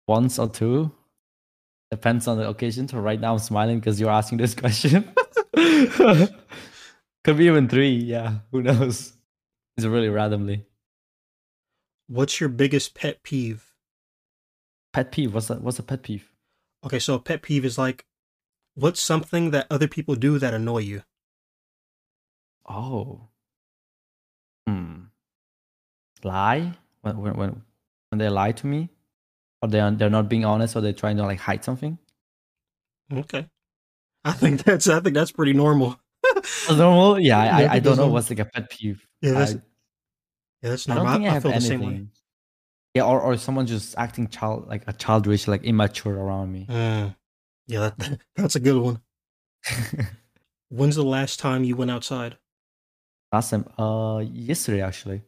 [0.09, 0.91] Once or two?
[1.91, 2.89] Depends on the occasion.
[2.89, 5.13] So right now I'm smiling because you're asking this question.
[7.25, 7.95] Could be even three.
[7.95, 9.13] Yeah, who knows?
[9.77, 10.67] It's really randomly.
[12.07, 13.73] What's your biggest pet peeve?
[14.93, 15.35] Pet peeve.
[15.35, 15.63] What's that?
[15.63, 16.31] What's a pet peeve?
[16.85, 18.05] Okay, so a pet peeve is like,
[18.75, 21.03] what's something that other people do that annoy you?
[22.69, 23.29] Oh.
[24.67, 25.05] Hmm.
[26.25, 26.73] Lie
[27.03, 27.63] when when
[28.11, 28.89] when they lie to me,
[29.63, 31.99] or they are they're not being honest, or they're trying to like hide something.
[33.13, 33.47] Okay,
[34.25, 36.01] I think that's I think that's pretty normal.
[36.69, 37.21] Normal.
[37.21, 38.15] Yeah, I, Yeah, I I, I don't know normal.
[38.15, 39.07] what's like a pet peeve.
[39.21, 39.63] Yeah, that's I-
[40.63, 41.13] yeah, that's I normal.
[41.13, 41.69] don't think I, have the anything.
[41.81, 42.07] same way.
[42.95, 46.67] Yeah, or, or someone just acting child like a childish, like immature around me.
[46.71, 47.15] Mm.
[47.67, 49.01] Yeah, that, that's a good one.
[50.71, 52.39] When's the last time you went outside?
[53.33, 55.23] Last time, uh, yesterday actually,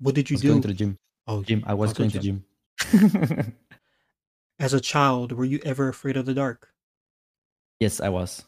[0.00, 0.48] What did you do?
[0.48, 0.98] going to the gym.
[1.26, 1.62] oh, Gym.
[1.66, 3.54] I was Oh, to going the to gym.
[4.58, 6.70] As a child, were you ever afraid of the dark?
[7.80, 8.44] yes, I was.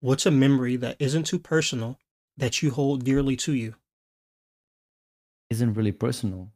[0.00, 1.98] What's a memory that isn't too personal
[2.36, 3.76] that you hold dearly to you?
[5.50, 6.50] Isn't really personal.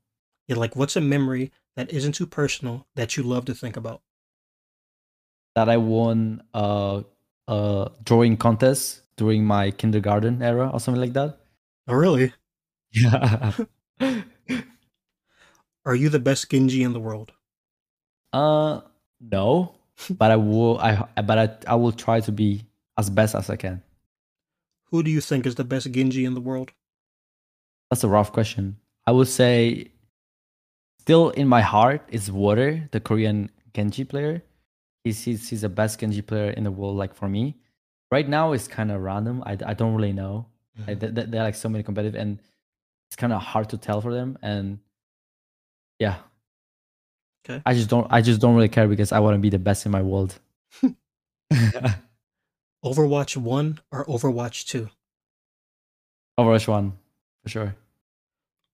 [0.48, 4.02] Yeah, like what's a memory that isn't too personal that you love to think about?
[5.54, 7.04] That I won a
[7.48, 11.38] a drawing contest during my kindergarten era or something like that.
[11.86, 12.32] Oh, really?
[12.96, 13.52] Yeah.
[15.84, 17.32] Are you the best Genji in the world?
[18.32, 18.80] uh,
[19.20, 19.74] no,
[20.10, 20.78] but I will.
[20.78, 22.66] I but I I will try to be
[22.98, 23.82] as best as I can.
[24.90, 26.72] Who do you think is the best Genji in the world?
[27.90, 28.76] That's a rough question.
[29.06, 29.92] I would say,
[31.00, 34.42] still in my heart is Water, the Korean Genji player.
[35.04, 36.96] He's he's, he's the best Genji player in the world.
[36.96, 37.56] Like for me,
[38.10, 39.42] right now it's kind of random.
[39.46, 40.46] I, I don't really know.
[40.86, 42.38] Like, th- th- there are like so many competitive, and
[43.08, 44.38] it's kind of hard to tell for them.
[44.42, 44.78] And
[45.98, 46.16] yeah,
[47.48, 47.62] Okay.
[47.64, 49.86] I just don't I just don't really care because I want to be the best
[49.86, 50.38] in my world.
[52.84, 54.88] Overwatch 1 or Overwatch 2?
[56.38, 56.92] Overwatch one
[57.42, 57.74] for sure.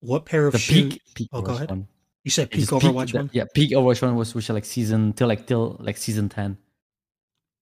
[0.01, 0.93] What pair of The shoes?
[0.95, 1.71] peak peak Oh, go ahead.
[1.71, 1.87] one.
[2.25, 3.31] You said peak Overwatch the- 1?
[3.33, 6.59] Yeah, peak Overwatch one was which like season till like till like season ten.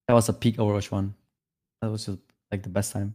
[0.08, 1.14] That was a peak Overwatch one.
[1.82, 2.18] That was just
[2.50, 3.14] like the best time.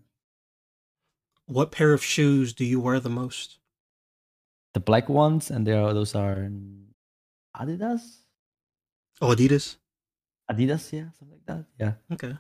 [1.48, 3.60] What pair of shoes do you wear the most?
[4.76, 6.52] the black ones, and there are those are
[7.56, 8.20] Adidas.
[9.22, 9.78] Oh, Adidas.
[10.52, 11.66] Adidas, yeah, something like that.
[11.80, 11.94] Yeah.
[12.14, 12.38] Okay.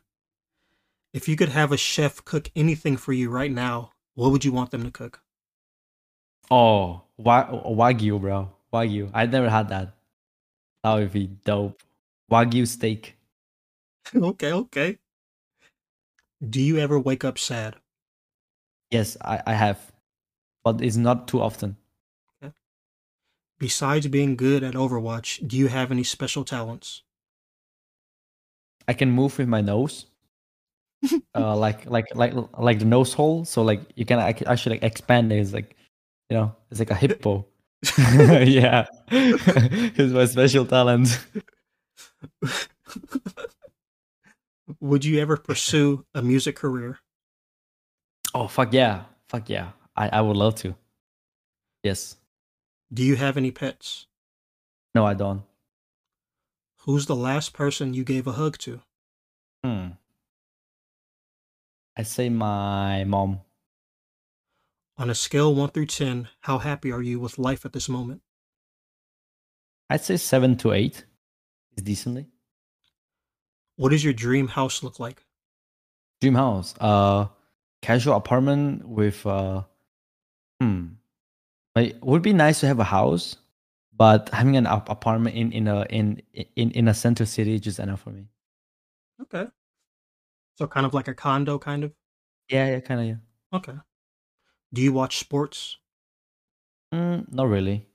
[1.13, 4.51] If you could have a chef cook anything for you right now, what would you
[4.51, 5.21] want them to cook?
[6.51, 8.51] Oh, wa- wagyu, bro.
[8.71, 9.09] Wagyu.
[9.13, 9.95] I never had that.
[10.83, 11.81] That would be dope.
[12.29, 13.15] Wagyu steak.
[14.15, 14.97] okay, okay.
[16.47, 17.77] Do you ever wake up sad?
[18.91, 19.91] Yes, I, I have,
[20.63, 21.77] but it's not too often.
[22.43, 22.53] Okay.
[23.59, 27.03] Besides being good at Overwatch, do you have any special talents?
[28.87, 30.05] I can move with my nose.
[31.35, 33.45] uh, like like like like the nose hole.
[33.45, 35.37] So like you can actually like expand it.
[35.39, 35.75] It's like
[36.29, 37.45] you know, it's like a hippo.
[37.97, 41.19] yeah, it's my special talent.
[44.79, 46.99] Would you ever pursue a music career?
[48.35, 49.71] Oh fuck yeah, fuck yeah!
[49.95, 50.75] I I would love to.
[51.83, 52.17] Yes.
[52.93, 54.07] Do you have any pets?
[54.93, 55.43] No, I don't.
[56.79, 58.81] Who's the last person you gave a hug to?
[59.63, 59.87] Hmm.
[61.97, 63.39] I say my mom.
[64.97, 68.21] On a scale 1 through 10, how happy are you with life at this moment?
[69.89, 71.05] I'd say 7 to 8
[71.77, 72.27] is decently.
[73.77, 75.23] What does your dream house look like?
[76.21, 76.75] Dream house.
[76.79, 77.27] Uh
[77.85, 79.61] casual apartment with uh
[80.59, 80.87] hmm.
[81.75, 83.35] It would be nice to have a house,
[83.93, 86.21] but having an apartment in in a in
[86.55, 88.27] in in a center city is just enough for me.
[89.21, 89.45] Okay.
[90.57, 91.93] So kind of like a condo kind of?
[92.49, 93.21] Yeah, yeah, kind of yeah.
[93.53, 93.77] Okay.
[94.73, 95.77] Do you watch sports?
[96.93, 97.85] Mm, not really.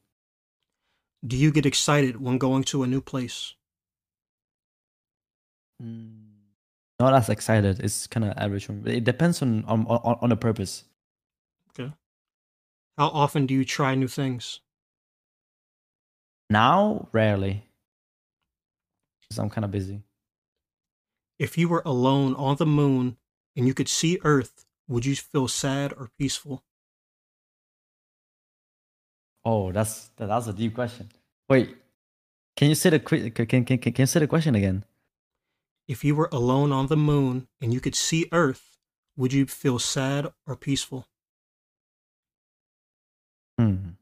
[1.26, 3.54] Do you get excited when going to a new place?
[5.82, 6.19] Mm,
[7.00, 7.80] not as excited.
[7.80, 8.68] It's kind of average.
[8.84, 10.84] It depends on on on, the purpose.
[11.70, 11.90] Okay.
[12.98, 14.60] How often do you try new things?
[16.50, 17.64] Now, rarely.
[19.22, 20.02] Because I'm kind of busy.
[21.38, 23.16] If you were alone on the moon
[23.56, 26.62] and you could see Earth, would you feel sad or peaceful?
[29.44, 31.08] Oh, that's that's a deep question.
[31.48, 31.74] Wait,
[32.56, 34.84] can you say the can can can, can you say the question again?
[35.90, 38.78] If you were alone on the moon and you could see Earth,
[39.16, 41.08] would you feel sad or peaceful?
[43.58, 43.98] Hmm,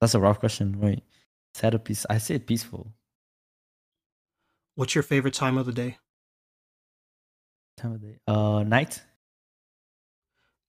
[0.00, 0.78] that's a rough question.
[0.78, 1.02] Wait,
[1.52, 2.06] sad or peace?
[2.08, 2.92] I say peaceful.
[4.76, 5.98] What's your favorite time of the day?
[7.76, 8.20] Time of day?
[8.28, 9.02] Uh, night.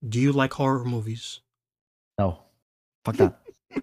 [0.10, 1.42] Do you like horror movies?
[2.18, 2.40] No,
[3.06, 3.38] fuck that.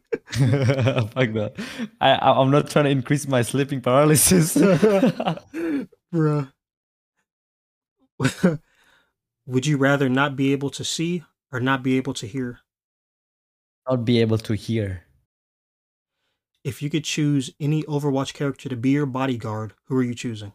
[1.14, 1.54] fuck that.
[2.00, 4.56] I I'm not trying to increase my sleeping paralysis,
[6.12, 6.50] bruh.
[9.46, 12.60] Would you rather not be able to see or not be able to hear?
[13.88, 15.04] Not be able to hear.
[16.64, 20.52] If you could choose any Overwatch character to be your bodyguard, who are you choosing?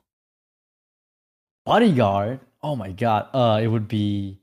[1.65, 2.40] Bodyguard?
[2.64, 3.30] Oh my god.
[3.31, 4.40] Uh, it would be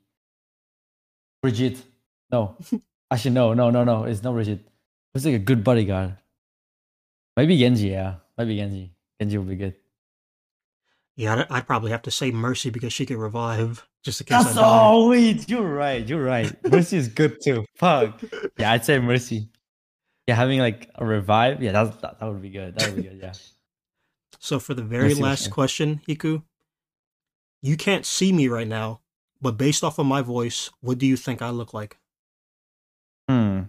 [1.42, 1.82] Brigitte.
[2.30, 2.56] No,
[3.10, 4.04] actually, no, no, no, no.
[4.04, 4.64] It's not Brigitte.
[5.14, 6.16] It's like a good bodyguard.
[7.36, 7.88] Maybe Genji.
[7.88, 8.92] Yeah, maybe Genji.
[9.20, 9.74] Genji would be good.
[11.16, 14.44] Yeah, I'd, probably have to say Mercy because she could revive just in case.
[14.44, 16.06] That's oh wait, you're right.
[16.06, 16.54] You're right.
[16.70, 17.64] Mercy is good too.
[17.74, 18.22] Fuck.
[18.58, 19.48] Yeah, I'd say Mercy.
[20.26, 21.62] Yeah, having like a revive.
[21.62, 22.78] Yeah, that that, that would be good.
[22.78, 23.18] That would be good.
[23.22, 23.32] Yeah.
[24.38, 26.42] So for the very Mercy last question, Hiku,
[27.62, 29.00] you can't see me right now,
[29.40, 31.96] but based off of my voice, what do you think I look like?
[33.26, 33.62] Hmm.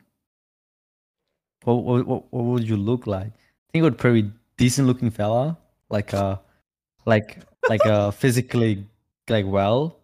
[1.64, 3.28] What what what, what would you look like?
[3.28, 5.58] I think it would pretty decent looking fella,
[5.90, 6.42] like a
[7.08, 7.40] like
[7.70, 8.86] like a physically
[9.30, 9.98] like well,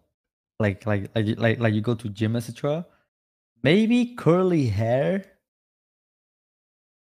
[0.58, 2.86] like like like like like you go to gym etc.
[3.62, 5.24] Maybe curly hair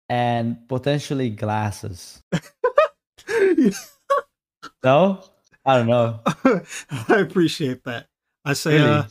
[0.07, 2.23] and potentially glasses.
[4.83, 5.23] no,
[5.65, 6.19] I don't know.
[7.09, 8.07] I appreciate that.
[8.45, 8.89] I say really?
[8.89, 9.03] uh,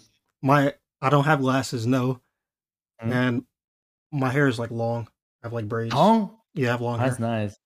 [0.43, 2.21] my I don't have glasses, no,
[3.03, 3.13] mm-hmm.
[3.13, 3.45] and
[4.13, 5.09] my hair is like long.
[5.43, 5.95] I have like braids.
[5.95, 6.37] Long?
[6.55, 7.09] Yeah, I have long hair.
[7.09, 7.29] That's hair.
[7.29, 7.59] nice.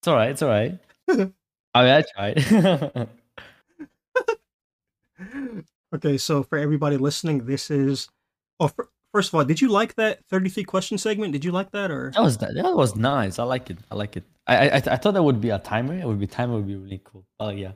[0.00, 0.30] It's all right.
[0.30, 0.78] It's all right.
[1.74, 3.08] I mean, I tried.
[5.94, 8.08] okay, so for everybody listening, this is.
[8.60, 11.32] Oh, for, first of all, did you like that thirty-three question segment?
[11.32, 12.12] Did you like that or?
[12.14, 13.38] That was that was nice.
[13.38, 13.78] I like it.
[13.90, 14.24] I like it.
[14.46, 15.94] I I, I thought that would be a timer.
[15.94, 16.54] It would be timer.
[16.54, 17.24] Would be really cool.
[17.40, 17.72] Oh yeah,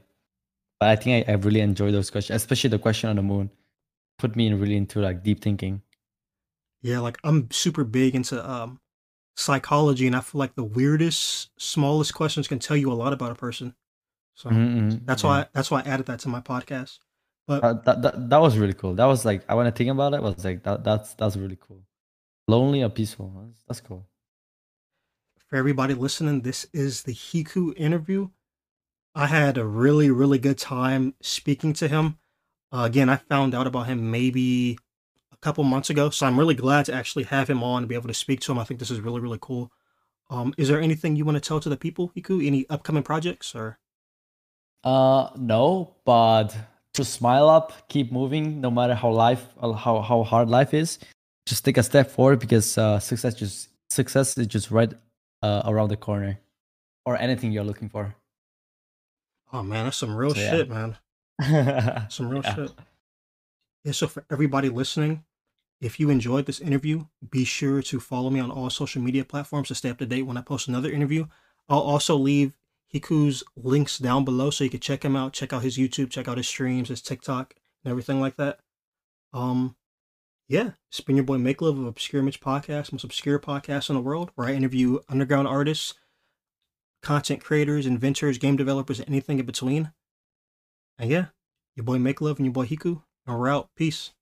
[0.79, 3.51] but I think I, I really enjoy those questions, especially the question on the moon.
[4.19, 5.83] Put me in really into like deep thinking.
[6.83, 8.81] Yeah, like I'm super big into um
[9.37, 13.33] psychology, and I feel like the weirdest, smallest questions can tell you a lot about
[13.33, 13.75] a person.
[14.39, 15.29] So mm-hmm, that's yeah.
[15.29, 17.01] why that's why I added that to my podcast.
[17.49, 18.95] But uh, that, that that was really cool.
[18.95, 20.23] That was like I want to think about it.
[20.23, 21.83] Was like that that's that's really cool.
[22.47, 23.33] Lonely or peaceful?
[23.35, 24.07] That's, that's cool.
[25.49, 28.29] for everybody listening, this is the Hiku interview.
[29.15, 32.19] I had a really, really good time speaking to him.
[32.71, 34.79] Uh, again, I found out about him maybe
[35.33, 37.97] a couple months ago, so I'm really glad to actually have him on and be
[37.97, 38.59] able to speak to him.
[38.59, 39.73] I think this is really, really cool.
[40.31, 42.47] Um, is there anything you want to tell to the people, Hiku?
[42.47, 43.79] Any upcoming projects or?
[44.85, 46.57] Uh, no, but
[46.95, 50.99] to smile up, keep moving, no matter how life, how how hard life is.
[51.47, 54.93] Just take a step forward because uh, success just success is just right
[55.43, 56.39] uh, around the corner,
[57.07, 58.15] or anything you're looking for.
[59.53, 60.51] Oh man, that's some real So, yeah.
[60.51, 60.97] shit, man.
[62.11, 62.55] Some real Yeah.
[62.55, 62.73] shit.
[63.85, 65.25] Yeah, so for everybody listening,
[65.81, 69.69] if you enjoyed this interview, be sure to follow me on all social media platforms
[69.69, 71.27] to stay up to date when I post another interview.
[71.69, 72.59] I'll also leave
[72.93, 76.29] Hiku's links down below so you can check him out, check out his YouTube, check
[76.29, 77.55] out his streams, his TikTok,
[77.85, 78.61] and everything like that.
[79.33, 79.77] Um,
[80.49, 83.97] yeah, it's been your boy Make Love of Obscure Image Podcast, most obscure podcast in
[83.97, 85.95] the world, where I interview underground artists,
[87.03, 89.93] content creators, inventors, game developers, anything in between.
[90.99, 91.27] And yeah,
[91.77, 93.69] your boy Make Love and your boy Hiku, and we're out.
[93.77, 94.13] Peace.